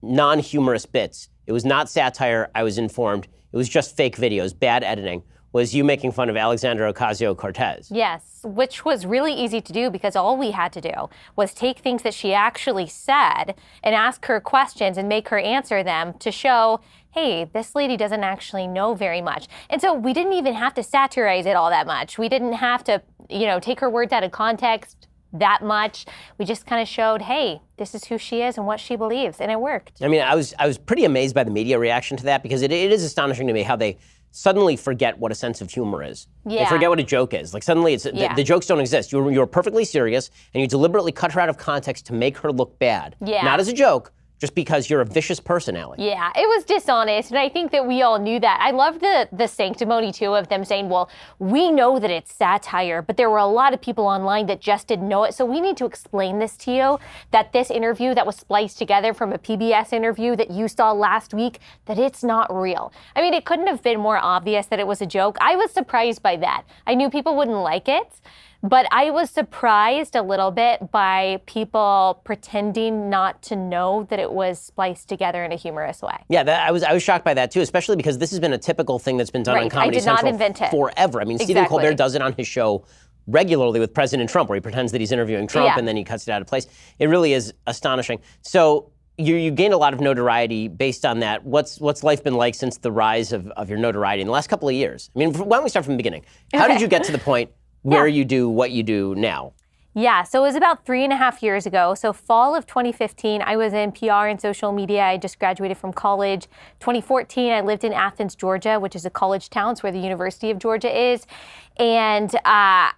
non-humorous 0.02 0.86
bits, 0.86 1.28
it 1.46 1.52
was 1.52 1.64
not 1.64 1.88
satire, 1.88 2.50
I 2.54 2.62
was 2.62 2.78
informed, 2.78 3.26
it 3.52 3.56
was 3.56 3.68
just 3.68 3.96
fake 3.96 4.16
videos, 4.16 4.58
bad 4.58 4.82
editing, 4.84 5.22
was 5.54 5.72
you 5.72 5.84
making 5.84 6.10
fun 6.10 6.28
of 6.28 6.36
Alexandria 6.36 6.92
Ocasio-Cortez. 6.92 7.88
Yes, 7.88 8.40
which 8.42 8.84
was 8.84 9.06
really 9.06 9.32
easy 9.32 9.60
to 9.60 9.72
do 9.72 9.88
because 9.88 10.16
all 10.16 10.36
we 10.36 10.50
had 10.50 10.72
to 10.72 10.80
do 10.80 11.08
was 11.36 11.54
take 11.54 11.78
things 11.78 12.02
that 12.02 12.12
she 12.12 12.34
actually 12.34 12.88
said 12.88 13.54
and 13.84 13.94
ask 13.94 14.26
her 14.26 14.40
questions 14.40 14.98
and 14.98 15.08
make 15.08 15.28
her 15.28 15.38
answer 15.38 15.84
them 15.84 16.14
to 16.14 16.32
show, 16.32 16.80
hey, 17.12 17.44
this 17.44 17.76
lady 17.76 17.96
doesn't 17.96 18.24
actually 18.24 18.66
know 18.66 18.94
very 18.94 19.22
much. 19.22 19.46
And 19.70 19.80
so 19.80 19.94
we 19.94 20.12
didn't 20.12 20.32
even 20.32 20.54
have 20.54 20.74
to 20.74 20.82
satirize 20.82 21.46
it 21.46 21.54
all 21.54 21.70
that 21.70 21.86
much. 21.86 22.18
We 22.18 22.28
didn't 22.28 22.54
have 22.54 22.82
to, 22.84 23.00
you 23.30 23.46
know, 23.46 23.60
take 23.60 23.78
her 23.78 23.88
words 23.88 24.12
out 24.12 24.24
of 24.24 24.32
context 24.32 25.06
that 25.34 25.62
much. 25.62 26.04
We 26.36 26.44
just 26.44 26.66
kind 26.66 26.82
of 26.82 26.88
showed, 26.88 27.22
hey, 27.22 27.60
this 27.76 27.94
is 27.94 28.06
who 28.06 28.18
she 28.18 28.42
is 28.42 28.56
and 28.56 28.66
what 28.66 28.80
she 28.80 28.96
believes, 28.96 29.40
and 29.40 29.50
it 29.50 29.60
worked. 29.60 30.00
I 30.00 30.08
mean, 30.08 30.22
I 30.22 30.34
was 30.34 30.54
I 30.58 30.66
was 30.66 30.78
pretty 30.78 31.04
amazed 31.04 31.34
by 31.34 31.44
the 31.44 31.50
media 31.50 31.78
reaction 31.78 32.16
to 32.18 32.24
that 32.24 32.42
because 32.42 32.62
it, 32.62 32.70
it 32.70 32.92
is 32.92 33.02
astonishing 33.02 33.46
to 33.48 33.52
me 33.52 33.62
how 33.62 33.76
they 33.76 33.98
suddenly 34.36 34.74
forget 34.74 35.16
what 35.16 35.30
a 35.30 35.34
sense 35.34 35.60
of 35.60 35.70
humor 35.70 36.02
is. 36.02 36.26
They 36.44 36.56
Yeah. 36.56 36.68
forget 36.68 36.90
what 36.90 36.98
a 36.98 37.04
joke 37.04 37.32
is. 37.34 37.54
Like 37.54 37.62
suddenly, 37.62 37.94
it's 37.94 38.04
Yeah. 38.04 38.30
the, 38.30 38.42
the 38.42 38.42
jokes 38.44 38.66
don't 38.66 38.80
exist. 38.80 39.12
You're 39.12 39.30
you 39.30 39.38
were 39.38 39.46
perfectly 39.46 39.84
serious, 39.84 40.28
and 40.52 40.60
you 40.60 40.66
deliberately 40.66 41.12
cut 41.12 41.30
her 41.32 41.40
out 41.40 41.48
of 41.48 41.56
context 41.56 42.06
to 42.06 42.12
make 42.12 42.36
her 42.38 42.50
look 42.50 42.76
bad. 42.80 43.14
Yeah. 43.24 43.42
Not 43.44 43.60
as 43.60 43.68
a 43.68 43.72
joke, 43.72 44.12
just 44.44 44.54
because 44.54 44.90
you're 44.90 45.00
a 45.00 45.07
vicious 45.07 45.40
person. 45.40 45.74
Yeah, 45.74 46.30
it 46.37 46.46
was 46.46 46.64
dishonest, 46.64 47.30
and 47.30 47.38
I 47.38 47.48
think 47.48 47.72
that 47.72 47.87
we 47.87 48.02
all 48.02 48.18
knew 48.18 48.38
that. 48.40 48.61
I 48.61 48.72
love 48.72 49.00
the 49.00 49.26
the 49.33 49.48
sanctimony 49.48 50.12
too 50.12 50.35
of 50.35 50.48
them 50.48 50.66
saying, 50.66 50.90
"Well, 50.90 51.09
we 51.38 51.70
know 51.70 51.98
that 51.98 52.11
it's 52.11 52.30
satire, 52.35 53.00
but 53.00 53.16
there 53.16 53.30
were 53.30 53.38
a 53.38 53.46
lot 53.46 53.72
of 53.72 53.80
people 53.80 54.07
online 54.07 54.44
that 54.50 54.61
just 54.61 54.87
didn't 54.87 55.09
know 55.09 55.24
it, 55.24 55.33
so 55.33 55.46
we 55.46 55.62
need 55.62 55.78
to 55.78 55.87
explain 55.87 56.40
this 56.40 56.59
to 56.59 56.70
you. 56.70 56.98
That 57.30 57.52
this 57.52 57.70
interview 57.70 58.14
that 58.14 58.26
was 58.26 58.37
spliced 58.37 58.76
together 58.76 59.14
from 59.14 59.33
a 59.33 59.38
PBS 59.38 59.94
interview 59.94 60.37
that 60.37 60.50
you 60.50 60.68
saw 60.68 60.92
last 60.92 61.33
week, 61.33 61.61
that 61.87 61.98
it's 61.98 62.22
not 62.22 62.54
real. 62.54 62.92
I 63.16 63.22
mean, 63.22 63.33
it 63.33 63.46
couldn't 63.46 63.68
have 63.68 63.83
been 63.83 63.98
more 63.98 64.18
obvious 64.18 64.66
that 64.66 64.78
it 64.78 64.87
was 64.87 65.00
a 65.00 65.07
joke. 65.07 65.38
I 65.40 65.57
was 65.57 65.70
surprised 65.70 66.22
by 66.22 66.37
that. 66.37 66.64
I 66.87 66.94
knew 66.94 67.09
people 67.09 67.35
wouldn't 67.35 67.64
like 67.72 67.88
it." 67.88 68.20
But 68.64 68.87
I 68.90 69.11
was 69.11 69.29
surprised 69.29 70.16
a 70.16 70.22
little 70.22 70.50
bit 70.50 70.90
by 70.90 71.42
people 71.44 72.22
pretending 72.24 73.11
not 73.11 73.42
to 73.42 73.57
know 73.57 74.07
that 74.09 74.18
it 74.18 74.33
was 74.33 74.59
spliced 74.59 75.07
together 75.07 75.44
in 75.44 75.53
a 75.53 75.57
humorous 75.57 76.00
way. 76.00 76.16
Yeah, 76.31 76.42
that, 76.44 76.66
I 76.66 76.70
was 76.70 76.83
I 76.83 76.94
was 76.94 77.03
shocked 77.03 77.27
by 77.27 77.35
that 77.35 77.50
too, 77.50 77.61
especially 77.61 77.96
because 77.96 78.16
this 78.16 78.31
has 78.31 78.40
been 78.40 78.55
a 78.55 78.59
typical 78.59 78.98
thing 78.98 79.18
that's 79.18 79.31
been 79.31 79.42
done 79.42 79.57
on 79.57 79.62
Right, 79.64 79.72
I 79.72 79.74
Comedy 79.74 79.98
did 79.98 80.07
not 80.07 80.20
Central 80.20 80.33
invent 80.33 80.62
it. 80.62 80.70
forever. 80.70 81.20
I 81.20 81.24
mean, 81.24 81.38
Stephen 81.38 81.66
Colbert 81.66 81.94
does 81.94 82.14
it 82.14 82.22
on 82.22 82.33
his 82.33 82.46
show 82.48 82.87
regularly 83.27 83.81
with 83.81 83.92
President 83.92 84.31
Trump, 84.31 84.48
where 84.48 84.57
he 84.57 84.61
pretends 84.62 84.92
that 84.92 85.00
he's 85.03 85.12
interviewing 85.12 85.46
Trump 85.46 85.66
Yeah. 85.66 85.79
and 85.79 85.87
then 85.87 85.96
he 85.96 86.03
cuts 86.03 86.27
it 86.27 86.31
out 86.31 86.40
of 86.40 86.46
place. 86.46 86.66
It 86.98 87.09
really 87.11 87.35
is 87.35 87.53
astonishing. 87.66 88.20
So 88.40 88.92
you, 89.18 89.37
you 89.37 89.50
gained 89.50 89.74
a 89.74 89.79
lot 89.79 89.92
of 89.92 90.00
notoriety 90.00 90.68
based 90.68 91.05
on 91.05 91.20
that. 91.20 91.44
What's 91.44 91.81
what's 91.81 92.03
life 92.03 92.24
been 92.24 92.35
like 92.35 92.55
since 92.55 92.79
the 92.79 92.90
rise 92.90 93.33
of, 93.35 93.46
of 93.48 93.68
your 93.68 93.79
notoriety 93.79 94.22
in 94.22 94.27
the 94.27 94.33
last 94.33 94.48
couple 94.48 94.70
of 94.70 94.74
years? 94.74 95.11
I 95.14 95.18
mean, 95.18 95.35
why 95.35 95.59
don't 95.59 95.64
we 95.64 95.68
start 95.68 95.85
from 95.85 95.92
the 95.94 95.98
beginning? 95.98 96.24
How 96.55 96.66
did 96.66 96.81
you 96.81 96.88
get 96.88 97.05
to 97.05 97.12
the 97.12 97.18
point 97.18 97.50
where 97.84 98.08
you 98.08 98.24
do 98.24 98.48
what 98.48 98.70
you 98.70 98.82
do 98.82 99.14
now? 99.14 99.52
Yeah, 99.96 100.24
so 100.24 100.40
it 100.40 100.48
was 100.48 100.56
about 100.56 100.84
three 100.84 101.04
and 101.04 101.12
a 101.12 101.16
half 101.16 101.40
years 101.40 101.66
ago. 101.66 101.94
So, 101.94 102.12
fall 102.12 102.56
of 102.56 102.66
2015, 102.66 103.42
I 103.42 103.56
was 103.56 103.72
in 103.72 103.92
PR 103.92 104.26
and 104.26 104.40
social 104.40 104.72
media. 104.72 105.04
I 105.04 105.16
just 105.16 105.38
graduated 105.38 105.78
from 105.78 105.92
college. 105.92 106.48
2014, 106.80 107.52
I 107.52 107.60
lived 107.60 107.84
in 107.84 107.92
Athens, 107.92 108.34
Georgia, 108.34 108.80
which 108.80 108.96
is 108.96 109.06
a 109.06 109.10
college 109.10 109.50
town. 109.50 109.72
It's 109.72 109.84
where 109.84 109.92
the 109.92 110.00
University 110.00 110.50
of 110.50 110.58
Georgia 110.58 110.90
is. 111.12 111.28
And 111.76 112.34
uh, 112.34 112.40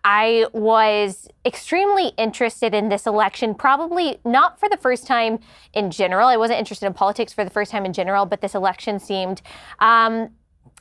I 0.04 0.46
was 0.54 1.28
extremely 1.44 2.12
interested 2.16 2.74
in 2.74 2.88
this 2.88 3.06
election, 3.06 3.54
probably 3.54 4.18
not 4.24 4.58
for 4.58 4.70
the 4.70 4.78
first 4.78 5.06
time 5.06 5.38
in 5.74 5.90
general. 5.90 6.28
I 6.28 6.38
wasn't 6.38 6.60
interested 6.60 6.86
in 6.86 6.94
politics 6.94 7.30
for 7.30 7.44
the 7.44 7.50
first 7.50 7.70
time 7.70 7.84
in 7.84 7.92
general, 7.92 8.24
but 8.24 8.40
this 8.40 8.54
election 8.54 8.98
seemed. 9.00 9.42
Um, 9.80 10.30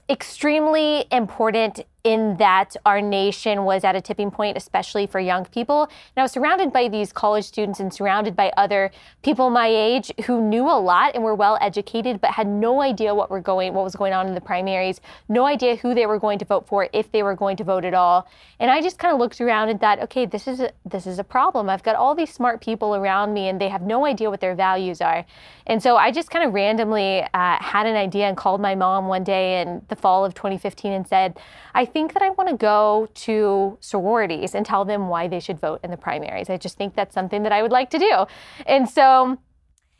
extremely 0.09 1.05
important 1.11 1.81
in 2.05 2.37
that 2.37 2.75
our 2.85 3.01
nation 3.01 3.65
was 3.65 3.83
at 3.83 3.95
a 3.95 3.99
tipping 3.99 4.29
point, 4.29 4.55
especially 4.55 5.07
for 5.07 5.19
young 5.19 5.43
people. 5.45 5.83
And 5.83 6.17
I 6.17 6.21
was 6.21 6.31
surrounded 6.31 6.71
by 6.71 6.87
these 6.87 7.11
college 7.11 7.45
students 7.45 7.79
and 7.79 7.91
surrounded 7.91 8.35
by 8.35 8.53
other 8.55 8.91
people 9.23 9.49
my 9.49 9.67
age 9.67 10.11
who 10.25 10.39
knew 10.39 10.65
a 10.69 10.79
lot 10.79 11.15
and 11.15 11.23
were 11.23 11.33
well 11.33 11.57
educated, 11.59 12.21
but 12.21 12.29
had 12.29 12.47
no 12.47 12.81
idea 12.81 13.15
what 13.15 13.31
were 13.31 13.41
going, 13.41 13.73
what 13.73 13.83
was 13.83 13.95
going 13.95 14.13
on 14.13 14.27
in 14.27 14.35
the 14.35 14.41
primaries, 14.41 15.01
no 15.29 15.47
idea 15.47 15.75
who 15.77 15.95
they 15.95 16.05
were 16.05 16.19
going 16.19 16.37
to 16.37 16.45
vote 16.45 16.67
for, 16.67 16.87
if 16.93 17.11
they 17.11 17.23
were 17.23 17.35
going 17.35 17.57
to 17.57 17.63
vote 17.63 17.83
at 17.83 17.95
all. 17.95 18.27
And 18.59 18.69
I 18.69 18.81
just 18.81 18.99
kind 18.99 19.11
of 19.11 19.19
looked 19.19 19.41
around 19.41 19.69
and 19.69 19.81
thought, 19.81 19.99
okay, 20.03 20.27
this 20.27 20.47
is 20.47 20.59
a, 20.59 20.71
this 20.85 21.07
is 21.07 21.17
a 21.17 21.23
problem. 21.23 21.69
I've 21.71 21.83
got 21.83 21.95
all 21.95 22.13
these 22.13 22.31
smart 22.31 22.61
people 22.61 22.95
around 22.95 23.33
me, 23.33 23.47
and 23.47 23.59
they 23.59 23.69
have 23.69 23.81
no 23.81 24.05
idea 24.05 24.29
what 24.29 24.41
their 24.41 24.53
values 24.53 25.01
are. 25.01 25.25
And 25.65 25.81
so 25.81 25.97
I 25.97 26.11
just 26.11 26.29
kind 26.29 26.45
of 26.45 26.53
randomly 26.53 27.23
uh, 27.33 27.57
had 27.59 27.87
an 27.87 27.95
idea 27.95 28.27
and 28.27 28.37
called 28.37 28.61
my 28.61 28.75
mom 28.75 29.07
one 29.07 29.23
day 29.23 29.61
in 29.61 29.81
the 29.87 29.95
fall 29.95 30.23
of 30.23 30.35
2015 30.35 30.93
and 30.93 31.07
said, 31.07 31.39
I 31.73 31.85
think 31.95 32.11
that 32.11 32.21
I 32.21 32.31
want 32.31 32.49
to 32.49 32.57
go 32.57 33.07
to 33.13 33.77
sororities 33.79 34.53
and 34.53 34.65
tell 34.65 34.83
them 34.83 35.07
why 35.07 35.29
they 35.29 35.39
should 35.39 35.61
vote 35.61 35.79
in 35.81 35.91
the 35.91 35.97
primaries. 35.97 36.49
I 36.49 36.57
just 36.57 36.77
think 36.77 36.93
that's 36.93 37.13
something 37.13 37.43
that 37.43 37.53
I 37.53 37.61
would 37.61 37.71
like 37.71 37.89
to 37.91 37.97
do. 37.97 38.25
And 38.67 38.89
so 38.89 39.37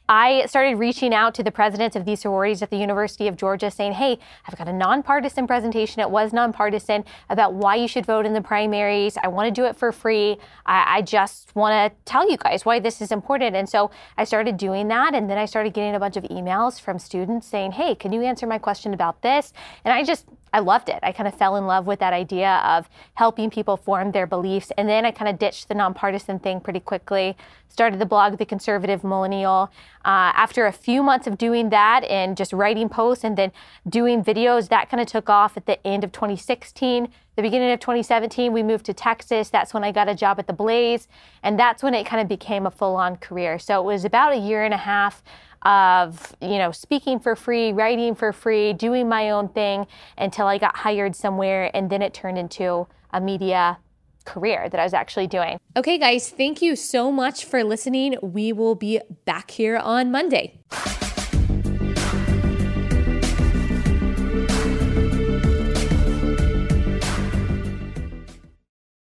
I 0.09 0.45
started 0.45 0.75
reaching 0.75 1.13
out 1.13 1.33
to 1.35 1.41
the 1.41 1.51
presidents 1.51 1.95
of 1.95 2.03
these 2.03 2.19
sororities 2.19 2.61
at 2.61 2.69
the 2.69 2.75
University 2.75 3.29
of 3.29 3.37
Georgia 3.37 3.71
saying, 3.71 3.93
hey, 3.93 4.19
I've 4.45 4.57
got 4.57 4.67
a 4.67 4.73
nonpartisan 4.73 5.47
presentation. 5.47 6.01
It 6.01 6.11
was 6.11 6.33
nonpartisan 6.33 7.05
about 7.29 7.53
why 7.53 7.75
you 7.75 7.87
should 7.87 8.05
vote 8.05 8.25
in 8.25 8.33
the 8.33 8.41
primaries. 8.41 9.17
I 9.23 9.29
want 9.29 9.47
to 9.47 9.61
do 9.61 9.65
it 9.65 9.77
for 9.77 9.93
free. 9.93 10.35
I, 10.65 10.97
I 10.97 11.01
just 11.01 11.55
want 11.55 11.73
to 11.93 11.97
tell 12.03 12.29
you 12.29 12.35
guys 12.35 12.65
why 12.65 12.81
this 12.81 13.01
is 13.01 13.13
important. 13.13 13.55
And 13.55 13.69
so 13.69 13.89
I 14.17 14.25
started 14.25 14.57
doing 14.57 14.89
that. 14.89 15.15
And 15.15 15.29
then 15.29 15.37
I 15.37 15.45
started 15.45 15.73
getting 15.73 15.95
a 15.95 15.99
bunch 15.99 16.17
of 16.17 16.23
emails 16.25 16.79
from 16.79 16.99
students 16.99 17.47
saying, 17.47 17.71
hey, 17.71 17.95
can 17.95 18.11
you 18.11 18.21
answer 18.21 18.45
my 18.45 18.57
question 18.57 18.93
about 18.93 19.21
this? 19.21 19.53
And 19.85 19.93
I 19.93 20.03
just, 20.03 20.25
I 20.55 20.59
loved 20.59 20.87
it. 20.87 20.99
I 21.03 21.11
kind 21.11 21.27
of 21.27 21.35
fell 21.35 21.57
in 21.57 21.67
love 21.67 21.85
with 21.85 21.99
that 21.99 22.13
idea 22.13 22.61
of 22.63 22.89
helping 23.15 23.49
people 23.49 23.75
form 23.75 24.13
their 24.13 24.25
beliefs. 24.25 24.71
And 24.77 24.87
then 24.87 25.05
I 25.05 25.11
kind 25.11 25.27
of 25.27 25.37
ditched 25.37 25.67
the 25.67 25.73
nonpartisan 25.73 26.39
thing 26.39 26.61
pretty 26.61 26.79
quickly, 26.79 27.35
started 27.67 27.99
the 27.99 28.05
blog, 28.05 28.37
The 28.37 28.45
Conservative 28.45 29.03
Millennial. 29.03 29.69
Uh, 30.05 30.31
after 30.33 30.65
a 30.65 30.71
few 30.71 31.03
months 31.03 31.27
of 31.27 31.37
doing 31.37 31.71
that 31.71 32.05
and 32.05 32.37
just 32.37 32.53
writing 32.53 32.87
posts 32.87 33.25
and 33.25 33.35
then 33.35 33.51
doing 33.89 34.23
videos, 34.23 34.69
that 34.69 34.89
kind 34.89 35.01
of 35.01 35.07
took 35.07 35.29
off 35.29 35.57
at 35.57 35.65
the 35.65 35.85
end 35.85 36.05
of 36.05 36.13
2016. 36.13 37.09
The 37.35 37.41
beginning 37.41 37.71
of 37.71 37.81
2017, 37.81 38.53
we 38.53 38.63
moved 38.63 38.85
to 38.85 38.93
Texas. 38.93 39.49
That's 39.49 39.73
when 39.73 39.83
I 39.83 39.91
got 39.91 40.07
a 40.07 40.15
job 40.15 40.39
at 40.39 40.47
the 40.47 40.53
Blaze. 40.53 41.09
And 41.43 41.59
that's 41.59 41.83
when 41.83 41.93
it 41.93 42.05
kind 42.05 42.21
of 42.21 42.29
became 42.29 42.65
a 42.65 42.71
full 42.71 42.95
on 42.95 43.17
career. 43.17 43.59
So 43.59 43.81
it 43.81 43.83
was 43.83 44.05
about 44.05 44.31
a 44.31 44.37
year 44.37 44.63
and 44.63 44.73
a 44.73 44.77
half 44.77 45.21
of 45.65 46.35
you 46.41 46.57
know 46.57 46.71
speaking 46.71 47.19
for 47.19 47.35
free 47.35 47.73
writing 47.73 48.15
for 48.15 48.31
free 48.31 48.71
doing 48.71 49.09
my 49.09 49.31
own 49.31 49.49
thing 49.49 49.87
until 50.17 50.45
i 50.45 50.57
got 50.57 50.77
hired 50.77 51.15
somewhere 51.15 51.71
and 51.73 51.89
then 51.89 52.01
it 52.01 52.13
turned 52.13 52.37
into 52.37 52.87
a 53.11 53.19
media 53.19 53.77
career 54.25 54.69
that 54.69 54.79
i 54.79 54.83
was 54.83 54.93
actually 54.93 55.27
doing. 55.27 55.59
Okay 55.75 55.97
guys 55.97 56.29
thank 56.29 56.61
you 56.61 56.75
so 56.75 57.11
much 57.11 57.45
for 57.45 57.63
listening. 57.63 58.15
We 58.21 58.53
will 58.53 58.75
be 58.75 58.99
back 59.25 59.51
here 59.51 59.77
on 59.77 60.11
monday 60.11 60.59